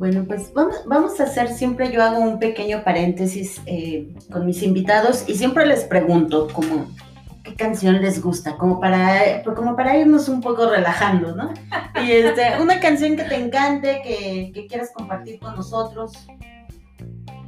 Bueno, 0.00 0.24
pues 0.26 0.50
vamos, 0.54 1.20
a 1.20 1.24
hacer, 1.24 1.48
siempre 1.52 1.92
yo 1.92 2.02
hago 2.02 2.20
un 2.20 2.38
pequeño 2.38 2.82
paréntesis 2.82 3.60
eh, 3.66 4.08
con 4.32 4.46
mis 4.46 4.62
invitados 4.62 5.24
y 5.28 5.34
siempre 5.34 5.66
les 5.66 5.84
pregunto 5.84 6.48
como 6.54 6.88
qué 7.44 7.54
canción 7.54 8.00
les 8.00 8.22
gusta, 8.22 8.56
como 8.56 8.80
para, 8.80 9.42
como 9.42 9.76
para 9.76 9.98
irnos 9.98 10.30
un 10.30 10.40
poco 10.40 10.70
relajando, 10.70 11.36
¿no? 11.36 11.52
Y 12.02 12.12
este, 12.12 12.58
una 12.62 12.80
canción 12.80 13.14
que 13.14 13.24
te 13.24 13.36
encante, 13.36 14.00
que, 14.02 14.52
que 14.54 14.66
quieras 14.68 14.90
compartir 14.94 15.38
con 15.38 15.54
nosotros. 15.54 16.12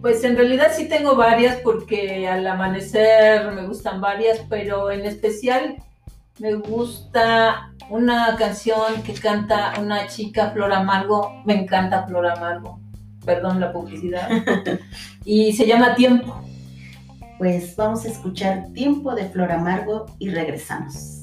Pues 0.03 0.23
en 0.23 0.37
realidad 0.37 0.73
sí 0.77 0.91
tengo 0.91 1.17
varias 1.17 1.57
porque 1.63 2.29
al 2.29 2.47
amanecer 2.47 3.51
me 3.53 3.67
gustan 3.67 4.03
varias, 4.03 4.41
pero 4.51 4.91
en 4.91 5.07
especial 5.07 5.77
me 6.39 6.53
gusta 6.57 7.72
una 7.91 8.37
canción 8.37 9.03
que 9.03 9.15
canta 9.15 9.75
una 9.81 10.07
chica, 10.07 10.51
Flor 10.51 10.73
Amargo. 10.73 11.43
Me 11.45 11.55
encanta 11.55 12.07
Flor 12.07 12.27
Amargo. 12.27 12.81
Perdón 13.25 13.61
la 13.61 13.73
publicidad. 13.73 14.29
y 15.25 15.53
se 15.53 15.67
llama 15.67 15.95
Tiempo. 15.95 16.43
Pues 17.39 17.75
vamos 17.77 18.05
a 18.05 18.09
escuchar 18.09 18.73
Tiempo 18.73 19.15
de 19.15 19.29
Flor 19.29 19.53
Amargo 19.53 20.07
y 20.19 20.31
regresamos. 20.31 21.23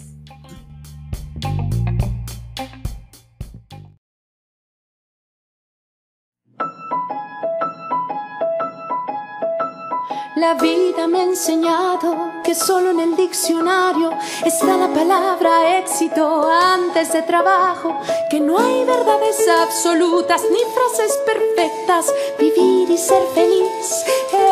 La 10.40 10.54
vida 10.54 11.06
me 11.08 11.20
ha 11.20 11.24
enseñado 11.24 12.32
que 12.46 12.56
solo 12.56 12.92
en 12.92 13.02
el 13.02 13.18
diccionario 13.18 14.14
está 14.46 14.78
la 14.78 14.88
palabra 14.88 15.80
éxito 15.80 16.50
antes 16.50 17.12
de 17.12 17.24
trabajo, 17.24 18.00
que 18.30 18.40
no 18.40 18.58
hay 18.58 18.86
verdades 18.86 19.36
absolutas 19.62 20.42
ni 20.50 20.60
frases 20.74 21.20
perfectas, 21.26 22.06
vivir 22.40 22.90
y 22.90 22.98
ser 22.98 23.22
feliz 23.36 24.06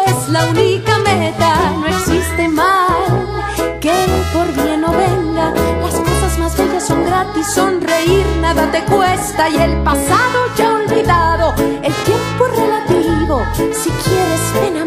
es 0.08 0.30
la 0.30 0.46
única 0.48 1.00
meta, 1.00 1.56
no 1.80 1.88
existe 1.88 2.50
mal, 2.50 3.56
que 3.80 3.94
por 4.34 4.52
bien 4.62 4.84
o 4.84 4.92
venga, 4.92 5.54
las 5.82 5.96
cosas 5.96 6.38
más 6.38 6.58
bellas 6.58 6.86
son 6.86 7.06
gratis, 7.06 7.48
sonreír 7.48 8.26
nada 8.42 8.70
te 8.74 8.84
cuesta. 8.84 9.48
Y 9.48 9.56
el 9.56 9.82
pasado 9.84 10.48
ya 10.58 10.74
olvidado, 10.74 11.54
el 11.58 11.94
tiempo 11.94 12.46
es 12.46 12.60
relativo, 12.60 13.42
si 13.72 13.90
quieres 13.90 14.54
ven 14.62 14.78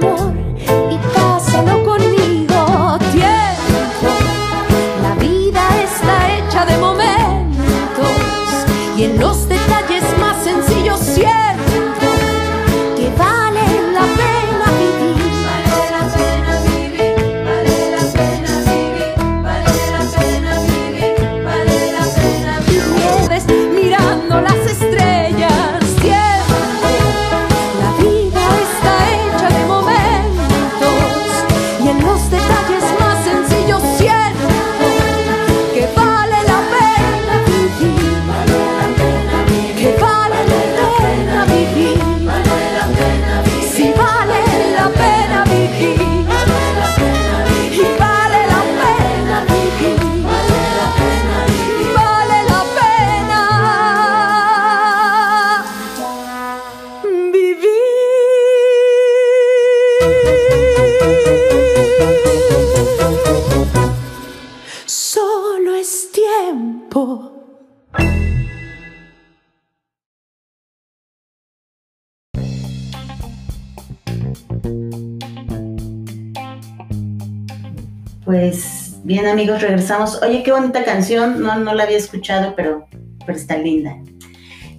Pues 78.30 79.00
bien 79.02 79.26
amigos, 79.26 79.60
regresamos. 79.60 80.22
Oye, 80.22 80.44
qué 80.44 80.52
bonita 80.52 80.84
canción, 80.84 81.42
no, 81.42 81.58
no 81.58 81.74
la 81.74 81.82
había 81.82 81.96
escuchado, 81.96 82.54
pero, 82.54 82.86
pero 83.26 83.36
está 83.36 83.58
linda. 83.58 83.96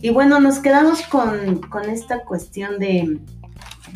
Y 0.02 0.10
bueno, 0.10 0.40
nos 0.40 0.60
quedamos 0.60 1.02
con, 1.02 1.60
con 1.64 1.90
esta 1.90 2.24
cuestión 2.24 2.80
de, 2.80 3.20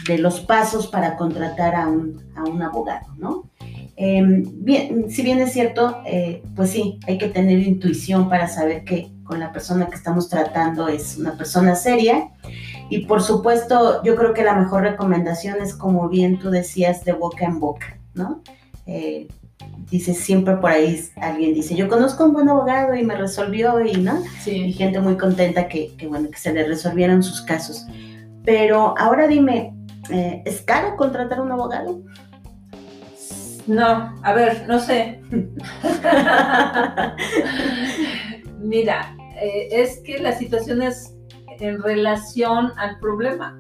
de, 0.10 0.18
los 0.18 0.42
pasos 0.42 0.88
para 0.88 1.16
contratar 1.16 1.74
a 1.74 1.88
un, 1.88 2.22
a 2.36 2.44
un 2.44 2.62
abogado, 2.64 3.08
¿no? 3.18 3.50
Eh, 3.96 4.22
bien, 4.26 5.10
si 5.10 5.22
bien 5.22 5.40
es 5.40 5.54
cierto, 5.54 6.02
eh, 6.06 6.44
pues 6.54 6.72
sí, 6.72 7.00
hay 7.08 7.18
que 7.18 7.30
tener 7.30 7.60
intuición 7.60 8.28
para 8.28 8.50
saber 8.50 8.84
que 8.84 9.14
con 9.24 9.40
la 9.40 9.54
persona 9.54 9.88
que 9.88 9.96
estamos 9.96 10.28
tratando 10.28 10.90
es 10.90 11.18
una 11.18 11.38
persona 11.38 11.78
seria. 11.78 12.28
Y 12.90 13.06
por 13.06 13.22
supuesto, 13.22 14.04
yo 14.04 14.18
creo 14.18 14.34
que 14.34 14.44
la 14.44 14.56
mejor 14.58 14.82
recomendación 14.82 15.62
es, 15.62 15.74
como 15.74 16.10
bien 16.10 16.40
tú 16.40 16.50
decías, 16.50 17.06
de 17.06 17.14
boca 17.14 17.46
en 17.46 17.62
boca, 17.62 17.98
¿no? 18.14 18.42
Eh, 18.86 19.30
dice 19.90 20.14
siempre 20.14 20.56
por 20.58 20.72
ahí 20.72 21.00
alguien 21.18 21.54
dice 21.54 21.76
yo 21.76 21.88
conozco 21.88 22.24
a 22.24 22.28
un 22.28 22.34
buen 22.34 22.50
abogado 22.50 22.96
y 22.96 23.04
me 23.04 23.16
resolvió 23.16 23.84
y 23.86 23.94
no 23.98 24.22
Sí. 24.42 24.52
y 24.66 24.74
gente 24.74 25.00
muy 25.00 25.18
contenta 25.18 25.68
que, 25.68 25.96
que, 25.98 26.08
bueno 26.08 26.30
que 26.30 26.38
se 26.40 26.54
le 26.54 26.68
resolvieran 26.68 27.24
sus 27.24 27.42
casos 27.42 27.86
pero 28.44 28.96
ahora 28.98 29.28
dime 29.28 29.74
eh, 30.12 30.42
es 30.46 30.62
caro 30.62 30.96
contratar 30.98 31.40
a 31.40 31.44
un 31.44 31.52
abogado 31.52 32.02
No, 33.68 34.14
a 34.22 34.34
ver, 34.34 34.66
no 34.68 34.80
sé. 34.80 35.20
Mira, 38.60 39.16
eh, 39.42 39.68
es 39.72 40.00
que 40.06 40.20
la 40.20 40.34
situación 40.38 40.82
es 40.82 41.14
en 41.60 41.82
relación 41.82 42.72
al 42.78 43.00
problema. 43.00 43.56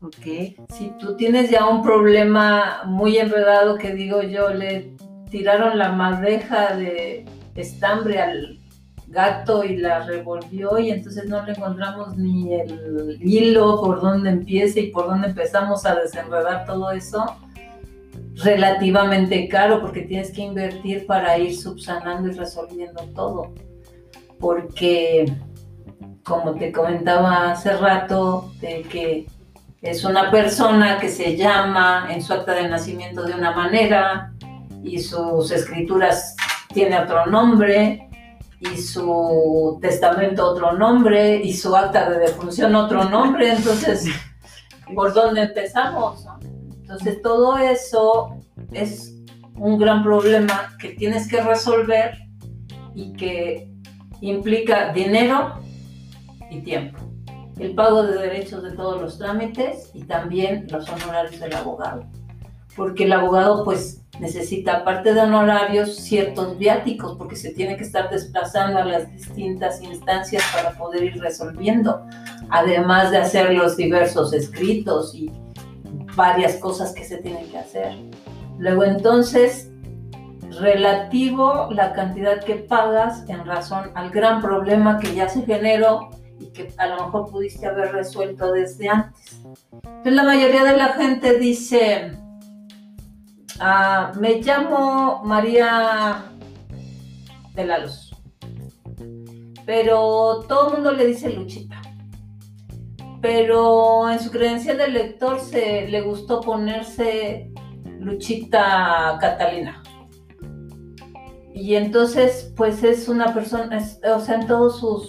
ok 0.00 0.24
Si 0.72 0.92
tú 0.98 1.16
tienes 1.16 1.50
ya 1.50 1.66
un 1.68 1.82
problema 1.82 2.82
muy 2.86 3.18
enredado, 3.18 3.76
que 3.76 3.92
digo 3.94 4.22
yo, 4.22 4.50
le 4.54 4.94
tiraron 5.34 5.76
la 5.76 5.90
madeja 5.90 6.76
de 6.76 7.24
estambre 7.56 8.20
al 8.20 8.60
gato 9.08 9.64
y 9.64 9.78
la 9.78 10.06
revolvió 10.06 10.78
y 10.78 10.90
entonces 10.90 11.28
no 11.28 11.44
le 11.44 11.54
encontramos 11.54 12.16
ni 12.16 12.54
el 12.54 13.18
hilo 13.20 13.80
por 13.82 14.00
donde 14.00 14.30
empiece 14.30 14.82
y 14.82 14.90
por 14.92 15.08
dónde 15.08 15.26
empezamos 15.30 15.84
a 15.86 15.96
desenredar 15.96 16.64
todo 16.66 16.92
eso, 16.92 17.24
relativamente 18.44 19.48
caro 19.48 19.80
porque 19.80 20.02
tienes 20.02 20.30
que 20.30 20.42
invertir 20.42 21.04
para 21.04 21.36
ir 21.36 21.56
subsanando 21.56 22.28
y 22.28 22.32
resolviendo 22.34 23.02
todo. 23.16 23.54
Porque, 24.38 25.32
como 26.22 26.54
te 26.54 26.70
comentaba 26.70 27.50
hace 27.50 27.76
rato, 27.76 28.52
de 28.60 28.82
que 28.82 29.26
es 29.82 30.04
una 30.04 30.30
persona 30.30 30.98
que 30.98 31.08
se 31.08 31.36
llama 31.36 32.06
en 32.10 32.22
su 32.22 32.32
acta 32.32 32.54
de 32.54 32.68
nacimiento 32.68 33.24
de 33.24 33.34
una 33.34 33.50
manera 33.50 34.33
y 34.84 35.00
sus 35.00 35.50
escrituras 35.50 36.36
tiene 36.72 36.98
otro 36.98 37.26
nombre 37.26 38.08
y 38.60 38.76
su 38.76 39.78
testamento 39.80 40.50
otro 40.50 40.72
nombre 40.72 41.36
y 41.36 41.52
su 41.52 41.74
acta 41.74 42.08
de 42.10 42.18
defunción 42.18 42.74
otro 42.74 43.04
nombre, 43.04 43.52
entonces, 43.52 44.06
¿por 44.94 45.12
dónde 45.12 45.42
empezamos? 45.42 46.24
no? 46.24 46.38
Entonces, 46.84 47.22
todo 47.22 47.56
eso 47.56 48.36
es 48.72 49.14
un 49.56 49.78
gran 49.78 50.02
problema 50.02 50.76
que 50.78 50.90
tienes 50.90 51.28
que 51.28 51.40
resolver 51.40 52.18
y 52.94 53.14
que 53.14 53.72
implica 54.20 54.92
dinero 54.92 55.60
y 56.50 56.60
tiempo. 56.60 56.98
El 57.58 57.74
pago 57.74 58.02
de 58.02 58.18
derechos 58.18 58.62
de 58.62 58.72
todos 58.72 59.00
los 59.00 59.18
trámites 59.18 59.90
y 59.94 60.02
también 60.04 60.66
los 60.70 60.88
honorarios 60.88 61.40
del 61.40 61.54
abogado. 61.54 62.04
Porque 62.76 63.04
el 63.04 63.12
abogado 63.12 63.64
pues 63.64 64.03
necesita, 64.20 64.78
aparte 64.78 65.14
de 65.14 65.20
honorarios, 65.20 65.96
ciertos 65.96 66.58
viáticos, 66.58 67.16
porque 67.16 67.36
se 67.36 67.52
tiene 67.52 67.76
que 67.76 67.84
estar 67.84 68.10
desplazando 68.10 68.78
a 68.78 68.84
las 68.84 69.12
distintas 69.12 69.82
instancias 69.82 70.42
para 70.54 70.72
poder 70.78 71.04
ir 71.04 71.20
resolviendo, 71.20 72.06
además 72.50 73.10
de 73.10 73.18
hacer 73.18 73.52
los 73.54 73.76
diversos 73.76 74.32
escritos 74.32 75.14
y 75.14 75.30
varias 76.16 76.56
cosas 76.56 76.92
que 76.92 77.04
se 77.04 77.18
tienen 77.18 77.48
que 77.50 77.58
hacer. 77.58 77.94
Luego 78.58 78.84
entonces, 78.84 79.70
relativo 80.60 81.68
la 81.70 81.92
cantidad 81.92 82.42
que 82.44 82.54
pagas 82.54 83.28
en 83.28 83.44
razón 83.44 83.90
al 83.94 84.10
gran 84.10 84.40
problema 84.40 84.98
que 84.98 85.14
ya 85.14 85.28
se 85.28 85.42
generó 85.42 86.10
y 86.38 86.46
que 86.46 86.72
a 86.78 86.86
lo 86.86 87.06
mejor 87.06 87.30
pudiste 87.30 87.66
haber 87.66 87.92
resuelto 87.92 88.52
desde 88.52 88.88
antes. 88.88 89.40
Entonces 89.72 90.12
la 90.12 90.24
mayoría 90.24 90.64
de 90.64 90.76
la 90.76 90.88
gente 90.90 91.38
dice, 91.38 92.12
ah, 93.60 94.12
me 94.18 94.40
llamo 94.40 95.22
María 95.24 96.24
de 97.54 97.66
la 97.66 97.78
Luz, 97.78 98.14
pero 99.64 100.44
todo 100.48 100.68
el 100.68 100.74
mundo 100.74 100.92
le 100.92 101.06
dice 101.06 101.30
Luchita 101.30 101.84
pero 103.24 104.10
en 104.10 104.20
su 104.20 104.30
credencial 104.30 104.76
de 104.76 104.88
lector 104.88 105.40
se 105.40 105.88
le 105.88 106.02
gustó 106.02 106.42
ponerse 106.42 107.50
Luchita 107.98 109.16
Catalina. 109.18 109.82
Y 111.54 111.76
entonces, 111.76 112.52
pues 112.54 112.84
es 112.84 113.08
una 113.08 113.32
persona, 113.32 113.78
es, 113.78 113.98
o 114.04 114.20
sea, 114.20 114.34
en 114.34 114.46
toda 114.46 114.68
su, 114.68 115.02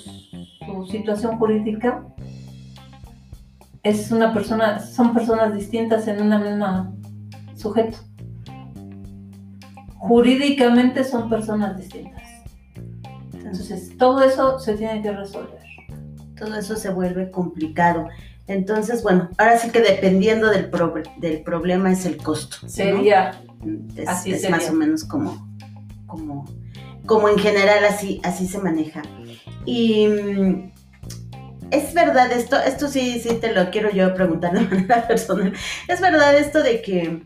situación 0.89 1.37
jurídica, 1.37 2.07
es 3.83 4.09
una 4.13 4.33
persona, 4.33 4.79
son 4.79 5.13
personas 5.13 5.53
distintas 5.53 6.07
en 6.07 6.21
una 6.21 6.39
misma 6.39 6.93
sujeto. 7.53 7.97
Jurídicamente 9.95 11.03
son 11.03 11.29
personas 11.29 11.77
distintas. 11.77 12.23
Entonces, 13.33 13.97
todo 13.97 14.23
eso 14.23 14.59
se 14.59 14.75
tiene 14.75 15.01
que 15.01 15.11
resolver 15.11 15.65
todo 16.35 16.55
eso 16.55 16.75
se 16.75 16.89
vuelve 16.89 17.31
complicado. 17.31 18.09
Entonces, 18.47 19.01
bueno, 19.01 19.29
ahora 19.37 19.57
sí 19.57 19.71
que 19.71 19.81
dependiendo 19.81 20.49
del, 20.49 20.69
pro 20.69 20.93
del 21.17 21.41
problema 21.41 21.91
es 21.91 22.05
el 22.05 22.17
costo. 22.17 22.57
¿no? 22.61 22.69
Sería. 22.69 23.41
Es, 23.95 24.07
así 24.07 24.33
es 24.33 24.41
sería. 24.41 24.57
más 24.57 24.69
o 24.69 24.73
menos 24.73 25.03
como, 25.03 25.47
como, 26.05 26.45
como 27.05 27.29
en 27.29 27.39
general 27.39 27.83
así, 27.85 28.21
así 28.23 28.47
se 28.47 28.59
maneja. 28.59 29.01
Y 29.65 30.07
mm, 30.07 30.73
es 31.71 31.93
verdad 31.95 32.31
esto, 32.31 32.57
esto 32.57 32.87
sí, 32.87 33.19
sí 33.19 33.35
te 33.41 33.51
lo 33.51 33.71
quiero 33.71 33.89
yo 33.89 34.13
preguntar 34.13 34.53
de 34.53 34.61
manera 34.69 35.07
personal. 35.07 35.53
Es 35.87 35.99
verdad 36.01 36.37
esto 36.37 36.61
de 36.61 36.81
que 36.83 37.23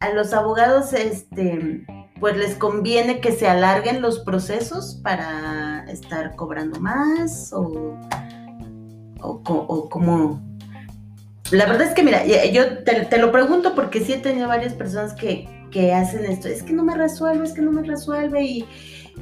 a 0.00 0.10
los 0.10 0.32
abogados, 0.32 0.92
este, 0.92 1.86
pues 2.20 2.36
les 2.36 2.54
conviene 2.56 3.20
que 3.20 3.32
se 3.32 3.48
alarguen 3.48 4.02
los 4.02 4.20
procesos 4.20 5.00
para 5.02 5.84
estar 5.88 6.36
cobrando 6.36 6.80
más 6.80 7.52
o 7.52 7.96
o, 9.20 9.88
como... 9.88 10.40
La 11.50 11.64
verdad 11.66 11.88
es 11.88 11.94
que, 11.94 12.02
mira, 12.02 12.26
yo 12.26 12.84
te, 12.84 13.06
te, 13.06 13.18
lo 13.18 13.32
pregunto 13.32 13.74
porque 13.74 14.00
sí 14.00 14.12
he 14.12 14.18
tenido 14.18 14.48
varias 14.48 14.74
personas 14.74 15.14
que, 15.14 15.48
que 15.70 15.94
hacen 15.94 16.24
esto. 16.26 16.46
Es 16.46 16.62
que 16.62 16.74
no 16.74 16.84
me 16.84 16.94
resuelve, 16.94 17.44
es 17.44 17.54
que 17.54 17.62
no 17.62 17.72
me 17.72 17.82
resuelve 17.82 18.42
y, 18.42 18.66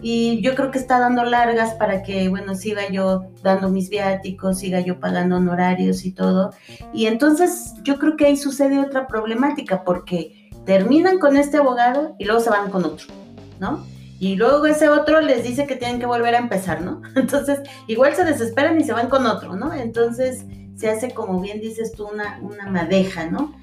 y 0.02 0.40
yo 0.42 0.56
creo 0.56 0.72
que 0.72 0.78
está 0.78 0.98
dando 0.98 1.22
largas 1.22 1.74
para 1.74 2.02
que, 2.02 2.28
bueno, 2.28 2.56
siga 2.56 2.90
yo 2.90 3.26
dando 3.44 3.68
mis 3.68 3.90
viáticos, 3.90 4.58
siga 4.58 4.80
yo 4.80 4.98
pagando 4.98 5.36
honorarios 5.36 6.04
y 6.04 6.10
todo. 6.10 6.52
Y 6.92 7.06
entonces 7.06 7.74
yo 7.84 7.96
creo 7.96 8.16
que 8.16 8.26
ahí 8.26 8.36
sucede 8.36 8.80
otra 8.80 9.06
problemática 9.06 9.84
porque 9.84 10.35
terminan 10.66 11.18
con 11.18 11.36
este 11.36 11.56
abogado 11.56 12.14
y 12.18 12.24
luego 12.24 12.40
se 12.40 12.50
van 12.50 12.70
con 12.70 12.84
otro, 12.84 13.06
¿no? 13.58 13.86
y 14.18 14.36
luego 14.36 14.66
ese 14.66 14.88
otro 14.88 15.20
les 15.20 15.44
dice 15.44 15.66
que 15.66 15.76
tienen 15.76 16.00
que 16.00 16.06
volver 16.06 16.34
a 16.34 16.38
empezar, 16.38 16.80
¿no? 16.80 17.02
Entonces, 17.16 17.60
igual 17.86 18.14
se 18.14 18.24
desesperan 18.24 18.80
y 18.80 18.84
se 18.84 18.92
van 18.92 19.08
con 19.08 19.26
otro, 19.26 19.56
¿no? 19.56 19.74
Entonces, 19.74 20.44
se 20.76 20.88
hace, 20.88 21.10
como 21.12 21.40
bien 21.40 21.60
dices 21.60 21.92
tú, 21.92 22.06
una, 22.06 22.38
una 22.42 22.66
madeja, 22.66 23.26
¿no? 23.26 23.54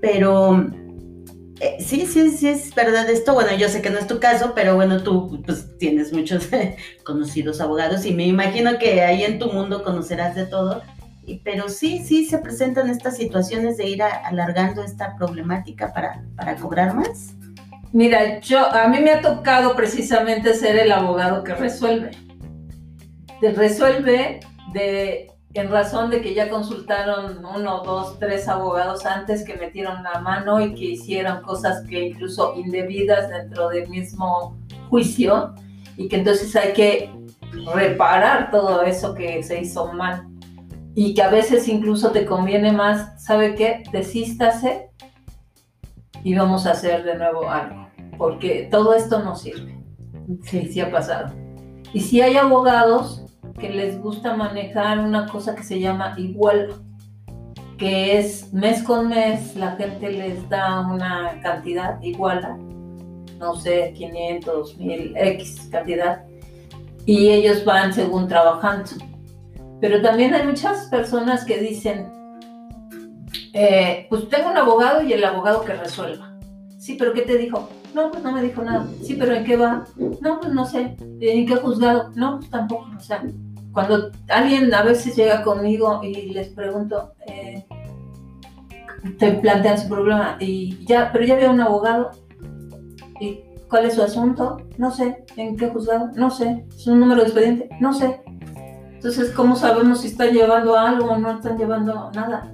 Pero 0.00 0.66
eh, 1.60 1.76
sí, 1.80 2.06
sí, 2.06 2.30
sí 2.30 2.48
es 2.48 2.74
verdad 2.74 3.08
esto. 3.10 3.34
Bueno, 3.34 3.56
yo 3.56 3.68
sé 3.68 3.82
que 3.82 3.90
no 3.90 3.98
es 3.98 4.06
tu 4.06 4.20
caso, 4.20 4.52
pero 4.54 4.76
bueno, 4.76 5.02
tú 5.02 5.42
pues 5.44 5.76
tienes 5.78 6.12
muchos 6.12 6.48
conocidos 7.04 7.60
abogados 7.60 8.04
y 8.04 8.14
me 8.14 8.26
imagino 8.26 8.78
que 8.78 9.02
ahí 9.02 9.24
en 9.24 9.38
tu 9.38 9.50
mundo 9.52 9.82
conocerás 9.82 10.34
de 10.34 10.46
todo. 10.46 10.82
Pero 11.44 11.68
sí, 11.68 12.02
sí 12.04 12.24
se 12.24 12.38
presentan 12.38 12.88
estas 12.88 13.16
situaciones 13.16 13.76
de 13.76 13.88
ir 13.88 14.02
a, 14.02 14.08
alargando 14.08 14.82
esta 14.82 15.16
problemática 15.16 15.92
para, 15.92 16.24
para 16.36 16.56
cobrar 16.56 16.94
más. 16.94 17.34
Mira, 17.92 18.40
yo 18.40 18.72
a 18.72 18.88
mí 18.88 18.98
me 19.00 19.10
ha 19.10 19.20
tocado 19.20 19.74
precisamente 19.74 20.54
ser 20.54 20.76
el 20.76 20.92
abogado 20.92 21.42
que 21.44 21.54
resuelve. 21.54 22.10
Te 23.40 23.52
resuelve 23.52 24.40
de 24.72 25.30
en 25.60 25.70
razón 25.70 26.10
de 26.10 26.20
que 26.20 26.34
ya 26.34 26.50
consultaron 26.50 27.44
uno, 27.44 27.82
dos, 27.82 28.18
tres 28.18 28.46
abogados 28.48 29.06
antes 29.06 29.44
que 29.44 29.56
metieron 29.56 30.02
la 30.02 30.20
mano 30.20 30.60
y 30.60 30.74
que 30.74 30.84
hicieron 30.84 31.40
cosas 31.42 31.82
que 31.88 32.08
incluso 32.08 32.54
indebidas 32.56 33.30
dentro 33.30 33.70
del 33.70 33.88
mismo 33.88 34.58
juicio 34.90 35.54
y 35.96 36.08
que 36.08 36.16
entonces 36.16 36.54
hay 36.56 36.72
que 36.74 37.10
reparar 37.74 38.50
todo 38.50 38.82
eso 38.82 39.14
que 39.14 39.42
se 39.42 39.62
hizo 39.62 39.92
mal 39.92 40.26
y 40.98 41.12
que 41.12 41.22
a 41.22 41.28
veces 41.28 41.68
incluso 41.68 42.10
te 42.10 42.24
conviene 42.24 42.72
más, 42.72 43.22
¿sabe 43.22 43.54
qué? 43.54 43.84
Desístase 43.92 44.88
y 46.24 46.34
vamos 46.34 46.66
a 46.66 46.70
hacer 46.70 47.04
de 47.04 47.16
nuevo 47.16 47.50
algo, 47.50 47.86
porque 48.16 48.66
todo 48.70 48.94
esto 48.94 49.22
no 49.22 49.36
sirve. 49.36 49.78
Sí, 50.44 50.66
sí 50.72 50.80
ha 50.80 50.90
pasado. 50.90 51.34
Y 51.92 52.00
si 52.00 52.22
hay 52.22 52.38
abogados 52.38 53.22
que 53.60 53.68
les 53.68 54.00
gusta 54.00 54.36
manejar 54.36 55.00
una 55.00 55.26
cosa 55.26 55.54
que 55.54 55.64
se 55.64 55.78
llama 55.80 56.14
igual, 56.16 56.72
que 57.76 58.18
es 58.18 58.50
mes 58.54 58.82
con 58.82 59.08
mes 59.08 59.54
la 59.54 59.72
gente 59.72 60.10
les 60.10 60.48
da 60.48 60.80
una 60.80 61.38
cantidad 61.42 62.00
igual, 62.00 62.56
no 63.38 63.54
sé, 63.54 63.92
500, 63.94 64.78
1000, 64.78 65.12
X 65.14 65.68
cantidad, 65.70 66.24
y 67.04 67.28
ellos 67.28 67.66
van 67.66 67.92
según 67.92 68.28
trabajando. 68.28 69.15
Pero 69.80 70.00
también 70.00 70.34
hay 70.34 70.46
muchas 70.46 70.86
personas 70.86 71.44
que 71.44 71.58
dicen, 71.58 72.10
eh, 73.52 74.06
pues 74.08 74.28
tengo 74.28 74.50
un 74.50 74.56
abogado 74.56 75.02
y 75.02 75.12
el 75.12 75.24
abogado 75.24 75.64
que 75.64 75.74
resuelva. 75.74 76.36
Sí, 76.78 76.96
pero 76.98 77.12
¿qué 77.12 77.22
te 77.22 77.36
dijo? 77.36 77.68
No, 77.94 78.10
pues 78.10 78.22
no 78.22 78.32
me 78.32 78.42
dijo 78.42 78.62
nada. 78.62 78.86
Sí, 79.02 79.16
pero 79.18 79.34
¿en 79.34 79.44
qué 79.44 79.56
va? 79.56 79.86
No, 80.20 80.40
pues 80.40 80.52
no 80.52 80.66
sé. 80.66 80.96
¿En 81.20 81.46
qué 81.46 81.56
juzgado? 81.56 82.12
No, 82.14 82.38
pues 82.38 82.50
tampoco. 82.50 82.88
O 82.96 83.00
sea, 83.00 83.24
cuando 83.72 84.10
alguien 84.28 84.72
a 84.74 84.82
veces 84.82 85.16
llega 85.16 85.42
conmigo 85.42 86.00
y 86.02 86.30
les 86.30 86.48
pregunto, 86.48 87.14
eh, 87.26 87.64
te 89.18 89.32
plantean 89.32 89.78
su 89.78 89.88
problema 89.88 90.36
y 90.40 90.84
ya, 90.84 91.10
pero 91.12 91.24
ya 91.24 91.34
había 91.34 91.50
un 91.50 91.60
abogado 91.60 92.10
y 93.20 93.40
¿cuál 93.68 93.86
es 93.86 93.94
su 93.94 94.02
asunto? 94.02 94.58
No 94.78 94.90
sé. 94.90 95.24
¿En 95.36 95.56
qué 95.56 95.68
juzgado? 95.68 96.10
No 96.14 96.30
sé. 96.30 96.66
¿Es 96.68 96.86
un 96.86 97.00
número 97.00 97.22
de 97.22 97.28
expediente? 97.28 97.68
No 97.80 97.92
sé. 97.92 98.20
Entonces, 99.06 99.32
¿cómo 99.36 99.54
sabemos 99.54 100.00
si 100.00 100.08
están 100.08 100.32
llevando 100.32 100.76
algo 100.76 101.12
o 101.12 101.16
no 101.16 101.30
están 101.30 101.56
llevando 101.56 102.10
nada? 102.12 102.52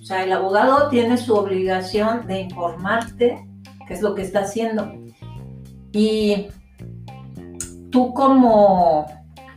O 0.00 0.02
sea, 0.02 0.24
el 0.24 0.32
abogado 0.32 0.88
tiene 0.88 1.18
su 1.18 1.34
obligación 1.34 2.26
de 2.26 2.40
informarte 2.40 3.46
qué 3.86 3.92
es 3.92 4.00
lo 4.00 4.14
que 4.14 4.22
está 4.22 4.40
haciendo. 4.40 4.90
Y 5.92 6.46
tú 7.90 8.14
como 8.14 9.04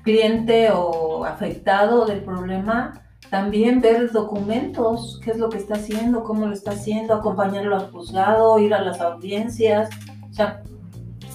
cliente 0.03 0.69
o 0.73 1.23
afectado 1.23 2.05
del 2.05 2.25
problema, 2.25 3.01
también 3.29 3.79
ver 3.79 4.11
documentos, 4.11 5.21
qué 5.23 5.31
es 5.31 5.37
lo 5.37 5.47
que 5.47 5.59
está 5.59 5.75
haciendo, 5.75 6.25
cómo 6.25 6.45
lo 6.47 6.53
está 6.53 6.71
haciendo, 6.71 7.13
acompañarlo 7.13 7.77
al 7.77 7.89
juzgado, 7.89 8.59
ir 8.59 8.73
a 8.73 8.81
las 8.81 8.99
audiencias. 8.99 9.89
O 10.29 10.33
sea, 10.33 10.61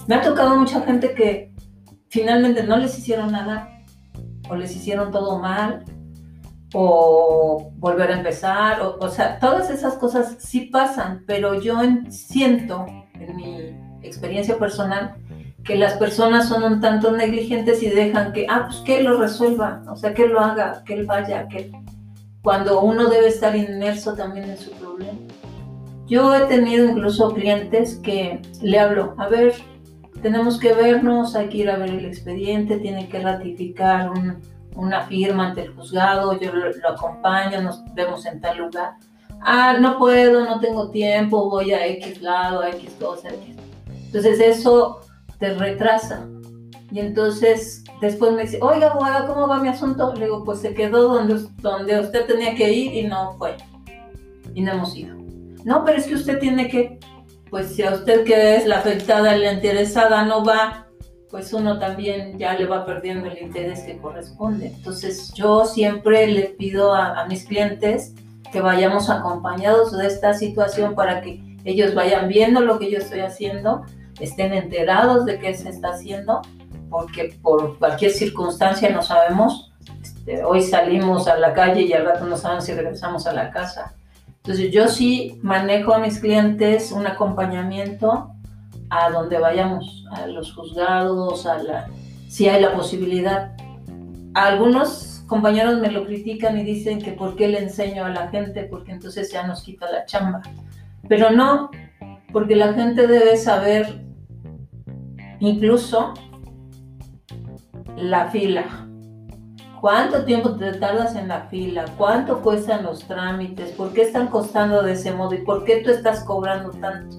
me 0.07 0.17
ha 0.17 0.21
tocado 0.21 0.55
mucha 0.55 0.83
gente 0.83 1.15
que 1.15 1.55
finalmente 2.11 2.63
no 2.63 2.77
les 2.77 2.99
hicieron 2.99 3.33
nada 3.33 3.71
o 4.49 4.57
les 4.57 4.74
hicieron 4.74 5.11
todo 5.11 5.38
mal 5.38 5.84
o 6.74 7.70
volver 7.76 8.11
a 8.11 8.18
empezar, 8.18 8.82
o, 8.82 8.99
o 9.01 9.09
sea, 9.09 9.38
todas 9.38 9.70
esas 9.70 9.94
cosas 9.94 10.36
sí 10.38 10.62
pasan, 10.72 11.24
pero 11.26 11.61
yo 11.61 11.78
siento 12.11 12.84
en 13.14 13.36
mi 13.36 13.74
experiencia 14.03 14.59
personal 14.59 15.16
que 15.64 15.76
las 15.76 15.94
personas 15.94 16.49
son 16.49 16.62
un 16.62 16.80
tanto 16.80 17.12
negligentes 17.12 17.82
y 17.82 17.88
dejan 17.88 18.32
que, 18.32 18.46
ah, 18.49 18.64
pues 18.66 18.78
que 18.80 19.03
lo 19.03 19.18
resuelva, 19.18 19.82
o 19.90 19.96
sea, 19.96 20.14
que 20.14 20.26
lo 20.26 20.40
haga, 20.40 20.82
que 20.84 20.94
él 20.94 21.07
vaya, 21.07 21.49
que 21.49 21.72
cuando 22.42 22.80
uno 22.80 23.09
debe 23.09 23.28
estar 23.28 23.55
inmerso 23.57 24.14
también 24.14 24.49
en 24.51 24.57
su 24.57 24.70
problema. 24.72 25.18
Yo 26.07 26.34
he 26.34 26.46
tenido 26.46 26.86
incluso 26.86 27.34
clientes 27.34 27.96
que 27.96 28.40
le 28.62 28.78
hablo, 28.78 29.14
a 29.18 29.28
ver, 29.28 29.55
tenemos 30.23 30.59
que 30.59 30.73
vernos, 30.73 31.35
hay 31.35 31.49
que 31.49 31.59
ir 31.59 31.71
a 31.71 31.77
ver 31.77 31.91
el 31.91 32.05
expediente, 32.05 32.79
tiene 32.79 33.09
que 33.09 33.21
ratificar 33.21 34.11
una 34.75 35.07
firma 35.07 35.49
ante 35.49 35.62
el 35.62 35.75
juzgado, 35.75 36.39
yo 36.39 36.53
lo, 36.53 36.89
acompaño, 36.89 37.61
nos 37.62 37.83
vemos 37.95 38.25
en 38.27 38.41
tal 38.41 38.59
lugar. 38.59 38.95
Ah, 39.41 39.77
no 39.81 39.99
puedo, 39.99 40.45
no 40.45 40.61
tengo 40.61 40.91
tiempo, 40.91 41.49
voy 41.49 41.73
a 41.73 41.87
X 41.87 42.23
lado, 42.23 42.61
a 42.61 42.71
X 42.71 42.97
cosa, 43.01 43.29
X. 43.29 43.57
Entonces 44.07 44.41
eso 44.41 45.01
te 45.39 45.55
retrasa. 45.55 46.27
Y 46.91 47.01
entonces 47.01 47.85
después 48.01 48.33
me 48.33 48.43
dice, 48.43 48.59
oiga, 48.62 48.89
abogada, 48.89 49.27
¿cómo 49.27 49.47
va 49.47 49.59
mi 49.59 49.69
asunto? 49.69 50.14
Le 50.14 50.25
digo, 50.25 50.45
pues 50.45 50.61
se 50.61 50.75
quedó 50.75 51.14
donde, 51.14 51.47
donde 51.59 52.01
usted 52.01 52.27
tenía 52.27 52.55
que 52.55 52.73
ir 52.73 52.95
y 52.95 53.07
no 53.07 53.33
fue. 53.35 53.57
Y 54.55 54.62
no 54.62 54.73
hemos 54.73 54.97
ido. 54.97 55.16
No, 55.64 55.85
pero 55.85 55.99
es 55.99 56.07
que 56.07 56.14
usted 56.14 56.39
tiene 56.39 56.69
que, 56.69 56.99
pues 57.51 57.74
si 57.74 57.82
a 57.82 57.92
usted 57.92 58.24
que 58.24 58.57
es 58.57 58.66
la 58.66 58.78
afectada, 58.78 59.36
la 59.36 59.53
interesada 59.53 60.24
no 60.24 60.44
va, 60.44 60.86
pues 61.30 61.53
uno 61.53 61.78
también 61.78 62.38
ya 62.38 62.55
le 62.55 62.66
va 62.66 62.86
perdiendo 62.86 63.26
el 63.26 63.38
interés 63.38 63.80
que 63.80 63.99
corresponde. 63.99 64.68
Entonces 64.68 65.32
yo 65.34 65.64
siempre 65.64 66.26
le 66.26 66.42
pido 66.44 66.94
a, 66.94 67.24
mis 67.26 67.44
clientes 67.44 68.14
que 68.51 68.61
vayamos 68.61 69.11
acompañados 69.11 69.96
de 69.96 70.07
esta 70.07 70.32
situación 70.34 70.94
para 70.94 71.20
que 71.20 71.40
ellos 71.64 71.94
vayan 71.94 72.28
viendo 72.28 72.61
lo 72.61 72.78
que 72.78 72.90
yo 72.90 72.99
estoy 72.99 73.20
haciendo, 73.20 73.84
estén 74.20 74.55
enterados 74.55 75.26
de 75.26 75.38
qué 75.38 75.55
se 75.55 75.68
está 75.68 75.90
haciendo, 75.90 76.40
porque 76.88 77.36
por 77.42 77.78
cualquier 77.78 78.11
circunstancia 78.11 78.88
no 78.88 79.03
sabemos. 79.03 79.72
Este, 80.03 80.44
hoy 80.44 80.62
salimos 80.62 81.28
a 81.28 81.36
la 81.36 81.53
calle 81.53 81.82
y 81.82 81.92
al 81.92 82.07
rato 82.07 82.24
no 82.24 82.36
sabemos 82.36 82.64
si 82.64 82.72
regresamos 82.72 83.26
a 83.26 83.34
la 83.34 83.51
casa. 83.51 83.97
Entonces 84.49 84.72
yo 84.72 84.88
sí 84.88 85.38
manejo 85.42 85.92
a 85.92 85.99
mis 85.99 86.20
clientes 86.20 86.90
un 86.90 87.07
acompañamiento 87.07 88.30
a 88.88 89.11
donde 89.11 89.38
vayamos, 89.38 90.07
a 90.11 90.26
los 90.26 90.55
juzgados, 90.55 91.46
si 92.30 92.49
hay 92.49 92.62
la 92.62 92.72
posibilidad. 92.72 93.53
Algunos 94.32 95.22
compañeros 95.26 95.80
me 95.80 95.90
lo 95.90 96.07
critican 96.07 96.57
y 96.57 96.64
dicen 96.64 96.99
que 96.99 97.12
por 97.12 97.36
qué 97.36 97.49
le 97.49 97.59
enseño 97.59 98.07
a 98.07 98.09
la 98.09 98.28
gente, 98.28 98.64
porque 98.64 98.92
entonces 98.92 99.30
ya 99.30 99.46
nos 99.46 99.62
quita 99.62 99.84
la 99.92 100.07
chamba. 100.07 100.40
Pero 101.11 101.30
no, 101.30 101.70
porque 102.32 102.57
la 102.57 102.72
gente 102.72 103.07
debe 103.07 103.36
saber 103.36 104.03
incluso 105.40 106.14
la 107.99 108.30
fila. 108.30 108.88
¿Cuánto 109.81 110.24
tiempo 110.24 110.57
te 110.57 110.72
tardas 110.72 111.14
en 111.14 111.29
la 111.29 111.43
fila? 111.43 111.85
¿Cuánto 111.97 112.43
cuestan 112.43 112.83
los 112.83 113.05
trámites? 113.05 113.70
¿Por 113.72 113.93
qué 113.93 114.03
están 114.03 114.26
costando 114.26 114.83
de 114.83 114.93
ese 114.93 115.12
modo? 115.12 115.35
¿Y 115.35 115.45
por 115.45 115.64
qué 115.64 115.83
tú 115.83 115.91
estás 115.91 116.24
cobrando 116.24 116.70
tanto? 116.70 117.16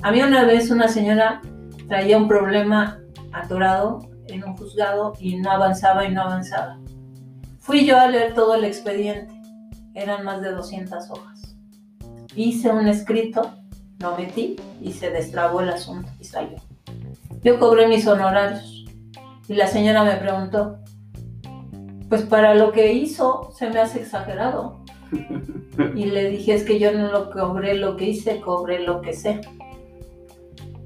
A 0.00 0.10
mí 0.10 0.22
una 0.22 0.44
vez 0.44 0.70
una 0.70 0.88
señora 0.88 1.42
traía 1.88 2.16
un 2.16 2.28
problema 2.28 2.98
atorado 3.32 4.08
en 4.28 4.42
un 4.42 4.56
juzgado 4.56 5.12
y 5.20 5.36
no 5.36 5.50
avanzaba 5.50 6.06
y 6.06 6.12
no 6.12 6.22
avanzaba. 6.22 6.78
Fui 7.60 7.84
yo 7.84 7.98
a 7.98 8.06
leer 8.06 8.32
todo 8.32 8.54
el 8.54 8.64
expediente. 8.64 9.34
Eran 9.94 10.24
más 10.24 10.40
de 10.40 10.52
200 10.52 11.10
hojas. 11.10 11.56
Hice 12.34 12.70
un 12.70 12.88
escrito, 12.88 13.52
lo 13.98 14.16
metí 14.16 14.56
y 14.80 14.92
se 14.92 15.10
destrabó 15.10 15.60
el 15.60 15.68
asunto 15.68 16.08
y 16.18 16.24
salió. 16.24 16.56
Yo 17.42 17.60
cobré 17.60 17.86
mis 17.86 18.06
honorarios 18.06 18.86
y 19.46 19.54
la 19.54 19.66
señora 19.66 20.04
me 20.04 20.16
preguntó, 20.16 20.78
pues 22.12 22.24
para 22.24 22.54
lo 22.54 22.72
que 22.72 22.92
hizo 22.92 23.50
se 23.56 23.70
me 23.70 23.80
hace 23.80 24.02
exagerado. 24.02 24.84
Y 25.96 26.04
le 26.04 26.28
dije, 26.28 26.52
es 26.52 26.64
que 26.64 26.78
yo 26.78 26.92
no 26.92 27.10
lo 27.10 27.30
cobré 27.30 27.72
lo 27.72 27.96
que 27.96 28.10
hice, 28.10 28.42
cobré 28.42 28.80
lo 28.80 29.00
que 29.00 29.14
sé. 29.14 29.40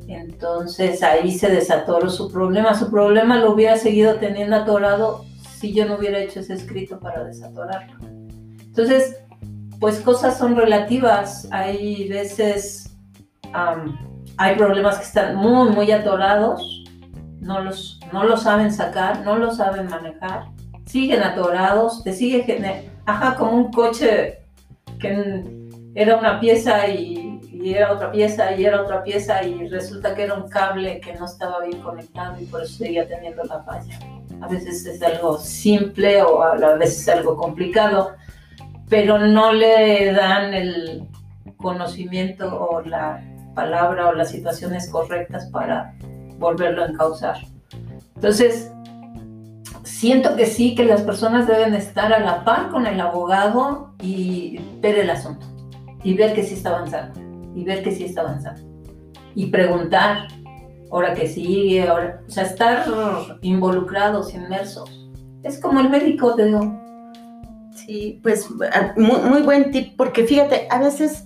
Entonces 0.07 1.03
ahí 1.03 1.37
se 1.37 1.51
desatoró 1.51 2.09
su 2.09 2.31
problema. 2.31 2.73
Su 2.77 2.89
problema 2.89 3.39
lo 3.39 3.51
hubiera 3.51 3.77
seguido 3.77 4.21
teniendo 4.21 4.55
atorado 4.55 5.25
si 5.59 5.75
yo 5.75 5.87
no 5.87 5.97
hubiera 5.97 6.21
hecho 6.21 6.39
ese 6.39 6.55
escrito 6.55 7.01
para 7.01 7.25
desatorarlo. 7.25 7.99
Entonces, 8.07 9.17
pues 9.81 9.99
cosas 9.99 10.39
son 10.39 10.55
relativas. 10.55 11.49
Hay 11.51 12.09
veces, 12.09 12.97
hay 14.37 14.55
problemas 14.57 14.99
que 14.99 15.05
están 15.05 15.35
muy, 15.35 15.71
muy 15.71 15.91
atorados, 15.91 16.85
no 17.41 17.61
los, 17.61 17.99
no 18.13 18.23
lo 18.23 18.37
saben 18.37 18.73
sacar, 18.73 19.25
no 19.25 19.37
lo 19.37 19.51
saben 19.51 19.89
manejar, 19.89 20.55
siguen 20.87 21.23
atorados, 21.23 22.03
te 22.03 22.13
sigue, 22.13 22.91
ajá, 23.05 23.37
como 23.37 23.53
un 23.53 23.73
coche 23.73 24.41
que 24.99 25.43
era 25.95 26.17
una 26.17 26.41
pieza 26.41 26.89
y 26.89 27.27
y 27.67 27.75
era 27.75 27.93
otra 27.93 28.13
pieza 28.13 28.55
y 28.55 28.65
era 28.65 28.83
otra 28.83 29.03
pieza 29.03 29.43
y 29.43 29.67
resulta 29.69 30.15
que 30.15 30.23
era 30.23 30.35
un 30.35 30.49
cable 30.49 31.01
que 31.01 31.15
no 31.15 31.25
estaba 31.25 31.65
bien 31.65 31.81
conectado 31.81 32.41
y 32.41 32.45
por 32.45 32.63
eso 32.63 32.79
seguía 32.79 33.09
teniendo 33.09 33.43
la 33.45 33.63
falla. 33.63 33.99
A 34.41 34.49
veces 34.49 34.87
es 34.87 35.03
algo 35.03 35.39
simple 35.39 36.23
o 36.23 36.43
a 36.43 36.77
veces 36.77 37.01
es 37.01 37.09
algo 37.09 37.37
complicado, 37.37 38.13
pero 38.89 39.19
no 39.19 39.53
le 39.53 40.13
dan 40.13 40.55
el 40.55 41.09
conocimiento 41.57 42.57
o 42.57 42.83
la 42.83 43.21
palabra 43.55 44.09
o 44.09 44.13
las 44.13 44.31
situaciones 44.31 44.89
correctas 44.91 45.47
para 45.47 45.95
volverlo 46.39 46.85
a 46.85 46.89
encauzar. 46.89 47.39
Entonces, 48.15 48.71
siento 49.97 50.37
que 50.37 50.45
sí, 50.45 50.75
que 50.75 50.85
las 50.85 51.01
personas 51.01 51.47
deben 51.47 51.75
estar 51.75 52.13
a 52.13 52.19
la 52.19 52.45
par 52.45 52.69
con 52.69 52.87
el 52.87 53.01
abogado 53.01 53.95
y 54.03 54.61
ver 54.83 54.99
el 54.99 55.09
asunto 55.09 55.47
y 56.05 56.13
ver 56.13 56.35
que 56.35 56.43
sí 56.43 56.53
está 56.53 56.69
avanzando 56.69 57.19
y 57.55 57.65
ver 57.65 57.83
que 57.83 57.93
sí 57.93 58.05
está 58.05 58.21
avanzando. 58.21 58.61
Y 59.35 59.47
preguntar, 59.47 60.29
ahora 60.93 61.15
que 61.15 61.27
sí, 61.27 61.79
ahora, 61.79 62.21
o 62.27 62.31
sea, 62.31 62.45
estar 62.45 62.85
involucrados, 63.41 64.35
inmersos. 64.35 65.09
Es 65.43 65.59
como 65.59 65.81
el 65.81 65.89
médico, 65.89 66.35
te 66.35 66.45
digo. 66.45 66.79
Sí, 67.75 68.21
pues 68.23 68.49
ah, 68.75 68.93
muy, 68.99 69.21
muy 69.21 69.43
buen 69.43 69.71
tip, 69.71 69.97
porque 69.97 70.25
fíjate, 70.25 70.69
a 70.71 70.79
veces 70.79 71.25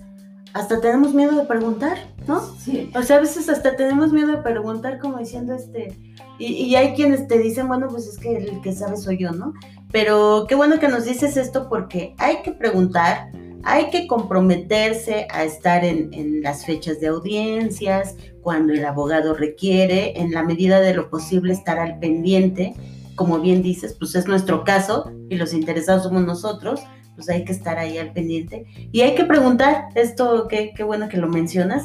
hasta 0.53 0.79
tenemos 0.79 1.13
miedo 1.13 1.35
de 1.35 1.45
preguntar, 1.45 1.97
¿no? 2.25 2.39
Sí. 2.39 2.89
O 2.95 3.01
sea, 3.01 3.17
a 3.17 3.21
veces 3.21 3.49
hasta 3.49 3.75
tenemos 3.75 4.13
miedo 4.13 4.29
de 4.29 4.37
preguntar, 4.37 4.97
como 4.99 5.17
diciendo, 5.17 5.53
este, 5.53 5.97
y, 6.41 6.75
hay 6.75 6.93
quienes 6.93 7.27
te 7.27 7.37
dicen, 7.37 7.67
bueno, 7.67 7.87
pues 7.89 8.07
es 8.07 8.17
que 8.17 8.35
el 8.35 8.61
que 8.61 8.73
sabe 8.73 8.97
soy 8.97 9.17
yo, 9.17 9.31
¿no? 9.31 9.53
Pero 9.91 10.45
qué 10.47 10.55
bueno 10.55 10.79
que 10.79 10.87
nos 10.87 11.05
dices 11.05 11.37
esto 11.37 11.67
porque 11.69 12.15
hay 12.17 12.41
que 12.43 12.51
preguntar, 12.51 13.31
hay 13.63 13.89
que 13.89 14.07
comprometerse 14.07 15.27
a 15.31 15.43
estar 15.43 15.83
en, 15.85 16.13
en, 16.13 16.41
las 16.41 16.65
fechas 16.65 16.99
de 16.99 17.07
audiencias, 17.07 18.15
cuando 18.41 18.73
el 18.73 18.83
abogado 18.85 19.33
requiere, 19.33 20.19
en 20.19 20.31
la 20.31 20.43
medida 20.43 20.79
de 20.79 20.93
lo 20.93 21.09
posible 21.09 21.53
estar 21.53 21.77
al 21.77 21.99
pendiente. 21.99 22.73
Como 23.15 23.39
bien 23.39 23.61
dices, 23.61 23.95
pues 23.99 24.15
es 24.15 24.27
nuestro 24.27 24.63
caso 24.63 25.11
y 25.29 25.35
los 25.35 25.53
interesados 25.53 26.03
somos 26.03 26.23
nosotros, 26.23 26.81
pues 27.15 27.29
hay 27.29 27.45
que 27.45 27.51
estar 27.51 27.77
ahí 27.77 27.97
al 27.97 28.13
pendiente. 28.13 28.65
Y 28.91 29.01
hay 29.01 29.13
que 29.13 29.25
preguntar, 29.25 29.89
esto, 29.95 30.47
qué, 30.47 30.73
qué 30.75 30.83
bueno 30.83 31.07
que 31.07 31.17
lo 31.17 31.27
mencionas, 31.27 31.83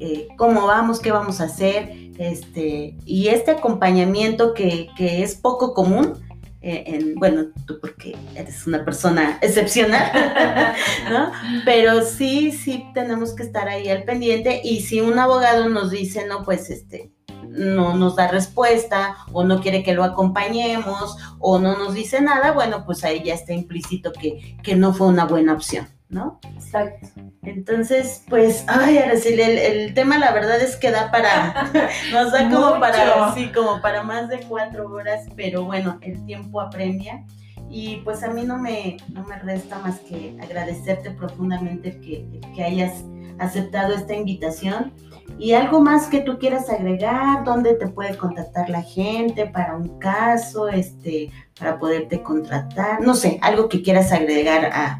eh, 0.00 0.28
cómo 0.36 0.66
vamos, 0.66 1.00
qué 1.00 1.10
vamos 1.10 1.40
a 1.40 1.44
hacer, 1.44 2.07
este, 2.18 2.96
y 3.04 3.28
este 3.28 3.52
acompañamiento 3.52 4.52
que, 4.52 4.88
que 4.96 5.22
es 5.22 5.36
poco 5.36 5.72
común, 5.72 6.14
eh, 6.60 6.82
en, 6.86 7.14
bueno, 7.14 7.46
tú 7.66 7.78
porque 7.80 8.16
eres 8.34 8.66
una 8.66 8.84
persona 8.84 9.38
excepcional, 9.40 10.10
¿no? 11.10 11.30
Pero 11.64 12.02
sí, 12.02 12.50
sí 12.50 12.84
tenemos 12.94 13.34
que 13.34 13.44
estar 13.44 13.68
ahí 13.68 13.88
al 13.88 14.02
pendiente 14.02 14.60
y 14.64 14.80
si 14.80 15.00
un 15.00 15.18
abogado 15.18 15.68
nos 15.68 15.92
dice, 15.92 16.26
no, 16.26 16.44
pues 16.44 16.68
este, 16.70 17.12
no 17.46 17.94
nos 17.94 18.16
da 18.16 18.26
respuesta 18.26 19.16
o 19.32 19.44
no 19.44 19.60
quiere 19.60 19.84
que 19.84 19.94
lo 19.94 20.02
acompañemos 20.02 21.16
o 21.38 21.60
no 21.60 21.78
nos 21.78 21.94
dice 21.94 22.20
nada, 22.20 22.50
bueno, 22.50 22.84
pues 22.84 23.04
ahí 23.04 23.22
ya 23.24 23.34
está 23.34 23.52
implícito 23.52 24.12
que, 24.12 24.56
que 24.62 24.74
no 24.74 24.92
fue 24.92 25.06
una 25.06 25.26
buena 25.26 25.52
opción. 25.52 25.86
¿No? 26.10 26.40
Exacto. 26.54 27.08
Entonces, 27.42 28.24
pues, 28.28 28.64
ay, 28.66 28.98
Araceli, 28.98 29.42
el, 29.42 29.58
el, 29.58 29.94
tema 29.94 30.18
la 30.18 30.32
verdad 30.32 30.60
es 30.60 30.76
que 30.76 30.90
da 30.90 31.10
para, 31.10 31.70
nos 32.12 32.32
da 32.32 32.48
como 32.50 32.68
Mucho. 32.68 32.80
para, 32.80 33.34
sí, 33.34 33.50
como 33.52 33.80
para 33.82 34.02
más 34.02 34.28
de 34.28 34.40
cuatro 34.40 34.90
horas, 34.90 35.26
pero 35.36 35.64
bueno, 35.64 35.98
el 36.02 36.24
tiempo 36.24 36.60
apremia. 36.60 37.24
Y 37.70 37.96
pues 37.96 38.22
a 38.22 38.28
mí 38.28 38.44
no 38.44 38.56
me, 38.56 38.96
no 39.12 39.24
me 39.24 39.38
resta 39.40 39.78
más 39.80 39.98
que 40.00 40.38
agradecerte 40.42 41.10
profundamente 41.10 41.90
el 41.90 42.00
que, 42.00 42.26
el 42.32 42.52
que 42.54 42.64
hayas 42.64 43.04
aceptado 43.38 43.94
esta 43.94 44.14
invitación. 44.14 44.94
Y 45.38 45.52
algo 45.52 45.80
más 45.80 46.06
que 46.06 46.20
tú 46.20 46.38
quieras 46.38 46.70
agregar, 46.70 47.44
dónde 47.44 47.74
te 47.74 47.86
puede 47.86 48.16
contactar 48.16 48.70
la 48.70 48.82
gente 48.82 49.46
para 49.46 49.76
un 49.76 49.98
caso, 49.98 50.68
este, 50.68 51.30
para 51.58 51.78
poderte 51.78 52.22
contratar, 52.22 53.02
no 53.02 53.14
sé, 53.14 53.38
algo 53.42 53.68
que 53.68 53.82
quieras 53.82 54.10
agregar 54.10 54.64
a, 54.72 54.98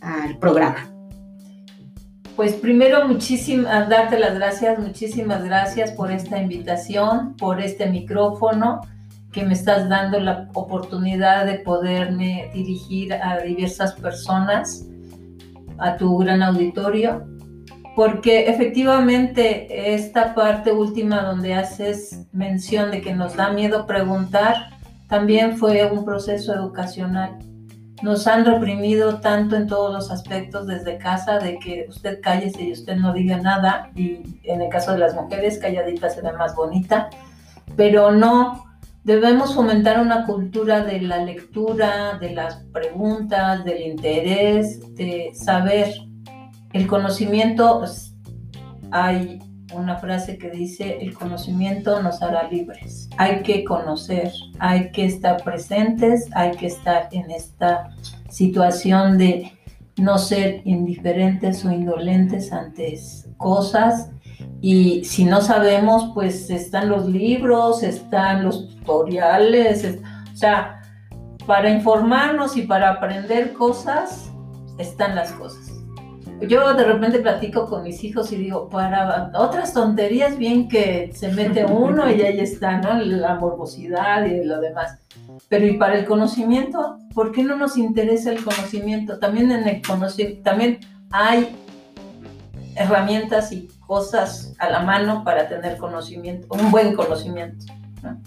al 0.00 0.38
programa. 0.38 0.88
Pues 2.36 2.52
primero 2.54 3.08
muchísimas, 3.08 3.88
darte 3.88 4.16
las 4.16 4.34
gracias, 4.34 4.78
muchísimas 4.78 5.42
gracias 5.44 5.90
por 5.90 6.12
esta 6.12 6.40
invitación, 6.40 7.34
por 7.36 7.60
este 7.60 7.86
micrófono 7.86 8.80
que 9.32 9.44
me 9.44 9.54
estás 9.54 9.88
dando 9.88 10.20
la 10.20 10.48
oportunidad 10.54 11.46
de 11.46 11.58
poderme 11.58 12.48
dirigir 12.54 13.12
a 13.12 13.40
diversas 13.40 13.94
personas, 13.94 14.86
a 15.78 15.96
tu 15.96 16.16
gran 16.18 16.42
auditorio, 16.44 17.26
porque 17.96 18.48
efectivamente 18.48 19.94
esta 19.94 20.32
parte 20.32 20.70
última 20.70 21.22
donde 21.22 21.54
haces 21.54 22.26
mención 22.32 22.92
de 22.92 23.00
que 23.00 23.14
nos 23.14 23.34
da 23.34 23.50
miedo 23.50 23.84
preguntar, 23.84 24.70
también 25.08 25.58
fue 25.58 25.90
un 25.90 26.04
proceso 26.04 26.54
educacional 26.54 27.38
nos 28.02 28.26
han 28.26 28.44
reprimido 28.44 29.20
tanto 29.20 29.56
en 29.56 29.66
todos 29.66 29.92
los 29.92 30.10
aspectos 30.10 30.66
desde 30.66 30.98
casa 30.98 31.38
de 31.38 31.58
que 31.58 31.86
usted 31.88 32.20
cállese 32.22 32.64
y 32.64 32.72
usted 32.72 32.96
no 32.96 33.12
diga 33.12 33.38
nada 33.38 33.90
y 33.94 34.40
en 34.44 34.62
el 34.62 34.68
caso 34.68 34.92
de 34.92 34.98
las 34.98 35.14
mujeres 35.14 35.58
calladita 35.58 36.08
se 36.10 36.22
ve 36.22 36.32
más 36.32 36.54
bonita, 36.54 37.10
pero 37.76 38.12
no 38.12 38.64
debemos 39.04 39.54
fomentar 39.54 40.00
una 40.00 40.26
cultura 40.26 40.84
de 40.84 41.00
la 41.00 41.24
lectura, 41.24 42.18
de 42.20 42.34
las 42.34 42.56
preguntas, 42.72 43.64
del 43.64 43.80
interés, 43.80 44.94
de 44.94 45.30
saber. 45.34 45.94
El 46.74 46.86
conocimiento, 46.86 47.78
pues, 47.78 48.14
hay 48.90 49.38
una 49.74 49.96
frase 49.96 50.38
que 50.38 50.50
dice, 50.50 50.98
el 51.00 51.14
conocimiento 51.14 52.02
nos 52.02 52.22
hará 52.22 52.48
libres. 52.48 53.08
Hay 53.16 53.42
que 53.42 53.64
conocer, 53.64 54.32
hay 54.58 54.90
que 54.90 55.04
estar 55.04 55.42
presentes, 55.42 56.28
hay 56.34 56.52
que 56.52 56.66
estar 56.66 57.08
en 57.12 57.30
esta 57.30 57.90
situación 58.28 59.18
de 59.18 59.52
no 59.96 60.18
ser 60.18 60.62
indiferentes 60.64 61.64
o 61.64 61.72
indolentes 61.72 62.52
ante 62.52 62.98
cosas. 63.36 64.10
Y 64.60 65.04
si 65.04 65.24
no 65.24 65.40
sabemos, 65.40 66.12
pues 66.14 66.50
están 66.50 66.88
los 66.88 67.06
libros, 67.06 67.82
están 67.82 68.44
los 68.44 68.68
tutoriales, 68.68 69.84
es, 69.84 69.98
o 70.32 70.36
sea, 70.36 70.82
para 71.46 71.70
informarnos 71.70 72.56
y 72.56 72.62
para 72.62 72.90
aprender 72.90 73.52
cosas, 73.52 74.30
están 74.78 75.14
las 75.14 75.32
cosas 75.32 75.77
yo 76.40 76.74
de 76.74 76.84
repente 76.84 77.18
platico 77.18 77.66
con 77.66 77.82
mis 77.82 78.02
hijos 78.04 78.32
y 78.32 78.36
digo, 78.36 78.68
para 78.68 79.30
otras 79.34 79.72
tonterías, 79.72 80.38
bien 80.38 80.68
que 80.68 81.10
se 81.14 81.32
mete 81.32 81.64
uno 81.64 82.10
y 82.10 82.22
ahí 82.22 82.40
está, 82.40 82.78
¿no? 82.78 82.94
La 83.02 83.34
morbosidad 83.34 84.24
y 84.24 84.44
lo 84.44 84.60
demás. 84.60 84.98
Pero 85.48 85.66
y 85.66 85.76
para 85.76 85.98
el 85.98 86.04
conocimiento, 86.04 86.98
¿por 87.14 87.32
qué 87.32 87.42
no 87.42 87.56
nos 87.56 87.76
interesa 87.76 88.30
el 88.30 88.44
conocimiento? 88.44 89.18
También 89.18 89.50
en 89.50 89.66
el 89.66 89.82
conocimiento, 89.82 90.42
también 90.42 90.80
hay 91.10 91.56
herramientas 92.76 93.50
y 93.52 93.68
cosas 93.86 94.54
a 94.58 94.70
la 94.70 94.80
mano 94.80 95.24
para 95.24 95.48
tener 95.48 95.76
conocimiento, 95.76 96.46
un 96.50 96.70
buen 96.70 96.94
conocimiento. 96.94 97.66
¿no? 98.02 98.20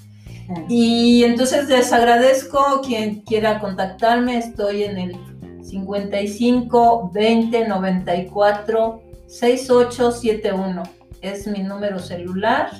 Y 0.67 1.23
entonces 1.23 1.69
les 1.69 1.93
agradezco 1.93 2.81
quien 2.85 3.21
quiera 3.21 3.59
contactarme, 3.59 4.37
estoy 4.37 4.83
en 4.83 4.97
el 4.97 5.30
55 5.71 7.11
20 7.13 7.67
94 7.67 9.01
6871. 9.27 10.83
Es 11.21 11.47
mi 11.47 11.63
número 11.63 11.99
celular. 11.99 12.71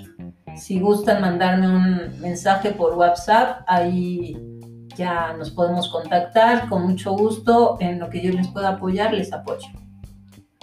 Si 0.57 0.79
gustan 0.79 1.21
mandarme 1.21 1.67
un 1.67 2.19
mensaje 2.19 2.71
por 2.71 2.95
WhatsApp, 2.95 3.61
ahí 3.67 4.37
ya 4.97 5.33
nos 5.37 5.51
podemos 5.51 5.87
contactar 5.89 6.67
con 6.67 6.83
mucho 6.83 7.13
gusto. 7.13 7.77
En 7.79 7.99
lo 7.99 8.09
que 8.09 8.21
yo 8.21 8.33
les 8.33 8.49
pueda 8.49 8.69
apoyar, 8.69 9.13
les 9.13 9.31
apoyo. 9.31 9.67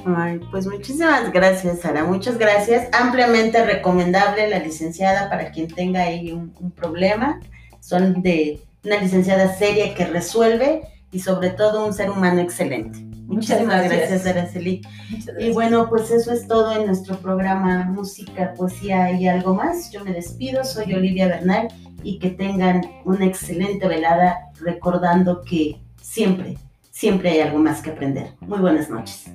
Ay, 0.04 0.40
pues 0.50 0.66
muchísimas 0.66 1.32
gracias, 1.32 1.80
Sara. 1.80 2.04
Muchas 2.04 2.36
gracias. 2.36 2.88
Ampliamente 2.92 3.64
recomendable 3.64 4.50
la 4.50 4.58
licenciada 4.58 5.30
para 5.30 5.50
quien 5.50 5.68
tenga 5.68 6.02
ahí 6.02 6.32
un, 6.32 6.54
un 6.60 6.70
problema. 6.70 7.40
Son 7.80 8.20
de 8.20 8.60
una 8.84 9.00
licenciada 9.00 9.54
seria 9.54 9.94
que 9.94 10.04
resuelve 10.04 10.82
y 11.10 11.20
sobre 11.20 11.50
todo 11.50 11.86
un 11.86 11.94
ser 11.94 12.10
humano 12.10 12.40
excelente. 12.40 12.98
Muchas 13.28 13.60
Muchísimas 13.60 13.84
gracias, 13.84 14.10
gracias 14.10 14.26
Araceli. 14.26 14.82
Y 15.38 15.50
bueno, 15.52 15.88
pues 15.88 16.10
eso 16.10 16.32
es 16.32 16.48
todo 16.48 16.74
en 16.74 16.86
nuestro 16.86 17.16
programa 17.18 17.84
Música, 17.84 18.54
Poesía 18.54 19.12
y 19.12 19.28
algo 19.28 19.54
más. 19.54 19.90
Yo 19.90 20.02
me 20.04 20.12
despido, 20.12 20.64
soy 20.64 20.94
Olivia 20.94 21.28
Bernal 21.28 21.68
y 22.02 22.18
que 22.18 22.30
tengan 22.30 22.82
una 23.04 23.26
excelente 23.26 23.86
velada 23.86 24.38
recordando 24.60 25.42
que 25.42 25.80
siempre, 26.00 26.56
siempre 26.90 27.30
hay 27.30 27.40
algo 27.40 27.58
más 27.58 27.82
que 27.82 27.90
aprender. 27.90 28.32
Muy 28.40 28.60
buenas 28.60 28.88
noches. 28.88 29.30